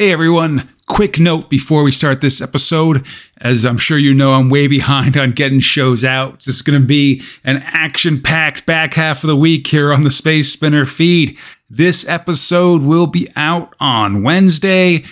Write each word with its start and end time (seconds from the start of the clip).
Hey 0.00 0.12
everyone, 0.12 0.66
quick 0.88 1.20
note 1.20 1.50
before 1.50 1.82
we 1.82 1.90
start 1.90 2.22
this 2.22 2.40
episode. 2.40 3.06
As 3.36 3.66
I'm 3.66 3.76
sure 3.76 3.98
you 3.98 4.14
know, 4.14 4.32
I'm 4.32 4.48
way 4.48 4.66
behind 4.66 5.18
on 5.18 5.32
getting 5.32 5.60
shows 5.60 6.06
out. 6.06 6.36
This 6.36 6.46
is 6.54 6.62
going 6.62 6.80
to 6.80 6.86
be 6.86 7.20
an 7.44 7.58
action 7.66 8.22
packed 8.22 8.64
back 8.64 8.94
half 8.94 9.22
of 9.22 9.28
the 9.28 9.36
week 9.36 9.66
here 9.66 9.92
on 9.92 10.02
the 10.02 10.10
Space 10.10 10.50
Spinner 10.50 10.86
feed. 10.86 11.36
This 11.68 12.08
episode 12.08 12.82
will 12.82 13.08
be 13.08 13.28
out 13.36 13.74
on 13.78 14.22
Wednesday. 14.22 15.04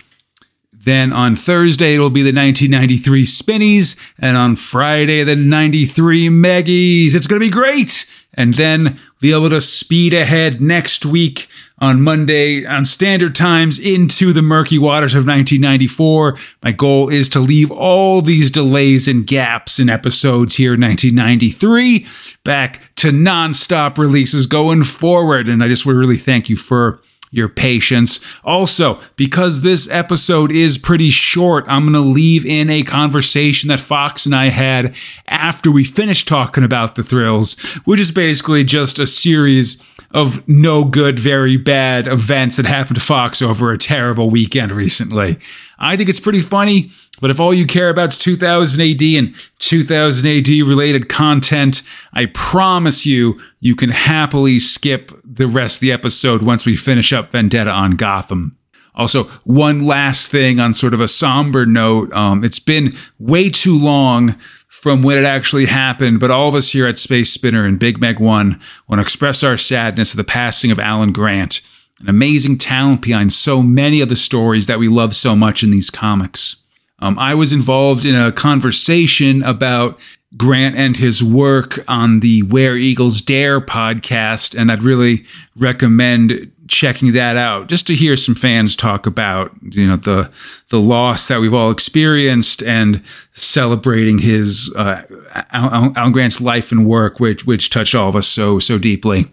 Then 0.73 1.13
on 1.13 1.37
Thursday, 1.37 1.93
it'll 1.93 2.09
be 2.09 2.23
the 2.23 2.29
1993 2.29 3.27
Spinnies. 3.27 4.01
And 4.19 4.39
on 4.39 4.57
Friday, 4.57 5.23
the 5.23 5.37
93 5.37 6.31
Meggies. 6.31 7.15
It's 7.15 7.27
going 7.27 7.43
to 7.43 7.47
be 7.47 7.53
great. 7.53 8.11
And 8.39 8.55
then 8.55 8.99
be 9.21 9.33
able 9.33 9.51
to 9.51 9.61
speed 9.61 10.15
ahead 10.15 10.63
next 10.63 11.05
week 11.05 11.49
on 11.81 12.01
Monday 12.01 12.65
on 12.65 12.85
standard 12.85 13.35
times 13.35 13.79
into 13.79 14.33
the 14.33 14.43
murky 14.43 14.79
waters 14.79 15.15
of 15.15 15.27
1994. 15.27 16.39
My 16.63 16.73
goal 16.73 17.09
is 17.09 17.29
to 17.31 17.41
leave 17.41 17.71
all 17.71 18.23
these 18.23 18.51
delays 18.51 19.09
and 19.09 19.27
gaps 19.27 19.81
in 19.81 19.91
episodes 19.91 20.55
here 20.55 20.75
in 20.75 20.81
1993 20.81 22.07
back 22.45 22.81
to 22.97 23.11
nonstop 23.11 23.99
releases 23.99 24.47
going 24.47 24.85
forward. 24.85 25.49
And 25.49 25.63
I 25.63 25.69
just 25.69 25.85
really 25.85 26.17
thank 26.17 26.49
you 26.49 26.57
for 26.57 27.01
your 27.31 27.49
patience. 27.49 28.25
Also, 28.45 28.99
because 29.17 29.61
this 29.61 29.91
episode 29.91 30.51
is 30.53 30.79
pretty 30.79 31.11
short, 31.11 31.65
I'm 31.69 31.83
going 31.83 31.93
to 31.95 32.01
leave 32.01 32.47
in 32.47 32.71
a 32.71 32.83
conversation 32.83 33.69
that 33.69 33.81
Fox 33.81 34.27
and 34.27 34.35
I 34.35 34.47
had 34.47 34.95
after 35.27 35.71
we 35.71 35.85
finished 35.85 36.29
talking 36.29 36.65
about 36.65 36.97
the 36.97 37.03
thrills, 37.03 37.59
which 37.85 38.01
is 38.01 38.11
basically 38.11 38.65
just 38.65 38.99
a 38.99 39.07
series 39.07 39.83
of 40.13 40.47
no 40.49 40.85
good, 40.85 41.19
very 41.19 41.57
bad 41.57 42.07
events 42.07 42.57
that 42.57 42.67
happened 42.67 42.97
to 42.97 43.03
Fox 43.03 43.43
over 43.43 43.71
a 43.73 43.79
terrible 43.79 44.31
weekend 44.31 44.73
recently. 44.73 45.39
I 45.79 45.97
think 45.97 46.09
it's 46.09 46.21
pretty 46.21 46.41
funny, 46.41 46.91
but 47.21 47.31
if 47.31 47.39
all 47.39 47.55
you 47.55 47.65
care 47.65 47.89
about 47.89 48.11
is 48.11 48.19
2000 48.19 48.81
AD 48.81 49.03
and 49.03 49.35
2000 49.61 50.27
AD 50.29 50.49
related 50.67 51.09
content, 51.09 51.83
I 52.13 52.27
promise 52.27 53.07
you, 53.07 53.39
you 53.61 53.77
can 53.77 53.91
happily 53.91 54.59
skip 54.59 55.13
the 55.25 55.47
rest 55.47 55.77
of 55.77 55.81
the 55.81 55.93
episode 55.93 56.43
once 56.43 56.67
we 56.67 56.75
finish 56.75 57.13
up 57.13 57.31
Vendetta 57.31 57.71
on 57.71 57.93
Gotham. 57.93 58.57
Also, 58.97 59.25
one 59.45 59.85
last 59.85 60.29
thing 60.29 60.59
on 60.59 60.75
sort 60.75 60.93
of 60.93 61.01
a 61.01 61.07
somber 61.07 61.65
note. 61.65 62.13
Um, 62.13 62.43
it's 62.43 62.59
been 62.59 62.97
way 63.21 63.49
too 63.49 63.79
long 63.79 64.37
from 64.69 65.03
when 65.03 65.19
it 65.19 65.25
actually 65.25 65.67
happened, 65.67 66.19
but 66.19 66.33
all 66.33 66.49
of 66.49 66.55
us 66.57 66.71
here 66.71 66.89
at 66.89 66.99
Space 66.99 67.33
Spinner 67.33 67.65
and 67.65 67.79
Big 67.79 68.01
Meg 68.01 68.19
One 68.19 68.61
want 68.89 68.99
to 68.99 69.03
express 69.03 69.45
our 69.45 69.57
sadness 69.57 70.13
at 70.13 70.17
the 70.17 70.25
passing 70.25 70.73
of 70.73 70.81
Alan 70.81 71.13
Grant 71.13 71.61
an 72.01 72.09
amazing 72.09 72.59
talent 72.59 73.03
behind 73.03 73.33
so 73.33 73.63
many 73.63 74.01
of 74.01 74.09
the 74.09 74.17
stories 74.17 74.67
that 74.67 74.79
we 74.79 74.89
love 74.89 75.17
so 75.17 75.35
much 75.35 75.63
in 75.63 75.71
these 75.71 75.91
comics. 75.91 76.65
Um, 77.01 77.19
I 77.19 77.35
was 77.35 77.53
involved 77.53 78.05
in 78.05 78.15
a 78.15 78.33
conversation 78.33 79.43
about 79.43 80.01
Grant 80.37 80.77
and 80.77 80.97
his 80.97 81.23
work 81.25 81.79
on 81.89 82.21
the 82.21 82.43
Where 82.43 82.77
Eagles 82.77 83.23
Dare 83.23 83.61
podcast, 83.61 84.59
and 84.59 84.71
I'd 84.71 84.83
really 84.83 85.25
recommend 85.57 86.53
checking 86.69 87.13
that 87.13 87.35
out 87.37 87.67
just 87.69 87.87
to 87.87 87.95
hear 87.95 88.15
some 88.15 88.35
fans 88.35 88.77
talk 88.77 89.07
about 89.07 89.51
you 89.71 89.87
know 89.87 89.97
the 89.97 90.31
the 90.69 90.79
loss 90.79 91.29
that 91.29 91.41
we've 91.41 91.55
all 91.55 91.71
experienced 91.71 92.63
and 92.63 93.03
celebrating 93.33 94.19
his 94.19 94.71
uh, 94.77 95.03
Alan 95.51 96.13
Grant's 96.13 96.43
life 96.43 96.71
and 96.73 96.85
work, 96.85 97.21
which 97.21 97.47
which 97.47 97.71
touched 97.71 97.95
all 97.95 98.11
of 98.11 98.17
us 98.17 98.29
so 98.29 98.59
so 98.59 98.77
deeply 98.77 99.27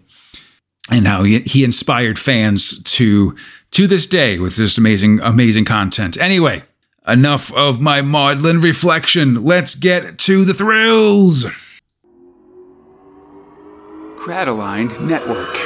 and 0.90 1.06
how 1.06 1.22
he, 1.22 1.40
he 1.40 1.64
inspired 1.64 2.18
fans 2.18 2.82
to 2.84 3.36
to 3.72 3.86
this 3.86 4.06
day 4.06 4.38
with 4.38 4.56
this 4.56 4.78
amazing 4.78 5.20
amazing 5.20 5.64
content. 5.64 6.18
Anyway, 6.18 6.62
enough 7.06 7.52
of 7.54 7.80
my 7.80 8.02
maudlin 8.02 8.60
reflection. 8.60 9.44
Let's 9.44 9.74
get 9.74 10.18
to 10.20 10.44
the 10.44 10.54
thrills. 10.54 11.46
Crataline 14.16 15.00
Network. 15.02 15.56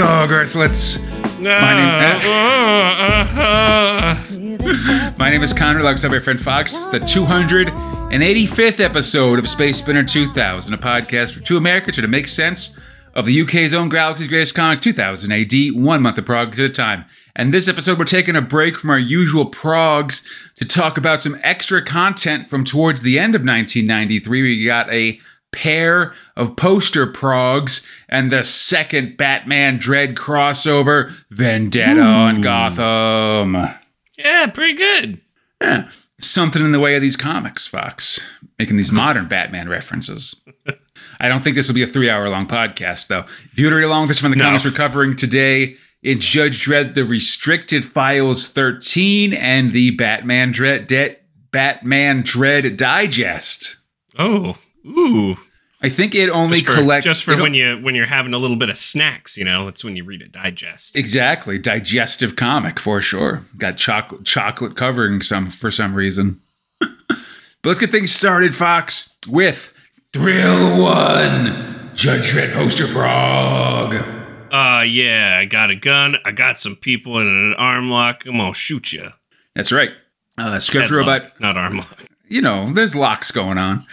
Rick 0.00 0.08
Thoggerth. 0.08 0.54
Let's. 0.54 0.98
My 1.40 1.74
name, 1.74 1.88
eh? 1.88 2.14
uh-huh, 3.22 3.36
uh-huh. 4.16 5.12
my 5.18 5.28
name 5.28 5.42
is 5.42 5.52
Connor, 5.52 5.80
alongside 5.80 6.10
my 6.10 6.18
friend 6.18 6.40
Fox. 6.40 6.72
It's 6.72 6.86
the 6.86 7.00
285th 7.00 8.80
episode 8.80 9.38
of 9.38 9.46
Space 9.48 9.78
Spinner 9.78 10.02
2000, 10.02 10.72
a 10.72 10.78
podcast 10.78 11.34
for 11.34 11.40
two 11.40 11.58
Americans 11.58 11.96
trying 11.96 12.04
to 12.04 12.08
make 12.08 12.28
sense 12.28 12.78
of 13.14 13.26
the 13.26 13.42
UK's 13.42 13.74
own 13.74 13.90
galaxy's 13.90 14.28
greatest 14.28 14.54
comic, 14.54 14.80
2000 14.80 15.32
AD, 15.32 15.52
one 15.74 16.00
month 16.00 16.16
of 16.16 16.24
progs 16.24 16.58
at 16.58 16.64
a 16.64 16.70
time. 16.70 17.04
And 17.36 17.52
this 17.52 17.68
episode, 17.68 17.98
we're 17.98 18.04
taking 18.06 18.36
a 18.36 18.42
break 18.42 18.78
from 18.78 18.88
our 18.88 18.98
usual 18.98 19.46
progs 19.46 20.22
to 20.56 20.66
talk 20.66 20.96
about 20.96 21.20
some 21.20 21.38
extra 21.42 21.84
content 21.84 22.48
from 22.48 22.64
towards 22.64 23.02
the 23.02 23.18
end 23.18 23.34
of 23.34 23.42
1993. 23.42 24.42
We 24.42 24.64
got 24.64 24.90
a 24.90 25.20
pair 25.52 26.14
of 26.36 26.56
poster 26.56 27.06
progs 27.06 27.86
and 28.08 28.30
the 28.30 28.42
second 28.44 29.16
Batman 29.16 29.78
Dredd 29.78 30.14
crossover, 30.14 31.10
Vendetta 31.30 32.00
on 32.02 32.40
Gotham. 32.40 33.56
Yeah, 34.18 34.46
pretty 34.48 34.74
good. 34.74 35.20
Yeah, 35.60 35.90
something 36.20 36.64
in 36.64 36.72
the 36.72 36.80
way 36.80 36.94
of 36.96 37.02
these 37.02 37.16
comics, 37.16 37.66
Fox, 37.66 38.20
making 38.58 38.76
these 38.76 38.92
modern 38.92 39.26
Batman 39.28 39.68
references. 39.68 40.36
I 41.18 41.28
don't 41.28 41.44
think 41.44 41.54
this 41.56 41.68
will 41.68 41.74
be 41.74 41.82
a 41.82 41.86
three 41.86 42.08
hour 42.08 42.28
long 42.30 42.46
podcast, 42.46 43.08
though. 43.08 43.24
If 43.52 43.58
you 43.58 43.66
want 43.66 43.72
to 43.72 43.76
read 43.76 43.84
along 43.84 44.02
with 44.02 44.08
this 44.10 44.18
from 44.20 44.30
the 44.30 44.36
No. 44.36 44.44
comics 44.44 44.64
we're 44.64 44.70
covering 44.70 45.16
today, 45.16 45.76
it's 46.02 46.24
Judge 46.24 46.64
Dredd, 46.64 46.94
the 46.94 47.04
Restricted 47.04 47.84
Files 47.84 48.48
13, 48.48 49.34
and 49.34 49.72
the 49.72 49.90
Batman 49.90 50.52
Dredd, 50.52 50.86
De- 50.86 51.16
Batman 51.50 52.22
Dredd 52.22 52.76
Digest. 52.76 53.76
Oh, 54.18 54.56
ooh. 54.90 55.36
I 55.82 55.88
think 55.88 56.14
it 56.14 56.28
only 56.28 56.60
collects 56.60 57.04
just 57.04 57.24
for 57.24 57.36
when 57.40 57.54
you 57.54 57.78
when 57.78 57.94
you're 57.94 58.06
having 58.06 58.34
a 58.34 58.38
little 58.38 58.56
bit 58.56 58.68
of 58.68 58.76
snacks, 58.76 59.36
you 59.38 59.44
know, 59.44 59.64
that's 59.64 59.82
when 59.82 59.96
you 59.96 60.04
read 60.04 60.20
it 60.20 60.30
digest. 60.30 60.94
Exactly, 60.94 61.58
digestive 61.58 62.36
comic 62.36 62.78
for 62.78 63.00
sure. 63.00 63.42
Got 63.56 63.78
chocolate 63.78 64.24
chocolate 64.24 64.76
covering 64.76 65.22
some 65.22 65.48
for 65.48 65.70
some 65.70 65.94
reason. 65.94 66.42
but 66.78 66.90
let's 67.64 67.78
get 67.78 67.90
things 67.90 68.12
started, 68.12 68.54
Fox, 68.54 69.16
with 69.26 69.72
Thrill 70.12 70.82
One, 70.82 71.90
Judge 71.94 72.32
Dredd 72.32 72.52
poster 72.52 72.86
prog. 72.86 73.94
Uh 74.52 74.82
yeah, 74.82 75.38
I 75.40 75.46
got 75.46 75.70
a 75.70 75.76
gun, 75.76 76.16
I 76.26 76.32
got 76.32 76.58
some 76.58 76.76
people 76.76 77.18
in 77.18 77.26
an 77.26 77.54
arm 77.54 77.90
lock, 77.90 78.26
I'm 78.26 78.36
gonna 78.36 78.52
shoot 78.52 78.92
you. 78.92 79.10
That's 79.54 79.72
right. 79.72 79.90
Uh, 80.36 80.58
script 80.58 80.90
robot, 80.90 81.40
not 81.40 81.56
arm 81.56 81.78
lock. 81.78 82.04
You 82.30 82.40
know, 82.40 82.72
there's 82.72 82.94
locks 82.94 83.30
going 83.30 83.58
on. 83.58 83.84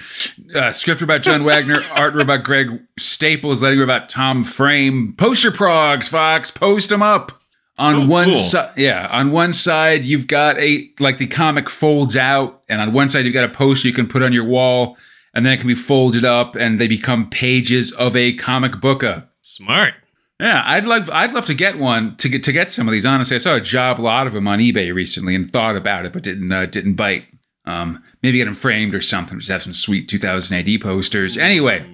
Uh, 0.55 0.71
script 0.71 1.01
robot 1.01 1.23
John 1.23 1.43
Wagner, 1.43 1.81
art 1.91 2.13
robot 2.13 2.43
Greg 2.43 2.79
Staples, 2.97 3.61
letter 3.61 3.79
robot 3.79 4.07
Tom 4.09 4.43
Frame. 4.43 5.13
Poster 5.17 5.51
progs, 5.51 6.07
Fox, 6.07 6.51
post 6.51 6.89
them 6.89 7.01
up. 7.01 7.31
On 7.79 7.95
Oh, 7.95 8.07
one 8.07 8.25
cool. 8.27 8.35
side, 8.35 8.73
yeah, 8.77 9.07
on 9.11 9.31
one 9.31 9.53
side 9.53 10.03
you've 10.05 10.25
got 10.27 10.57
a 10.59 10.89
like 10.99 11.17
the 11.19 11.27
comic 11.27 11.69
folds 11.69 12.15
out, 12.17 12.63
and 12.69 12.81
on 12.81 12.91
one 12.93 13.07
side 13.09 13.25
you've 13.25 13.33
got 13.35 13.43
a 13.43 13.49
poster 13.53 13.87
you 13.87 13.93
can 13.93 14.07
put 14.07 14.23
on 14.23 14.33
your 14.33 14.45
wall, 14.45 14.97
and 15.33 15.45
then 15.45 15.53
it 15.53 15.57
can 15.57 15.67
be 15.67 15.75
folded 15.75 16.25
up, 16.25 16.55
and 16.55 16.79
they 16.79 16.87
become 16.87 17.29
pages 17.29 17.91
of 17.91 18.15
a 18.15 18.33
comic 18.33 18.71
booka. 18.73 19.25
Smart. 19.41 19.93
Yeah, 20.39 20.63
I'd 20.65 20.85
love 20.87 21.07
I'd 21.11 21.33
love 21.33 21.45
to 21.47 21.53
get 21.53 21.77
one 21.77 22.15
to 22.17 22.29
get 22.29 22.43
to 22.45 22.51
get 22.51 22.71
some 22.71 22.87
of 22.87 22.91
these. 22.93 23.05
Honestly, 23.05 23.35
I 23.35 23.39
saw 23.39 23.53
a 23.55 23.61
job 23.61 23.99
lot 23.99 24.25
of 24.27 24.33
them 24.33 24.47
on 24.47 24.57
eBay 24.59 24.91
recently 24.93 25.35
and 25.35 25.47
thought 25.47 25.75
about 25.75 26.05
it, 26.05 26.13
but 26.13 26.23
didn't 26.23 26.51
uh, 26.51 26.65
didn't 26.65 26.93
bite. 26.95 27.25
Um, 27.67 28.01
maybe 28.23 28.37
get 28.37 28.45
them 28.45 28.53
framed 28.53 28.95
or 28.95 29.01
something. 29.01 29.37
Just 29.39 29.51
have 29.51 29.61
some 29.61 29.73
sweet 29.73 30.07
2000 30.07 30.57
AD 30.57 30.81
posters. 30.81 31.37
Anyway, 31.37 31.85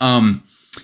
um, 0.00 0.42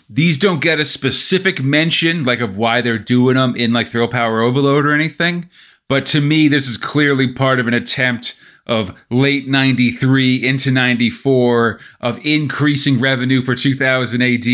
these 0.08 0.38
don't 0.38 0.60
get 0.60 0.78
a 0.78 0.84
specific 0.84 1.62
mention 1.62 2.24
like 2.24 2.40
of 2.40 2.56
why 2.56 2.80
they're 2.80 2.98
doing 2.98 3.34
them 3.34 3.56
in 3.56 3.72
like 3.72 3.88
Thrill 3.88 4.08
Power 4.08 4.40
Overload 4.42 4.86
or 4.86 4.92
anything. 4.92 5.50
But 5.88 6.06
to 6.06 6.20
me, 6.20 6.48
this 6.48 6.68
is 6.68 6.76
clearly 6.76 7.32
part 7.32 7.60
of 7.60 7.66
an 7.66 7.74
attempt 7.74 8.38
of 8.66 8.96
late 9.10 9.48
93 9.48 10.44
into 10.44 10.70
94 10.70 11.80
of 12.00 12.24
increasing 12.24 12.98
revenue 12.98 13.40
for 13.40 13.54
2000 13.54 14.22
AD 14.22 14.46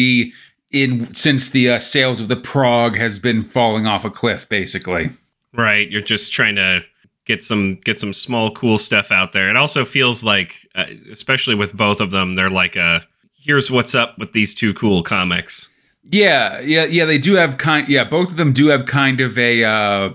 in 0.70 1.14
since 1.14 1.48
the 1.50 1.70
uh, 1.70 1.78
sales 1.78 2.20
of 2.20 2.28
the 2.28 2.36
prog 2.36 2.96
has 2.96 3.18
been 3.18 3.42
falling 3.42 3.86
off 3.86 4.04
a 4.04 4.10
cliff 4.10 4.48
basically. 4.48 5.10
Right. 5.54 5.90
You're 5.90 6.00
just 6.00 6.32
trying 6.32 6.56
to 6.56 6.82
get 7.26 7.44
some 7.44 7.76
get 7.84 7.98
some 7.98 8.12
small 8.12 8.50
cool 8.52 8.78
stuff 8.78 9.10
out 9.10 9.32
there. 9.32 9.48
It 9.48 9.56
also 9.56 9.84
feels 9.84 10.24
like 10.24 10.66
uh, 10.74 10.86
especially 11.10 11.54
with 11.54 11.76
both 11.76 12.00
of 12.00 12.10
them, 12.10 12.34
they're 12.34 12.50
like 12.50 12.76
a 12.76 13.06
here's 13.34 13.70
what's 13.70 13.94
up 13.94 14.18
with 14.18 14.32
these 14.32 14.54
two 14.54 14.74
cool 14.74 15.02
comics. 15.02 15.68
Yeah, 16.04 16.60
yeah, 16.60 16.84
yeah. 16.84 17.04
They 17.04 17.18
do 17.18 17.34
have 17.34 17.58
kind. 17.58 17.88
Yeah, 17.88 18.04
both 18.04 18.30
of 18.30 18.36
them 18.36 18.52
do 18.52 18.68
have 18.68 18.86
kind 18.86 19.20
of 19.20 19.38
a 19.38 19.64
uh, 19.64 20.10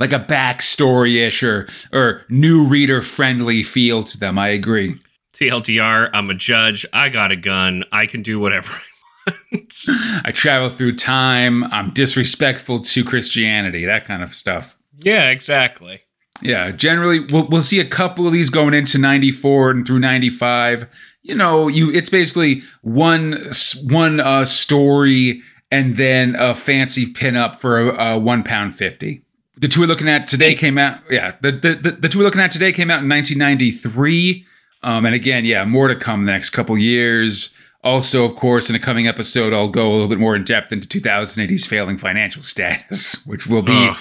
like 0.00 0.12
a 0.12 0.18
backstory 0.18 1.24
ish 1.26 1.42
or 1.42 1.68
or 1.92 2.22
new 2.28 2.66
reader 2.66 3.00
friendly 3.00 3.62
feel 3.62 4.02
to 4.04 4.18
them. 4.18 4.38
I 4.38 4.48
agree. 4.48 4.96
TLDR, 5.34 6.10
I'm 6.12 6.30
a 6.30 6.34
judge. 6.34 6.86
I 6.92 7.08
got 7.08 7.32
a 7.32 7.36
gun. 7.36 7.84
I 7.90 8.06
can 8.06 8.22
do 8.22 8.38
whatever 8.38 8.70
I 9.26 9.32
want. 9.52 9.84
I 10.24 10.30
travel 10.32 10.68
through 10.68 10.96
time. 10.96 11.64
I'm 11.64 11.90
disrespectful 11.90 12.80
to 12.80 13.04
Christianity. 13.04 13.84
That 13.84 14.04
kind 14.04 14.22
of 14.22 14.32
stuff. 14.34 14.76
yeah, 15.00 15.30
exactly. 15.30 16.02
Yeah, 16.42 16.72
generally 16.72 17.20
we'll 17.20 17.46
we'll 17.48 17.62
see 17.62 17.80
a 17.80 17.84
couple 17.84 18.26
of 18.26 18.32
these 18.32 18.50
going 18.50 18.74
into 18.74 18.98
94 18.98 19.70
and 19.70 19.86
through 19.86 20.00
95. 20.00 20.88
You 21.22 21.34
know, 21.34 21.68
you 21.68 21.90
it's 21.92 22.10
basically 22.10 22.62
one 22.82 23.38
one 23.84 24.20
uh 24.20 24.44
story 24.44 25.42
and 25.70 25.96
then 25.96 26.36
a 26.36 26.54
fancy 26.54 27.06
pinup 27.06 27.56
for 27.56 27.90
a, 27.90 28.14
a 28.14 28.18
1 28.18 28.42
pound 28.44 28.76
50. 28.76 29.22
The 29.56 29.68
two 29.68 29.80
we're 29.80 29.86
looking 29.86 30.08
at 30.08 30.26
today 30.26 30.54
came 30.54 30.76
out 30.76 31.00
yeah, 31.10 31.36
the 31.40 31.52
the, 31.52 31.74
the, 31.74 31.90
the 31.92 32.08
two 32.08 32.18
we're 32.18 32.24
looking 32.24 32.40
at 32.40 32.50
today 32.50 32.72
came 32.72 32.90
out 32.90 33.02
in 33.02 33.08
1993. 33.08 34.44
Um 34.82 35.06
and 35.06 35.14
again, 35.14 35.44
yeah, 35.44 35.64
more 35.64 35.88
to 35.88 35.96
come 35.96 36.26
the 36.26 36.32
next 36.32 36.50
couple 36.50 36.76
years. 36.76 37.54
Also, 37.84 38.24
of 38.24 38.34
course, 38.34 38.70
in 38.70 38.74
a 38.74 38.78
coming 38.78 39.06
episode, 39.06 39.52
I'll 39.52 39.68
go 39.68 39.90
a 39.90 39.92
little 39.92 40.08
bit 40.08 40.18
more 40.18 40.34
in 40.34 40.42
depth 40.42 40.72
into 40.72 40.88
2000 40.88 41.44
AD's 41.44 41.66
failing 41.66 41.98
financial 41.98 42.42
status, 42.42 43.24
which 43.26 43.46
will 43.46 43.62
be. 43.62 43.92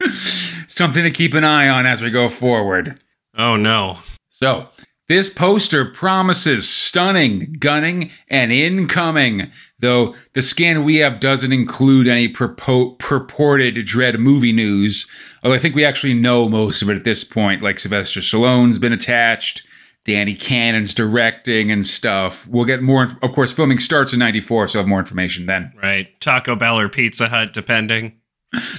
something 0.70 1.02
to 1.04 1.10
keep 1.10 1.34
an 1.34 1.44
eye 1.44 1.68
on 1.68 1.86
as 1.86 2.02
we 2.02 2.10
go 2.10 2.28
forward. 2.28 3.00
Oh 3.36 3.56
no. 3.56 3.98
So, 4.28 4.68
this 5.08 5.28
poster 5.28 5.84
promises 5.84 6.68
stunning 6.68 7.56
gunning 7.58 8.10
and 8.28 8.52
incoming, 8.52 9.50
though 9.80 10.14
the 10.34 10.42
scan 10.42 10.84
we 10.84 10.96
have 10.96 11.18
doesn't 11.20 11.52
include 11.52 12.06
any 12.06 12.32
purpo- 12.32 12.96
purported 12.98 13.74
Dredd 13.74 14.18
movie 14.18 14.52
news. 14.52 15.10
Although 15.42 15.56
I 15.56 15.58
think 15.58 15.74
we 15.74 15.84
actually 15.84 16.14
know 16.14 16.48
most 16.48 16.80
of 16.80 16.88
it 16.90 16.96
at 16.96 17.04
this 17.04 17.24
point, 17.24 17.62
like 17.62 17.80
Sylvester 17.80 18.20
Stallone's 18.20 18.78
been 18.78 18.92
attached, 18.92 19.66
Danny 20.04 20.34
Cannon's 20.34 20.94
directing 20.94 21.70
and 21.70 21.84
stuff. 21.84 22.46
We'll 22.46 22.64
get 22.64 22.82
more, 22.82 23.02
inf- 23.02 23.16
of 23.22 23.32
course, 23.32 23.52
filming 23.52 23.80
starts 23.80 24.12
in 24.12 24.18
94, 24.20 24.68
so 24.68 24.78
I'll 24.78 24.84
have 24.84 24.88
more 24.88 24.98
information 25.00 25.46
then. 25.46 25.72
Right. 25.82 26.08
Taco 26.20 26.56
Bell 26.56 26.78
or 26.78 26.88
Pizza 26.88 27.28
Hut, 27.28 27.52
depending. 27.52 28.19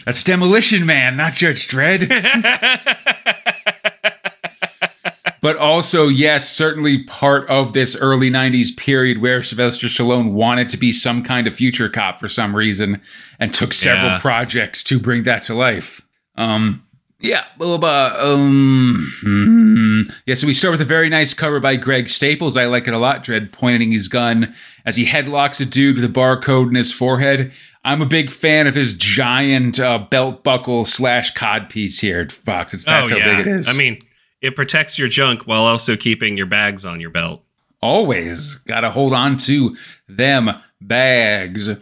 That's 0.05 0.23
Demolition 0.23 0.85
Man, 0.85 1.15
not 1.15 1.33
Judge 1.33 1.67
Dredd. 1.67 2.09
but 5.41 5.57
also, 5.57 6.07
yes, 6.07 6.49
certainly 6.49 7.03
part 7.03 7.49
of 7.49 7.73
this 7.73 7.95
early 7.95 8.29
90s 8.29 8.75
period 8.75 9.21
where 9.21 9.41
Sylvester 9.41 9.87
Stallone 9.87 10.33
wanted 10.33 10.69
to 10.69 10.77
be 10.77 10.91
some 10.91 11.23
kind 11.23 11.47
of 11.47 11.55
future 11.55 11.89
cop 11.89 12.19
for 12.19 12.29
some 12.29 12.55
reason 12.55 13.01
and 13.39 13.53
took 13.53 13.73
several 13.73 14.11
Yeah. 14.11 14.19
projects 14.19 14.83
to 14.83 14.99
bring 14.99 15.23
that 15.23 15.43
to 15.43 15.55
life. 15.55 16.01
Um, 16.35 16.83
yeah, 17.21 17.45
blah, 17.57 17.77
blah, 17.77 17.79
blah. 18.11 18.33
Um, 18.33 19.07
hmm. 19.21 20.01
yeah, 20.25 20.33
so 20.35 20.47
we 20.47 20.55
start 20.55 20.71
with 20.71 20.81
a 20.81 20.85
very 20.85 21.07
nice 21.07 21.35
cover 21.35 21.59
by 21.59 21.75
Greg 21.75 22.09
Staples. 22.09 22.57
I 22.57 22.65
like 22.65 22.87
it 22.87 22.95
a 22.95 22.97
lot. 22.97 23.23
Dredd 23.23 23.51
pointing 23.51 23.91
his 23.91 24.07
gun 24.07 24.55
as 24.85 24.95
he 24.95 25.05
headlocks 25.05 25.61
a 25.61 25.65
dude 25.65 25.97
with 25.97 26.05
a 26.05 26.07
barcode 26.07 26.69
in 26.69 26.75
his 26.75 26.91
forehead. 26.91 27.51
I'm 27.83 28.01
a 28.01 28.05
big 28.05 28.31
fan 28.31 28.67
of 28.67 28.75
his 28.75 28.93
giant 28.93 29.79
uh, 29.79 29.97
belt 29.97 30.43
buckle 30.43 30.85
slash 30.85 31.33
codpiece 31.33 31.99
here, 31.99 32.29
Fox. 32.29 32.73
It's 32.73 32.85
that's 32.85 33.11
oh 33.11 33.19
how 33.19 33.25
big 33.25 33.39
it 33.39 33.47
is. 33.47 33.67
I 33.67 33.73
mean, 33.73 33.97
it 34.41 34.55
protects 34.55 34.99
your 34.99 35.07
junk 35.07 35.43
while 35.47 35.63
also 35.63 35.95
keeping 35.95 36.37
your 36.37 36.45
bags 36.45 36.85
on 36.85 36.99
your 36.99 37.09
belt. 37.09 37.43
always 37.81 38.55
got 38.55 38.81
to 38.81 38.91
hold 38.91 39.13
on 39.13 39.37
to 39.37 39.75
them 40.07 40.51
bags. 40.79 41.67
In 41.67 41.79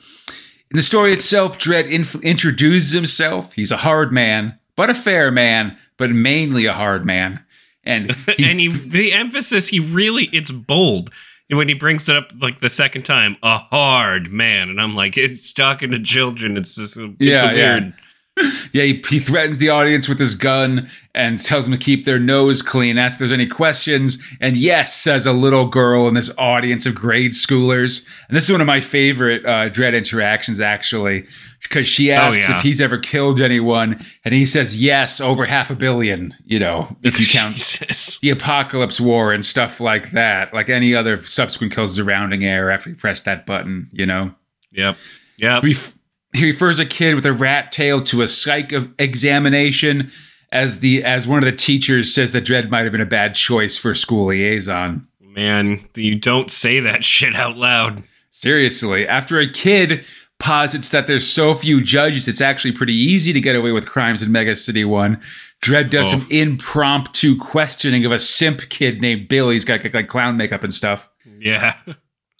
the 0.76 0.82
story 0.82 1.12
itself, 1.12 1.58
Dredd 1.58 1.90
inf- 1.90 2.22
introduces 2.24 2.92
himself. 2.92 3.54
He's 3.54 3.72
a 3.72 3.78
hard 3.78 4.14
man, 4.14 4.58
but 4.76 4.90
a 4.90 4.94
fair 4.94 5.32
man, 5.32 5.78
but 5.98 6.12
mainly 6.12 6.66
a 6.66 6.74
hard 6.74 7.06
man. 7.06 7.44
And 7.84 8.14
he, 8.38 8.46
and 8.46 8.60
he, 8.60 8.68
the 8.70 9.14
emphasis, 9.14 9.70
he 9.70 9.80
really, 9.80 10.30
it's 10.32 10.52
bold. 10.52 11.10
When 11.52 11.68
he 11.68 11.74
brings 11.74 12.08
it 12.08 12.16
up 12.16 12.32
like 12.40 12.60
the 12.60 12.70
second 12.70 13.04
time, 13.04 13.36
a 13.42 13.58
hard 13.58 14.32
man, 14.32 14.70
and 14.70 14.80
I'm 14.80 14.96
like, 14.96 15.18
it's 15.18 15.52
talking 15.52 15.92
to 15.92 16.00
children. 16.00 16.58
It's 16.58 16.76
just, 16.76 16.96
it's 16.98 17.16
Yeah, 17.20 17.50
a 17.52 17.56
yeah. 17.56 17.74
weird. 17.80 17.94
yeah, 18.72 18.84
he, 18.84 19.04
he 19.10 19.20
threatens 19.20 19.58
the 19.58 19.70
audience 19.70 20.08
with 20.08 20.20
his 20.20 20.36
gun 20.36 20.90
and 21.14 21.44
tells 21.44 21.66
them 21.66 21.74
to 21.74 21.78
keep 21.78 22.06
their 22.06 22.20
nose 22.20 22.62
clean, 22.62 22.98
asks 22.98 23.16
if 23.16 23.20
there's 23.20 23.32
any 23.32 23.48
questions. 23.48 24.18
And 24.40 24.56
yes, 24.56 24.96
says 24.96 25.26
a 25.26 25.34
little 25.34 25.66
girl 25.66 26.08
in 26.08 26.14
this 26.14 26.32
audience 26.38 26.86
of 26.86 26.96
grade 26.96 27.34
schoolers. 27.34 28.08
And 28.28 28.38
this 28.38 28.46
is 28.46 28.52
one 28.52 28.62
of 28.62 28.68
my 28.68 28.80
favorite 28.80 29.46
uh, 29.46 29.70
Dredd 29.70 29.94
interactions, 29.96 30.60
actually, 30.62 31.26
because 31.64 31.88
she 31.88 32.12
oh, 32.12 32.16
asks 32.16 32.48
yeah. 32.48 32.58
if 32.58 32.64
he's 32.64 32.82
ever 32.82 32.98
killed 32.98 33.42
anyone. 33.42 34.04
And 34.26 34.34
he 34.34 34.46
says, 34.46 34.82
yes, 34.82 35.20
over 35.20 35.46
half 35.46 35.70
a 35.70 35.76
billion, 35.76 36.34
you 36.46 36.60
know, 36.60 36.96
if 37.04 37.20
you 37.20 37.26
count 37.40 37.80
the 38.22 38.30
apocalypse 38.30 39.00
war 39.00 39.32
and 39.32 39.46
stuff 39.46 39.80
like 39.80 40.12
that, 40.12 40.54
like 40.54 40.70
any 40.70 40.96
other 40.96 41.22
subsequent 41.24 41.74
kills 41.74 41.96
surrounding 41.96 42.44
air 42.46 42.72
after 42.72 42.90
he 42.90 42.96
pressed 42.96 43.26
that 43.26 43.46
button, 43.46 43.90
you 43.92 44.06
know? 44.06 44.34
Yep. 44.72 44.98
Yep. 45.38 45.64
Ref- 45.64 45.96
he 46.34 46.46
refers 46.46 46.80
a 46.80 46.86
kid 46.86 47.16
with 47.16 47.26
a 47.26 47.34
rat 47.34 47.72
tail 47.72 48.02
to 48.04 48.22
a 48.22 48.28
psych 48.28 48.72
of 48.72 48.92
examination 49.00 50.12
as 50.52 50.80
the 50.80 51.04
as 51.04 51.28
one 51.28 51.40
of 51.40 51.46
the 51.46 51.56
teachers 51.56 52.14
says 52.14 52.32
that 52.34 52.46
Dredd 52.46 52.70
might 52.70 52.84
have 52.84 52.92
been 52.92 53.02
a 53.02 53.06
bad 53.06 53.36
choice 53.36 53.78
for 53.78 53.94
school 53.94 54.28
liaison. 54.28 55.08
Man, 55.22 55.88
you 55.96 56.16
don't 56.16 56.52
say 56.52 56.80
that 56.80 57.04
shit 57.06 57.36
out 57.36 57.58
loud. 57.58 58.04
Seriously, 58.32 59.08
after 59.08 59.40
a 59.40 59.52
kid 59.52 60.06
posits 60.40 60.90
that 60.90 61.06
there's 61.08 61.28
so 61.28 61.54
few 61.54 61.84
judges, 61.84 62.28
it's 62.28 62.42
actually 62.42 62.72
pretty 62.72 62.94
easy 62.94 63.34
to 63.34 63.42
get 63.42 63.56
away 63.56 63.72
with 63.72 63.86
crimes 63.86 64.22
in 64.22 64.32
Mega 64.32 64.56
City 64.56 64.86
One. 64.86 65.22
Dredd 65.62 65.90
does 65.90 66.08
Oh. 66.08 66.12
some 66.12 66.28
impromptu 66.32 67.36
questioning 67.38 68.06
of 68.06 68.12
a 68.12 68.20
simp 68.20 68.70
kid 68.70 69.02
named 69.02 69.28
Billy. 69.28 69.56
He's 69.56 69.66
got 69.66 69.82
like 69.94 70.08
clown 70.08 70.38
makeup 70.38 70.64
and 70.64 70.74
stuff. 70.74 71.10
Yeah. 71.40 71.76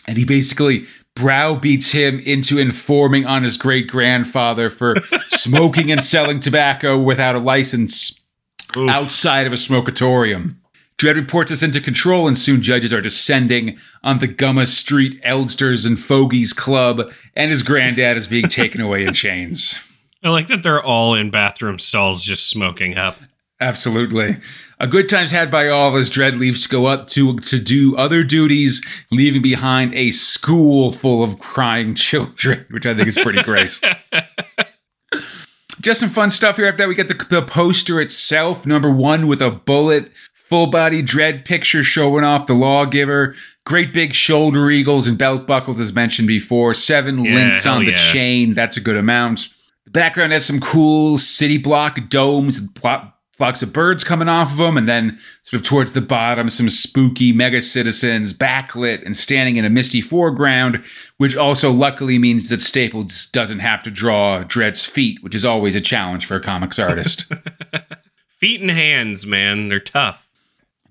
and 0.08 0.18
he 0.18 0.26
basically 0.26 0.86
browbeats 1.16 1.92
him 1.92 2.20
into 2.20 2.58
informing 2.58 3.26
on 3.26 3.44
his 3.44 3.58
great 3.58 3.88
grandfather 3.90 4.70
for 4.70 4.96
smoking 5.28 5.92
and 5.92 6.02
selling 6.02 6.40
tobacco 6.40 6.98
without 6.98 7.36
a 7.36 7.40
license 7.40 8.22
Oof. 8.78 8.90
outside 8.90 9.46
of 9.46 9.52
a 9.52 9.58
smokatorium. 9.58 10.56
Dredd 11.00 11.16
reports 11.16 11.50
us 11.50 11.64
into 11.64 11.80
control, 11.80 12.28
and 12.28 12.38
soon 12.38 12.62
judges 12.62 12.92
are 12.92 13.00
descending 13.00 13.80
on 14.04 14.20
the 14.20 14.28
Gumma 14.28 14.66
Street 14.68 15.24
Eldsters 15.24 15.86
and 15.86 15.98
Fogies 15.98 16.52
Club, 16.52 17.10
and 17.38 17.52
his 17.52 17.64
granddad 17.64 18.18
is 18.18 18.28
being 18.28 18.50
taken 18.50 18.82
away 18.82 19.06
in 19.06 19.14
chains. 19.14 19.80
I 20.24 20.30
like 20.30 20.48
that 20.48 20.62
they're 20.62 20.84
all 20.84 21.16
in 21.16 21.32
bathroom 21.32 21.80
stalls 21.80 22.26
just 22.26 22.50
smoking 22.50 22.98
up. 22.98 23.18
Absolutely. 23.62 24.40
A 24.82 24.88
good 24.88 25.08
time's 25.08 25.32
had 25.32 25.50
by 25.50 25.70
all 25.70 25.96
as 25.96 26.10
Dredd 26.10 26.38
leaves 26.38 26.64
to 26.64 26.70
go 26.70 26.88
up 26.88 27.08
to 27.10 27.40
to 27.40 27.60
do 27.60 27.96
other 27.96 28.26
duties, 28.26 28.86
leaving 29.10 29.42
behind 29.42 29.94
a 29.94 30.12
school 30.12 30.92
full 30.92 31.24
of 31.24 31.40
crying 31.40 31.96
children, 31.96 32.66
which 32.72 32.86
I 32.86 32.94
think 32.94 33.08
is 33.08 33.18
pretty 33.18 33.42
great. 33.42 33.80
Just 35.82 36.02
some 36.02 36.10
fun 36.10 36.30
stuff 36.30 36.58
here. 36.58 36.66
After 36.68 36.80
that, 36.80 36.90
we 36.90 36.96
get 36.96 37.08
the, 37.08 37.26
the 37.30 37.42
poster 37.42 38.02
itself, 38.02 38.66
number 38.66 38.92
one 38.92 39.28
with 39.28 39.42
a 39.42 39.50
bullet, 39.50 40.12
full 40.50 40.68
body 40.68 41.04
Dredd 41.04 41.46
picture 41.46 41.84
showing 41.84 42.24
off 42.26 42.48
the 42.48 42.54
lawgiver, 42.56 43.36
great 43.66 43.94
big 43.94 44.14
shoulder 44.14 44.70
eagles 44.72 45.08
and 45.08 45.18
belt 45.18 45.46
buckles, 45.46 45.80
as 45.80 45.94
mentioned 45.94 46.28
before, 46.28 46.74
seven 46.74 47.24
Yeah, 47.24 47.36
links 47.36 47.66
on 47.66 47.86
the 47.86 47.92
yeah. 47.92 48.12
chain. 48.12 48.54
That's 48.54 48.76
a 48.76 48.82
good 48.82 48.98
amount. 48.98 49.50
The 49.86 49.92
background 49.92 50.34
has 50.34 50.46
some 50.46 50.60
cool 50.60 51.18
city 51.18 51.58
block 51.58 51.98
domes 52.10 52.58
and 52.58 52.70
flocks 53.38 53.62
of 53.62 53.72
birds 53.72 54.04
coming 54.04 54.28
off 54.28 54.52
of 54.52 54.58
them, 54.58 54.76
and 54.76 54.88
then 54.88 55.18
sort 55.44 55.62
of 55.62 55.68
towards 55.68 55.94
the 55.94 56.02
bottom, 56.02 56.50
some 56.50 56.70
spooky 56.70 57.32
mega 57.32 57.62
citizens 57.62 58.34
backlit 58.34 59.06
and 59.06 59.16
standing 59.16 59.56
in 59.56 59.66
a 59.66 59.70
misty 59.70 60.02
foreground, 60.02 60.84
which 61.18 61.36
also 61.36 61.72
luckily 61.72 62.20
means 62.20 62.50
that 62.50 62.60
Staples 62.62 63.28
doesn't 63.28 63.60
have 63.60 63.82
to 63.84 63.90
draw 63.92 64.44
Dredd's 64.44 64.84
feet, 64.86 65.24
which 65.24 65.34
is 65.36 65.46
always 65.46 65.76
a 65.76 65.82
challenge 65.82 66.26
for 66.26 66.36
a 66.36 66.42
comics 66.42 66.78
artist. 66.80 67.32
Feet 68.30 68.62
and 68.62 68.72
hands, 68.72 69.26
man. 69.26 69.68
They're 69.68 69.80
tough. 69.82 70.29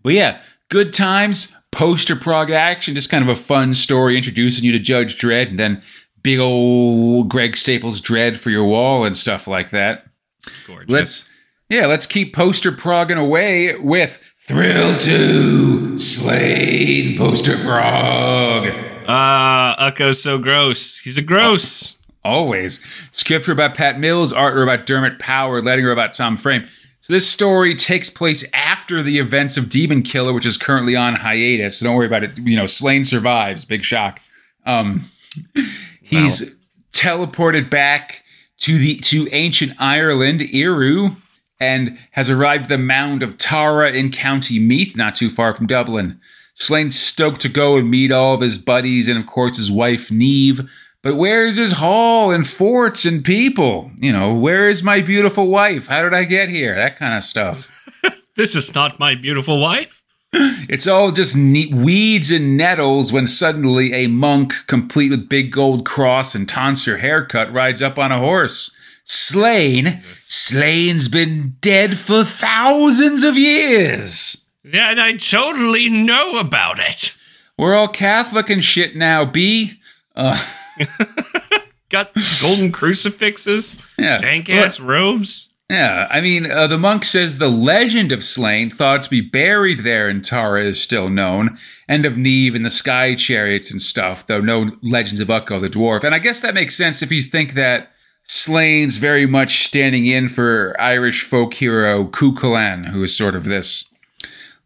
But 0.09 0.15
yeah, 0.15 0.41
good 0.71 0.95
times, 0.95 1.55
poster 1.71 2.17
prog 2.17 2.50
action, 2.50 2.95
just 2.95 3.11
kind 3.11 3.23
of 3.23 3.29
a 3.29 3.38
fun 3.38 3.75
story 3.75 4.17
introducing 4.17 4.65
you 4.65 4.73
to 4.73 4.79
Judge 4.79 5.19
Dredd, 5.19 5.49
and 5.49 5.59
then 5.59 5.83
big 6.23 6.38
old 6.38 7.29
Greg 7.29 7.59
Staples 7.59 8.00
Dredd 8.00 8.38
for 8.38 8.49
your 8.49 8.65
wall 8.65 9.05
and 9.05 9.15
stuff 9.15 9.47
like 9.47 9.69
that. 9.69 10.07
It's 10.47 10.62
gorgeous. 10.62 10.88
Let's 10.88 11.29
yeah, 11.69 11.85
let's 11.85 12.07
keep 12.07 12.35
poster 12.35 12.73
progging 12.73 13.19
away 13.19 13.77
with 13.77 14.27
Thrill 14.38 14.97
to 14.97 15.99
Slaine 15.99 17.19
Poster 17.19 17.59
Prog. 17.59 18.69
Ah, 19.07 19.91
Ukko's 19.91 20.23
so 20.23 20.38
gross. 20.38 21.00
He's 21.00 21.19
a 21.19 21.23
gross. 21.23 21.99
Always. 22.25 22.83
Script 23.11 23.47
robot 23.47 23.75
Pat 23.75 24.00
Mills, 24.00 24.33
art 24.33 24.57
or 24.57 24.62
about 24.62 24.87
Dermot 24.87 25.19
Power, 25.19 25.61
letting 25.61 25.85
robot 25.85 26.15
Tom 26.15 26.38
Frame. 26.38 26.67
So 27.00 27.12
this 27.12 27.28
story 27.28 27.75
takes 27.75 28.11
place 28.11 28.45
after 28.52 29.02
the 29.02 29.19
events 29.19 29.57
of 29.57 29.69
Demon 29.69 30.02
Killer, 30.02 30.33
which 30.33 30.45
is 30.45 30.57
currently 30.57 30.95
on 30.95 31.14
hiatus. 31.14 31.78
So 31.78 31.87
don't 31.87 31.97
worry 31.97 32.07
about 32.07 32.25
it. 32.25 32.38
You 32.38 32.57
know, 32.57 32.67
Slaine 32.67 33.05
survives. 33.05 33.64
Big 33.64 33.85
shock. 33.85 34.21
Um, 34.67 35.05
he's 36.02 36.55
teleported 36.93 37.71
back 37.71 38.25
to 38.59 38.76
the 38.78 38.97
to 38.97 39.28
ancient 39.33 39.73
Ireland, 39.78 40.40
Iru, 40.40 41.17
and 41.61 41.99
has 42.12 42.28
arrived 42.28 42.64
at 42.64 42.69
the 42.69 42.78
mound 42.78 43.23
of 43.23 43.38
Tara 43.38 43.93
in 43.93 44.11
County 44.11 44.59
Meath, 44.59 44.97
not 44.97 45.14
too 45.14 45.31
far 45.31 45.55
from 45.55 45.67
Dublin. 45.67 46.21
Slaine's 46.55 46.99
stoked 46.99 47.40
to 47.43 47.49
go 47.49 47.76
and 47.76 47.88
meet 47.88 48.11
all 48.11 48.35
of 48.35 48.40
his 48.40 48.59
buddies 48.59 49.09
and, 49.09 49.17
of 49.17 49.26
course, 49.26 49.57
his 49.57 49.71
wife 49.71 50.09
Niamh. 50.09 50.69
But 51.02 51.14
where's 51.14 51.57
his 51.57 51.73
hall 51.73 52.31
and 52.31 52.47
forts 52.47 53.05
and 53.05 53.25
people? 53.25 53.93
You 53.99 54.12
know, 54.12 54.35
where 54.35 54.69
is 54.69 54.83
my 54.83 55.00
beautiful 55.00 55.47
wife? 55.47 55.87
How 55.87 56.02
did 56.02 56.12
I 56.12 56.25
get 56.25 56.49
here? 56.49 56.75
That 56.75 56.97
kind 56.97 57.17
of 57.17 57.25
stuff. 57.25 57.69
This 58.37 58.55
is 58.55 58.73
not 58.73 59.00
my 59.00 59.17
beautiful 59.17 59.61
wife. 59.61 60.02
It's 60.33 60.87
all 60.87 61.11
just 61.11 61.37
neat 61.37 61.75
weeds 61.75 62.31
and 62.31 62.57
nettles 62.57 63.12
when 63.12 63.26
suddenly 63.26 63.93
a 63.93 64.07
monk, 64.07 64.52
complete 64.69 65.11
with 65.11 65.28
big 65.28 65.50
gold 65.50 65.85
cross 65.85 66.37
and 66.37 66.49
tonsure 66.49 66.99
haircut, 66.99 67.52
rides 67.52 67.83
up 67.83 67.99
on 67.99 68.12
a 68.12 68.19
horse. 68.19 68.76
Slaine? 69.05 69.99
Slaine's 70.14 71.09
been 71.09 71.57
dead 71.61 71.97
for 71.97 72.23
thousands 72.23 73.25
of 73.25 73.37
years. 73.37 74.45
Yeah, 74.62 74.90
and 74.90 75.00
I 75.00 75.17
totally 75.17 75.88
know 75.88 76.38
about 76.38 76.78
it. 76.78 77.17
We're 77.57 77.75
all 77.75 77.88
Catholic 77.88 78.50
and 78.50 78.62
shit 78.62 78.95
now, 78.95 79.25
B. 79.25 79.81
Uh, 80.14 80.40
Got 81.90 82.12
golden 82.42 82.70
crucifixes, 82.70 83.80
yeah. 83.99 84.18
dank 84.18 84.50
ass 84.50 84.78
robes. 84.78 85.49
Yeah, 85.70 86.06
I 86.11 86.23
mean, 86.23 86.50
uh, 86.50 86.66
the 86.66 86.78
monk 86.78 87.04
says 87.04 87.37
the 87.37 87.50
legend 87.50 88.11
of 88.11 88.25
Slaine, 88.25 88.70
thought 88.70 89.02
to 89.02 89.11
be 89.11 89.20
buried 89.20 89.80
there 89.80 90.08
in 90.08 90.23
Tara, 90.23 90.64
is 90.64 90.80
still 90.80 91.11
known, 91.11 91.58
and 91.87 92.06
of 92.06 92.14
Niamh 92.14 92.54
and 92.54 92.64
the 92.64 92.70
sky 92.70 93.14
chariots 93.14 93.70
and 93.70 93.80
stuff, 93.80 94.26
though 94.26 94.40
no 94.40 94.70
legends 94.82 95.20
of 95.20 95.30
Ukko 95.30 95.61
the 95.61 95.68
dwarf. 95.68 96.04
And 96.04 96.14
I 96.14 96.20
guess 96.20 96.40
that 96.40 96.54
makes 96.54 96.75
sense 96.75 97.02
if 97.02 97.12
you 97.12 97.20
think 97.20 97.52
that 97.52 97.92
Slaine's 98.25 98.97
very 98.97 99.26
much 99.26 99.66
standing 99.66 100.06
in 100.06 100.30
for 100.30 100.75
Irish 100.80 101.23
folk 101.23 101.52
hero 101.52 102.04
Cuchulainn, 102.04 102.87
who 102.87 103.02
is 103.02 103.14
sort 103.14 103.35
of 103.35 103.44
this 103.44 103.92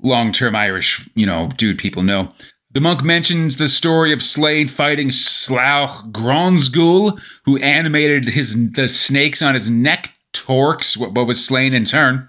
long-term 0.00 0.54
Irish, 0.54 1.08
you 1.16 1.26
know, 1.26 1.50
dude 1.56 1.78
people 1.78 2.04
know. 2.04 2.32
The 2.74 2.80
monk 2.80 3.02
mentions 3.02 3.58
the 3.58 3.68
story 3.68 4.14
of 4.14 4.22
Slade 4.22 4.70
fighting 4.70 5.08
Slauch 5.08 6.10
Gronsgul, 6.10 7.20
who 7.44 7.58
animated 7.58 8.30
his 8.30 8.72
the 8.72 8.88
snakes 8.88 9.42
on 9.42 9.52
his 9.52 9.68
neck 9.68 10.14
torques 10.32 10.96
what, 10.96 11.12
what 11.12 11.26
was 11.26 11.44
slain 11.44 11.74
in 11.74 11.84
turn. 11.84 12.28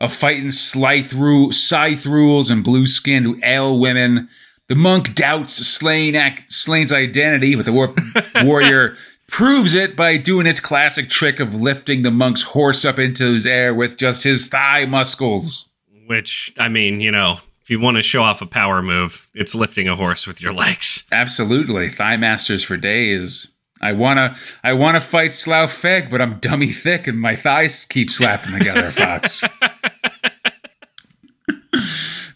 Of 0.00 0.12
fighting 0.12 0.50
scythe, 0.50 1.12
ru- 1.12 1.52
scythe 1.52 2.06
rules 2.06 2.50
and 2.50 2.64
blue 2.64 2.86
skinned 2.86 3.42
ale 3.44 3.78
women. 3.78 4.28
The 4.68 4.74
monk 4.74 5.14
doubts 5.14 5.54
Slaine 5.54 6.16
ac- 6.16 6.44
Slaine's 6.48 6.92
identity, 6.92 7.54
but 7.54 7.64
the 7.64 7.72
war- 7.72 7.94
warrior 8.42 8.96
proves 9.28 9.74
it 9.74 9.94
by 9.96 10.16
doing 10.16 10.46
his 10.46 10.58
classic 10.58 11.08
trick 11.08 11.38
of 11.38 11.54
lifting 11.54 12.02
the 12.02 12.10
monk's 12.10 12.42
horse 12.42 12.84
up 12.84 12.98
into 12.98 13.32
his 13.32 13.46
air 13.46 13.72
with 13.74 13.96
just 13.96 14.24
his 14.24 14.46
thigh 14.46 14.86
muscles. 14.86 15.68
Which, 16.06 16.52
I 16.58 16.68
mean, 16.68 17.00
you 17.00 17.10
know, 17.10 17.38
if 17.68 17.72
you 17.72 17.78
want 17.80 17.98
to 17.98 18.02
show 18.02 18.22
off 18.22 18.40
a 18.40 18.46
power 18.46 18.80
move, 18.80 19.28
it's 19.34 19.54
lifting 19.54 19.88
a 19.88 19.94
horse 19.94 20.26
with 20.26 20.40
your 20.40 20.54
legs. 20.54 21.04
Absolutely, 21.12 21.90
thigh 21.90 22.16
masters 22.16 22.64
for 22.64 22.78
days. 22.78 23.48
I 23.82 23.92
wanna, 23.92 24.34
I 24.64 24.72
wanna 24.72 25.02
fight 25.02 25.34
Slough 25.34 25.68
Feg, 25.70 26.08
but 26.10 26.22
I'm 26.22 26.38
dummy 26.38 26.68
thick 26.72 27.06
and 27.06 27.20
my 27.20 27.36
thighs 27.36 27.84
keep 27.84 28.10
slapping 28.10 28.52
together. 28.58 28.90
Fox. 28.90 29.42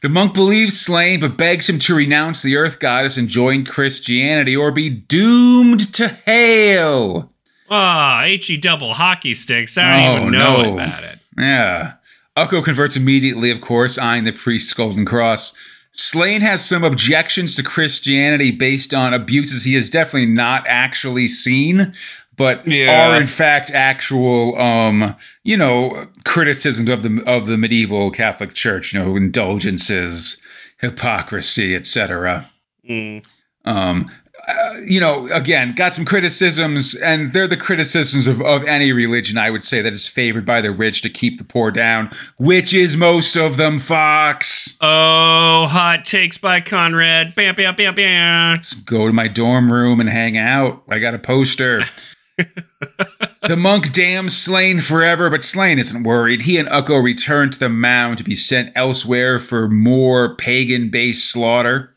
the 0.02 0.10
monk 0.10 0.34
believes 0.34 0.78
Slaine, 0.78 1.20
but 1.20 1.38
begs 1.38 1.66
him 1.66 1.78
to 1.78 1.94
renounce 1.94 2.42
the 2.42 2.56
Earth 2.56 2.78
Goddess 2.78 3.16
and 3.16 3.26
join 3.26 3.64
Christianity, 3.64 4.54
or 4.54 4.70
be 4.70 4.90
doomed 4.90 5.94
to 5.94 6.08
hell. 6.08 7.32
Ah, 7.70 8.22
HE 8.26 8.58
double 8.58 8.92
hockey 8.92 9.32
sticks. 9.32 9.78
I 9.78 9.96
don't 9.96 10.06
Oh, 10.06 10.20
even 10.20 10.32
know 10.32 10.62
no. 10.62 10.74
about 10.74 11.04
it. 11.04 11.18
Yeah. 11.38 11.94
Ukko 12.36 12.62
converts 12.62 12.96
immediately, 12.96 13.50
of 13.50 13.60
course, 13.60 13.98
eyeing 13.98 14.24
the 14.24 14.32
priest's 14.32 14.72
golden 14.72 15.04
cross. 15.04 15.52
Slaine 15.92 16.40
has 16.40 16.64
some 16.64 16.84
objections 16.84 17.54
to 17.56 17.62
Christianity 17.62 18.50
based 18.50 18.94
on 18.94 19.12
abuses 19.12 19.64
he 19.64 19.74
has 19.74 19.90
definitely 19.90 20.26
not 20.26 20.64
actually 20.66 21.28
seen, 21.28 21.92
but 22.36 22.66
Yeah. 22.66 23.10
are 23.12 23.20
in 23.20 23.26
fact 23.26 23.70
actual, 23.70 24.58
um, 24.58 25.14
you 25.44 25.56
know, 25.58 26.06
criticisms 26.24 26.88
of 26.88 27.02
the 27.02 27.22
of 27.26 27.46
the 27.46 27.58
medieval 27.58 28.10
Catholic 28.10 28.54
Church. 28.54 28.94
You 28.94 29.00
know, 29.00 29.16
indulgences, 29.16 30.38
hypocrisy, 30.80 31.74
etc. 31.76 32.46
Mm. 32.88 33.22
Um, 33.66 34.06
uh, 34.49 34.76
you 34.84 35.00
know, 35.00 35.26
again, 35.28 35.72
got 35.75 35.94
some 35.94 36.04
criticisms, 36.04 36.94
and 36.96 37.32
they're 37.32 37.46
the 37.46 37.56
criticisms 37.56 38.26
of, 38.26 38.40
of 38.40 38.64
any 38.64 38.92
religion, 38.92 39.38
I 39.38 39.50
would 39.50 39.62
say, 39.62 39.80
that 39.82 39.92
is 39.92 40.08
favored 40.08 40.44
by 40.44 40.61
the 40.61 40.72
rich 40.72 41.02
to 41.02 41.11
keep 41.11 41.38
the 41.38 41.44
poor 41.44 41.70
down, 41.70 42.11
which 42.38 42.75
is 42.75 42.96
most 42.96 43.37
of 43.37 43.56
them, 43.56 43.78
Fox. 43.78 44.76
Oh, 44.80 45.66
hot 45.68 46.04
takes 46.04 46.38
by 46.38 46.61
Conrad. 46.61 47.34
Bam, 47.34 47.54
bam, 47.54 47.76
bam, 47.76 47.94
bam. 47.94 48.52
Let's 48.54 48.75
Go 48.75 49.06
to 49.06 49.12
my 49.12 49.28
dorm 49.28 49.70
room 49.70 50.00
and 50.00 50.08
hang 50.08 50.37
out. 50.37 50.82
I 50.88 50.99
got 50.99 51.14
a 51.14 51.18
poster. 51.18 51.84
the 52.37 53.56
monk 53.56 53.92
damns 53.92 54.37
Slaine 54.37 54.80
forever, 54.80 55.30
but 55.30 55.44
Slaine 55.44 55.78
isn't 55.78 56.02
worried. 56.02 56.42
He 56.42 56.58
and 56.58 56.68
Ukko 56.68 56.96
return 56.96 57.50
to 57.50 57.58
the 57.58 57.68
mound 57.68 58.18
to 58.18 58.25
be 58.25 58.34
sent 58.34 58.72
elsewhere 58.75 59.38
for 59.38 59.68
more 59.68 60.34
pagan 60.37 60.90
based 60.90 61.30
slaughter. 61.30 61.91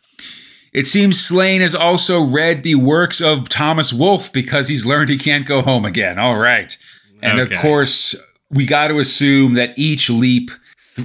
It 0.75 0.87
seems 0.87 1.19
Slaine 1.19 1.61
has 1.61 1.73
also 1.73 2.21
read 2.21 2.63
the 2.63 2.75
works 2.75 3.21
of 3.21 3.47
Thomas 3.47 3.93
Wolfe 3.93 4.31
because 4.33 4.67
he's 4.67 4.85
learned 4.85 5.09
he 5.09 5.17
can't 5.17 5.45
go 5.47 5.61
home 5.61 5.85
again. 5.85 6.19
All 6.19 6.35
right. 6.37 6.75
And 7.21 7.39
Okay. 7.39 7.55
of 7.55 7.61
course, 7.61 8.13
we 8.49 8.65
got 8.65 8.89
to 8.89 8.99
assume 8.99 9.53
that 9.53 9.73
each 9.79 10.09
leap 10.09 10.51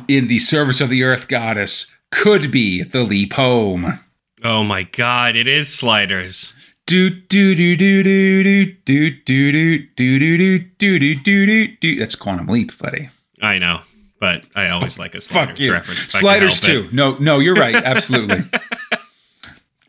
in 0.08 0.26
the 0.26 0.40
service 0.40 0.80
of 0.80 0.88
the 0.90 1.04
Earth 1.04 1.28
Goddess 1.28 1.96
could 2.10 2.50
be 2.50 2.82
the 2.82 3.02
leap 3.04 3.34
home. 3.34 4.00
Oh 4.42 4.64
my 4.64 4.82
god, 4.82 5.36
it 5.36 5.46
is 5.46 5.72
sliders. 5.72 6.52
Do 6.86 7.08
do 7.10 7.54
do 7.54 7.76
do 7.76 8.02
do 8.02 8.42
do 8.42 8.74
do 8.84 9.10
do 9.24 9.52
do 9.52 9.78
do 9.96 10.18
do 10.18 10.58
do 10.98 10.98
do 10.98 11.46
do 11.46 11.76
do. 11.80 11.96
That's 11.98 12.16
Quantum 12.16 12.48
Leap, 12.48 12.76
buddy. 12.78 13.10
I 13.40 13.58
know, 13.58 13.82
but 14.18 14.44
I 14.56 14.70
always 14.70 14.98
like 14.98 15.14
a 15.14 15.20
sliders 15.20 15.50
Fuck 15.50 15.60
you. 15.60 15.72
reference. 15.72 16.00
if 16.00 16.08
I 16.08 16.10
can 16.10 16.20
Sliders 16.20 16.60
too. 16.60 16.88
No, 16.92 17.16
no, 17.18 17.38
you're 17.38 17.54
right. 17.54 17.76
Absolutely. 17.76 18.42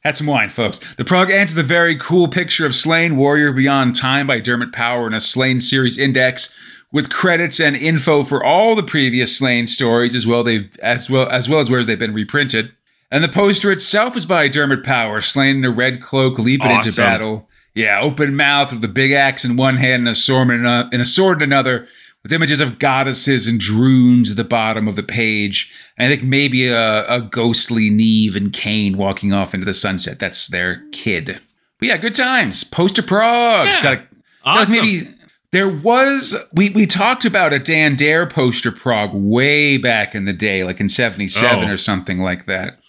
Had 0.04 0.18
some 0.18 0.28
wine, 0.28 0.50
folks. 0.50 0.80
The 0.96 1.06
prog 1.06 1.30
ends 1.30 1.54
with 1.54 1.64
a 1.64 1.68
very 1.68 1.96
cool 1.96 2.28
picture 2.28 2.66
of 2.66 2.76
Slaine 2.76 3.18
Warrior 3.18 3.54
Beyond 3.54 3.96
Time 3.96 4.26
by 4.26 4.40
Dermot 4.40 4.74
Power 4.74 5.06
and 5.06 5.14
a 5.14 5.22
Slaine 5.22 5.62
series 5.62 5.98
index 5.98 6.56
with 6.92 7.12
credits 7.12 7.60
and 7.60 7.76
info 7.76 8.24
for 8.24 8.44
all 8.44 8.76
the 8.76 8.84
previous 8.84 9.38
Slaine 9.38 9.68
stories 9.68 10.16
as 10.16 10.26
well 10.26 10.44
they 10.44 10.70
as 10.82 11.10
well 11.10 11.30
as 11.30 11.48
well 11.48 11.60
as 11.60 11.70
where 11.70 11.86
they've 11.86 12.00
been 12.00 12.14
reprinted. 12.14 12.72
And 13.12 13.24
the 13.24 13.30
poster 13.30 13.72
itself 13.72 14.18
is 14.18 14.26
by 14.26 14.48
Dermot 14.48 14.84
Power, 14.84 15.22
Slaine 15.22 15.58
in 15.58 15.66
a 15.66 15.70
red 15.70 16.02
cloak, 16.02 16.40
leaping 16.40 16.72
into 16.72 16.96
battle. 16.96 17.48
Yeah, 17.76 18.02
open 18.02 18.36
mouth 18.36 18.72
with 18.72 18.82
the 18.82 18.88
big 18.88 19.12
axe 19.12 19.46
in 19.46 19.56
one 19.56 19.78
hand 19.78 20.02
and 20.02 20.10
a 20.10 20.16
sword 20.16 20.50
in, 20.50 20.66
a, 20.66 20.90
and 20.92 21.02
a 21.02 21.06
sword 21.06 21.42
in 21.42 21.50
another, 21.50 21.88
with 22.24 22.32
images 22.34 22.62
of 22.62 22.80
goddesses 22.80 23.48
and 23.48 23.60
Drunes 23.60 24.32
at 24.32 24.38
the 24.38 24.44
bottom 24.44 24.88
of 24.88 24.96
the 24.96 25.04
page. 25.04 25.72
And 25.98 26.08
I 26.12 26.16
think 26.16 26.28
maybe 26.28 26.68
a, 26.68 27.08
a 27.08 27.22
ghostly 27.22 27.90
Niamh 27.90 28.36
and 28.36 28.54
Cain 28.54 28.98
walking 28.98 29.34
off 29.34 29.54
into 29.54 29.66
the 29.66 29.74
sunset. 29.74 30.20
That's 30.20 30.48
their 30.48 30.84
kid. 30.92 31.40
But 31.80 31.88
yeah, 31.88 31.98
good 31.98 32.16
times. 32.16 32.64
Poster 32.64 33.02
Prog. 33.02 33.68
Yeah. 33.68 34.02
Awesome. 34.44 34.76
maybe 34.76 35.08
there 35.52 35.70
was 35.70 36.36
we 36.54 36.70
we 36.70 36.88
talked 36.88 37.26
about 37.26 37.54
a 37.54 37.60
Dan 37.60 37.96
Dare 37.96 38.26
poster 38.26 38.72
prog 38.72 39.12
way 39.14 39.78
back 39.78 40.16
in 40.16 40.26
the 40.26 40.34
day, 40.34 40.64
like 40.64 40.80
in 40.80 40.90
'77 40.90 41.68
Oh. 41.70 41.72
or 41.74 41.78
something 41.78 42.20
like 42.20 42.46
that. 42.46 42.80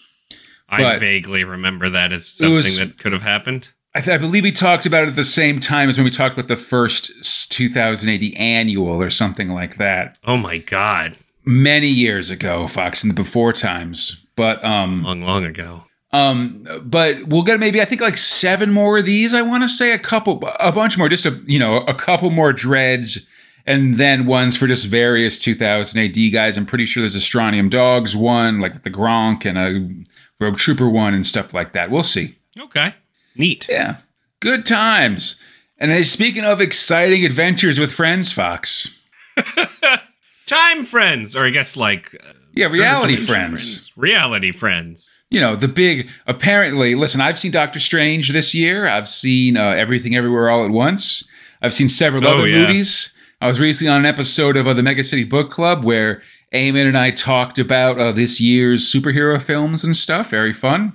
I 0.69 0.81
but- 0.81 0.99
vaguely 0.99 1.43
remember 1.43 1.89
that 1.89 2.11
as 2.13 2.27
something 2.27 2.55
was- 2.55 2.77
that 2.79 2.97
could 2.97 3.11
have 3.13 3.21
happened. 3.21 3.71
I, 3.95 4.01
th- 4.01 4.15
I 4.15 4.17
believe 4.17 4.43
we 4.43 4.51
talked 4.51 4.85
about 4.85 5.03
it 5.03 5.09
at 5.09 5.15
the 5.15 5.23
same 5.23 5.59
time 5.59 5.87
as 5.89 5.97
when 5.97 6.05
we 6.05 6.11
talked 6.11 6.33
about 6.33 6.47
the 6.47 6.57
first 6.57 7.51
2000 7.51 8.09
AD 8.09 8.23
annual 8.35 9.01
or 9.01 9.09
something 9.09 9.49
like 9.49 9.77
that 9.77 10.17
Oh 10.23 10.37
my 10.37 10.57
god, 10.57 11.15
many 11.45 11.87
years 11.87 12.29
ago, 12.29 12.67
Fox 12.67 13.03
in 13.03 13.09
the 13.09 13.15
before 13.15 13.53
times. 13.53 14.25
But 14.35 14.63
um, 14.63 15.03
long, 15.03 15.21
long 15.21 15.45
ago. 15.45 15.85
Um, 16.11 16.67
but 16.83 17.23
we'll 17.27 17.41
get 17.43 17.59
maybe 17.59 17.81
I 17.81 17.85
think 17.85 18.01
like 18.01 18.17
seven 18.17 18.71
more 18.71 18.99
of 18.99 19.05
these. 19.05 19.33
I 19.33 19.41
want 19.41 19.63
to 19.63 19.67
say 19.67 19.93
a 19.93 19.99
couple, 19.99 20.43
a 20.59 20.71
bunch 20.71 20.97
more, 20.97 21.09
just 21.09 21.25
a 21.25 21.41
you 21.45 21.59
know 21.59 21.77
a 21.77 21.93
couple 21.93 22.29
more 22.29 22.53
dreads, 22.53 23.27
and 23.65 23.95
then 23.95 24.25
ones 24.27 24.55
for 24.55 24.67
just 24.67 24.85
various 24.85 25.37
2000 25.39 25.99
AD 25.99 26.31
guys. 26.31 26.55
I'm 26.55 26.67
pretty 26.67 26.85
sure 26.85 27.01
there's 27.01 27.15
Astronium 27.15 27.69
Dogs 27.69 28.15
one, 28.15 28.59
like 28.59 28.83
the 28.83 28.91
Gronk, 28.91 29.45
and 29.45 29.57
a 29.57 30.43
Rogue 30.43 30.57
Trooper 30.57 30.89
one, 30.89 31.15
and 31.15 31.25
stuff 31.25 31.53
like 31.53 31.73
that. 31.73 31.89
We'll 31.89 32.03
see. 32.03 32.35
Okay, 32.59 32.93
neat. 33.35 33.67
Yeah, 33.69 33.97
good 34.39 34.65
times. 34.65 35.39
And 35.77 35.91
then 35.91 36.03
speaking 36.05 36.45
of 36.45 36.61
exciting 36.61 37.25
adventures 37.25 37.79
with 37.79 37.91
friends, 37.91 38.31
Fox. 38.31 39.07
Time 40.45 40.85
friends, 40.85 41.35
or 41.35 41.45
I 41.45 41.49
guess 41.49 41.77
like 41.77 42.15
uh, 42.27 42.33
Yeah, 42.53 42.67
reality 42.67 43.15
dimension 43.15 43.33
friends. 43.55 43.91
reality 43.95 44.51
friends. 44.51 45.09
you 45.29 45.39
know, 45.39 45.55
the 45.55 45.67
big 45.69 46.09
apparently. 46.27 46.95
Listen, 46.95 47.21
I've 47.21 47.39
seen 47.39 47.51
Doctor 47.51 47.79
Strange 47.79 48.31
this 48.31 48.53
year. 48.53 48.87
I've 48.87 49.07
seen 49.09 49.55
uh, 49.57 49.69
Everything 49.69 50.15
Everywhere 50.15 50.49
All 50.49 50.65
at 50.65 50.71
Once. 50.71 51.27
I've 51.61 51.73
seen 51.73 51.87
several 51.89 52.25
Oh, 52.27 52.33
other 52.39 52.47
yeah. 52.47 52.67
movies. 52.67 53.15
I 53.41 53.47
was 53.47 53.59
recently 53.59 53.91
on 53.91 53.99
an 53.99 54.05
episode 54.05 54.55
of 54.57 54.67
uh, 54.67 54.73
the 54.73 54.83
Mega 54.83 55.03
City 55.03 55.23
Book 55.23 55.49
Club 55.49 55.83
where 55.83 56.21
Eamon 56.53 56.87
and 56.87 56.97
I 56.97 57.09
talked 57.11 57.57
about 57.57 57.97
uh, 57.99 58.11
this 58.11 58.39
year's 58.39 58.89
superhero 58.91 59.41
films 59.41 59.83
and 59.83 59.95
stuff. 59.95 60.29
Very 60.29 60.53
fun. 60.53 60.91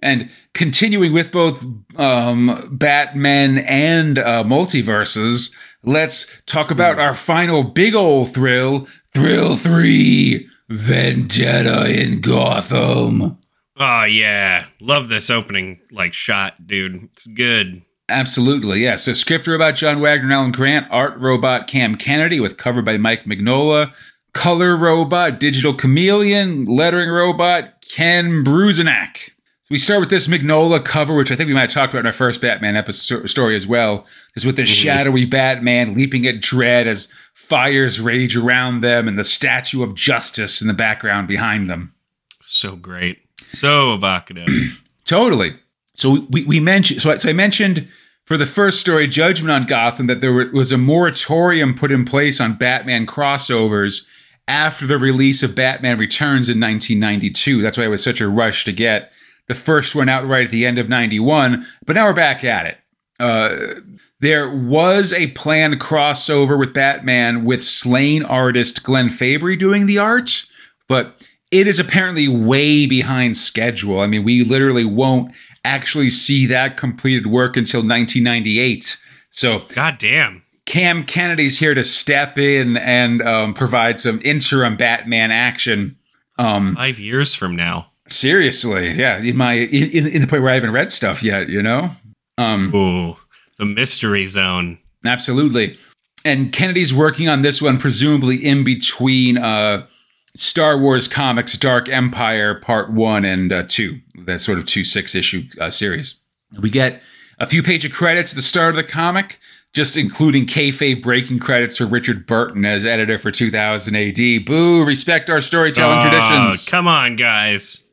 And 0.00 0.30
continuing 0.52 1.12
with 1.12 1.32
both 1.32 1.64
um, 1.96 2.68
Batman 2.70 3.58
and 3.58 4.18
uh, 4.18 4.44
multiverses, 4.44 5.54
let's 5.82 6.30
talk 6.46 6.70
robot 6.70 6.98
our 6.98 7.14
final 7.14 7.62
big 7.62 7.94
old 7.94 8.32
thrill 8.34 8.86
Thrill 9.14 9.56
3 9.56 10.46
Vendetta 10.68 11.90
in 11.90 12.20
Gotham. 12.20 13.38
Oh 13.78 14.04
yeah, 14.04 14.66
love 14.80 15.08
this 15.08 15.30
opening 15.30 15.80
like 15.90 16.12
shot, 16.12 16.66
dude. 16.66 17.04
It's 17.12 17.26
good. 17.26 17.82
Absolutely, 18.08 18.82
yes. 18.82 19.04
So, 19.04 19.14
script 19.14 19.48
about 19.48 19.74
John 19.74 20.00
Wagner 20.00 20.24
and 20.24 20.32
Alan 20.32 20.52
Grant, 20.52 20.86
art 20.90 21.18
robot 21.18 21.66
Cam 21.66 21.94
Kennedy, 21.94 22.38
with 22.40 22.56
cover 22.56 22.80
by 22.80 22.98
Mike 22.98 23.24
Mignola, 23.24 23.92
color 24.32 24.76
robot 24.76 25.40
Digital 25.40 25.74
Chameleon, 25.74 26.66
lettering 26.66 27.10
robot 27.10 27.82
Ken 27.90 28.44
Bruzenak. 28.44 29.30
So 29.66 29.72
we 29.72 29.78
start 29.78 29.98
with 29.98 30.10
this 30.10 30.28
Mignola 30.28 30.84
cover, 30.84 31.12
which 31.12 31.32
I 31.32 31.34
think 31.34 31.48
we 31.48 31.54
might 31.54 31.62
have 31.62 31.72
talked 31.72 31.92
about 31.92 31.98
in 31.98 32.06
our 32.06 32.12
first 32.12 32.40
Batman 32.40 32.76
episode 32.76 33.28
story 33.28 33.56
as 33.56 33.66
well, 33.66 34.06
Is 34.36 34.46
with 34.46 34.54
this 34.54 34.70
mm-hmm. 34.70 34.84
shadowy 34.84 35.24
Batman 35.24 35.92
leaping 35.92 36.24
at 36.24 36.36
Dredd 36.36 36.86
as 36.86 37.08
fires 37.34 38.00
rage 38.00 38.36
around 38.36 38.82
them 38.82 39.08
and 39.08 39.18
the 39.18 39.24
statue 39.24 39.82
of 39.82 39.96
justice 39.96 40.60
in 40.60 40.68
the 40.68 40.72
background 40.72 41.26
behind 41.26 41.68
them. 41.68 41.92
So 42.40 42.76
great. 42.76 43.18
So 43.38 43.92
evocative. 43.92 44.84
Totally. 45.04 45.56
So 45.94 46.24
we, 46.30 46.44
we 46.44 46.60
mentioned 46.60 47.02
so 47.02 47.10
I, 47.10 47.16
so 47.16 47.30
I 47.30 47.32
mentioned 47.32 47.88
for 48.22 48.36
the 48.36 48.46
first 48.46 48.80
story, 48.80 49.08
Judgment 49.08 49.50
on 49.50 49.66
Gotham, 49.66 50.06
that 50.06 50.20
there 50.20 50.32
was 50.32 50.70
a 50.70 50.78
moratorium 50.78 51.74
put 51.74 51.90
in 51.90 52.04
place 52.04 52.40
on 52.40 52.54
Batman 52.54 53.04
crossovers 53.04 54.06
after 54.46 54.86
the 54.86 54.96
release 54.96 55.42
of 55.42 55.56
Batman 55.56 55.98
Returns 55.98 56.48
in 56.48 56.60
1992. 56.60 57.62
That's 57.62 57.76
why 57.76 57.86
it 57.86 57.88
was 57.88 58.04
such 58.04 58.20
a 58.20 58.28
rush 58.28 58.64
to 58.64 58.72
get 58.72 59.10
the 59.48 59.54
first 59.54 59.94
one 59.94 60.08
out 60.08 60.26
right 60.26 60.44
at 60.46 60.50
the 60.50 60.66
end 60.66 60.78
of 60.78 60.88
91. 60.88 61.66
But 61.84 61.94
now 61.94 62.06
we're 62.06 62.14
back 62.14 62.44
at 62.44 62.66
it. 62.66 62.78
Uh, 63.18 63.80
there 64.20 64.50
was 64.50 65.12
a 65.12 65.28
planned 65.28 65.80
crossover 65.80 66.58
with 66.58 66.74
Batman 66.74 67.44
with 67.44 67.64
Slaine 67.64 68.24
artist 68.24 68.82
Glenn 68.82 69.10
Fabry 69.10 69.56
doing 69.56 69.86
the 69.86 69.98
art, 69.98 70.46
but 70.88 71.22
it 71.50 71.66
is 71.66 71.78
apparently 71.78 72.26
way 72.28 72.86
behind 72.86 73.36
schedule. 73.36 74.00
I 74.00 74.06
mean, 74.06 74.24
we 74.24 74.42
literally 74.42 74.84
won't 74.84 75.34
actually 75.64 76.10
see 76.10 76.46
that 76.46 76.76
completed 76.76 77.26
work 77.26 77.56
until 77.56 77.80
1998. 77.80 78.98
So 79.30 79.60
goddamn. 79.74 80.42
Cam 80.64 81.04
Kennedy's 81.04 81.58
here 81.58 81.74
to 81.74 81.84
step 81.84 82.38
in 82.38 82.76
and 82.76 83.22
um, 83.22 83.54
provide 83.54 84.00
some 84.00 84.20
interim 84.24 84.76
Batman 84.76 85.30
action. 85.30 85.96
Um, 86.38 86.74
Five 86.74 86.98
years 86.98 87.34
from 87.34 87.54
now. 87.54 87.92
Seriously, 88.08 88.92
yeah, 88.92 89.18
in 89.18 89.36
my 89.36 89.54
in, 89.54 90.06
in 90.06 90.20
the 90.22 90.26
point 90.26 90.42
where 90.42 90.50
I 90.52 90.54
haven't 90.54 90.72
read 90.72 90.92
stuff 90.92 91.22
yet, 91.22 91.48
you 91.48 91.62
know. 91.62 91.90
Um, 92.38 92.74
Ooh, 92.74 93.16
the 93.58 93.64
mystery 93.64 94.26
zone. 94.26 94.78
Absolutely. 95.04 95.76
And 96.24 96.52
Kennedy's 96.52 96.92
working 96.92 97.28
on 97.28 97.42
this 97.42 97.62
one, 97.62 97.78
presumably 97.78 98.36
in 98.36 98.64
between 98.64 99.38
uh, 99.38 99.86
Star 100.34 100.76
Wars 100.78 101.06
Comics 101.08 101.56
Dark 101.56 101.88
Empire 101.88 102.54
Part 102.56 102.90
1 102.90 103.24
and 103.24 103.52
uh, 103.52 103.62
2, 103.68 104.00
that 104.26 104.40
sort 104.40 104.58
of 104.58 104.66
two 104.66 104.84
six 104.84 105.14
issue 105.14 105.44
uh, 105.60 105.70
series. 105.70 106.16
We 106.60 106.68
get 106.70 107.00
a 107.38 107.46
few 107.46 107.62
page 107.62 107.84
of 107.84 107.92
credits 107.92 108.32
at 108.32 108.36
the 108.36 108.42
start 108.42 108.70
of 108.70 108.76
the 108.76 108.84
comic, 108.84 109.38
just 109.72 109.96
including 109.96 110.46
kayfabe 110.46 111.02
breaking 111.02 111.38
credits 111.38 111.76
for 111.76 111.86
Richard 111.86 112.26
Burton 112.26 112.64
as 112.64 112.84
editor 112.84 113.18
for 113.18 113.30
2000 113.30 113.94
AD. 113.94 114.44
Boo, 114.44 114.84
respect 114.84 115.30
our 115.30 115.40
storytelling 115.40 115.98
Oh, 115.98 116.02
traditions. 116.02 116.68
Come 116.68 116.88
on, 116.88 117.14
guys. 117.16 117.84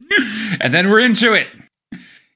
And 0.60 0.74
then 0.74 0.90
we're 0.90 1.00
into 1.00 1.34
it. 1.34 1.48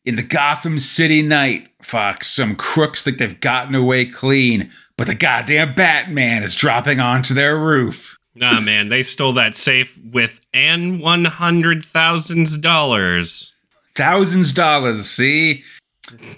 In 0.05 0.15
the 0.15 0.23
Gotham 0.23 0.79
City 0.79 1.21
night, 1.21 1.69
Fox, 1.81 2.31
some 2.31 2.55
crooks 2.55 3.03
think 3.03 3.17
they've 3.17 3.39
gotten 3.39 3.75
away 3.75 4.05
clean, 4.05 4.71
but 4.97 5.07
the 5.07 5.15
goddamn 5.15 5.75
Batman 5.75 6.43
is 6.43 6.55
dropping 6.55 6.99
onto 6.99 7.33
their 7.33 7.57
roof. 7.57 8.17
Nah, 8.33 8.59
man, 8.59 8.89
they 8.89 9.03
stole 9.03 9.33
that 9.33 9.55
safe 9.55 9.97
with 10.11 10.39
and 10.53 11.01
one 11.01 11.25
hundred 11.25 11.83
thousands 11.83 12.57
dollars. 12.57 13.53
Thousands 13.95 14.53
dollars, 14.53 15.09
see? 15.09 15.63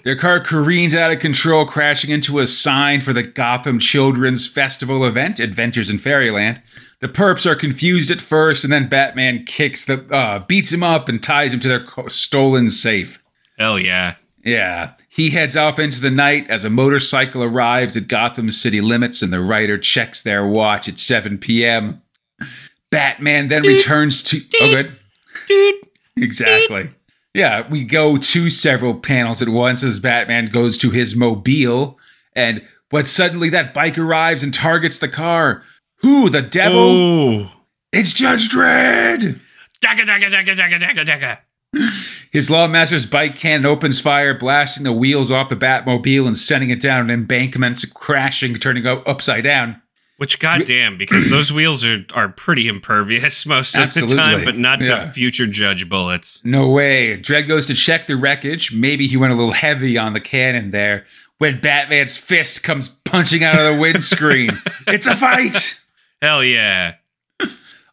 Their 0.02 0.16
car 0.16 0.40
careens 0.40 0.96
out 0.96 1.12
of 1.12 1.20
control, 1.20 1.64
crashing 1.64 2.10
into 2.10 2.40
a 2.40 2.46
sign 2.46 3.02
for 3.02 3.12
the 3.12 3.22
Gotham 3.22 3.78
Children's 3.78 4.48
Festival 4.48 5.04
event, 5.04 5.38
Adventures 5.38 5.90
in 5.90 5.98
Fairyland. 5.98 6.60
The 7.00 7.08
perps 7.08 7.46
are 7.46 7.54
confused 7.56 8.10
at 8.10 8.20
first, 8.20 8.62
and 8.62 8.72
then 8.72 8.88
Batman 8.88 9.44
kicks 9.44 9.84
the, 9.84 10.04
uh, 10.14 10.40
beats 10.40 10.70
him 10.70 10.82
up 10.82 11.08
and 11.08 11.22
ties 11.22 11.52
him 11.52 11.60
to 11.60 11.68
their 11.68 11.84
co- 11.84 12.08
stolen 12.08 12.68
safe. 12.68 13.22
Hell 13.58 13.78
yeah. 13.78 14.16
Yeah. 14.44 14.92
He 15.08 15.30
heads 15.30 15.56
off 15.56 15.78
into 15.78 16.00
the 16.00 16.10
night 16.10 16.48
as 16.50 16.64
a 16.64 16.70
motorcycle 16.70 17.42
arrives 17.42 17.96
at 17.96 18.08
Gotham 18.08 18.50
city 18.50 18.80
limits 18.80 19.22
and 19.22 19.32
the 19.32 19.40
writer 19.40 19.76
checks 19.78 20.22
their 20.22 20.46
watch 20.46 20.88
at 20.88 20.98
7 20.98 21.38
p.m. 21.38 22.02
Batman 22.90 23.48
then 23.48 23.62
returns 23.62 24.22
to. 24.24 24.40
Oh, 24.60 24.70
good. 24.70 24.92
Dude. 25.48 25.74
Exactly. 26.16 26.90
Yeah, 27.34 27.66
we 27.68 27.84
go 27.84 28.16
to 28.18 28.50
several 28.50 28.94
panels 28.94 29.40
at 29.40 29.48
once 29.48 29.82
as 29.82 30.00
Batman 30.00 30.46
goes 30.46 30.76
to 30.78 30.90
his 30.90 31.14
mobile, 31.14 31.98
and 32.34 32.66
but 32.90 33.06
suddenly 33.06 33.48
that 33.50 33.72
bike 33.72 33.96
arrives 33.96 34.42
and 34.42 34.52
targets 34.52 34.98
the 34.98 35.08
car. 35.08 35.62
Who, 36.00 36.30
the 36.30 36.42
devil? 36.42 36.78
Oh. 36.80 37.50
It's 37.92 38.14
Judge 38.14 38.48
Dredd! 38.48 39.38
Dagga, 39.82 40.02
dagga, 40.04 40.30
dagga, 40.30 40.56
dagga, 40.56 40.80
dagga, 40.80 41.04
dagga. 41.04 41.38
His 42.30 42.50
Lawmaster's 42.50 43.06
bike 43.06 43.34
cannon 43.34 43.66
opens 43.66 44.00
fire, 44.00 44.34
blasting 44.36 44.84
the 44.84 44.92
wheels 44.92 45.30
off 45.30 45.48
the 45.48 45.56
Batmobile 45.56 46.26
and 46.26 46.36
sending 46.36 46.70
it 46.70 46.80
down 46.80 47.00
an 47.04 47.10
embankment, 47.10 47.84
crashing, 47.94 48.54
turning 48.54 48.86
up 48.86 49.06
upside 49.06 49.44
down. 49.44 49.80
Which 50.16 50.38
goddamn, 50.38 50.98
because 50.98 51.30
those 51.30 51.52
wheels 51.52 51.84
are 51.84 52.04
are 52.14 52.28
pretty 52.28 52.68
impervious 52.68 53.46
most 53.46 53.74
of 53.74 53.82
Absolutely. 53.84 54.14
the 54.16 54.20
time, 54.20 54.44
but 54.44 54.56
not 54.56 54.80
Yeah. 54.84 55.00
to 55.00 55.06
future 55.08 55.46
judge 55.46 55.88
bullets. 55.88 56.42
No 56.44 56.68
way. 56.70 57.16
Dredd 57.18 57.48
goes 57.48 57.66
to 57.66 57.74
check 57.74 58.06
the 58.06 58.16
wreckage. 58.16 58.72
Maybe 58.72 59.06
he 59.06 59.16
went 59.16 59.32
a 59.32 59.36
little 59.36 59.52
heavy 59.54 59.96
on 59.96 60.12
the 60.12 60.20
cannon 60.20 60.70
there 60.72 61.06
when 61.38 61.60
Batman's 61.60 62.16
fist 62.18 62.62
comes 62.62 62.88
punching 62.88 63.42
out 63.42 63.58
of 63.58 63.74
the 63.74 63.80
windscreen. 63.80 64.60
it's 64.86 65.06
a 65.06 65.16
fight! 65.16 65.79
Hell 66.22 66.44
yeah. 66.44 66.94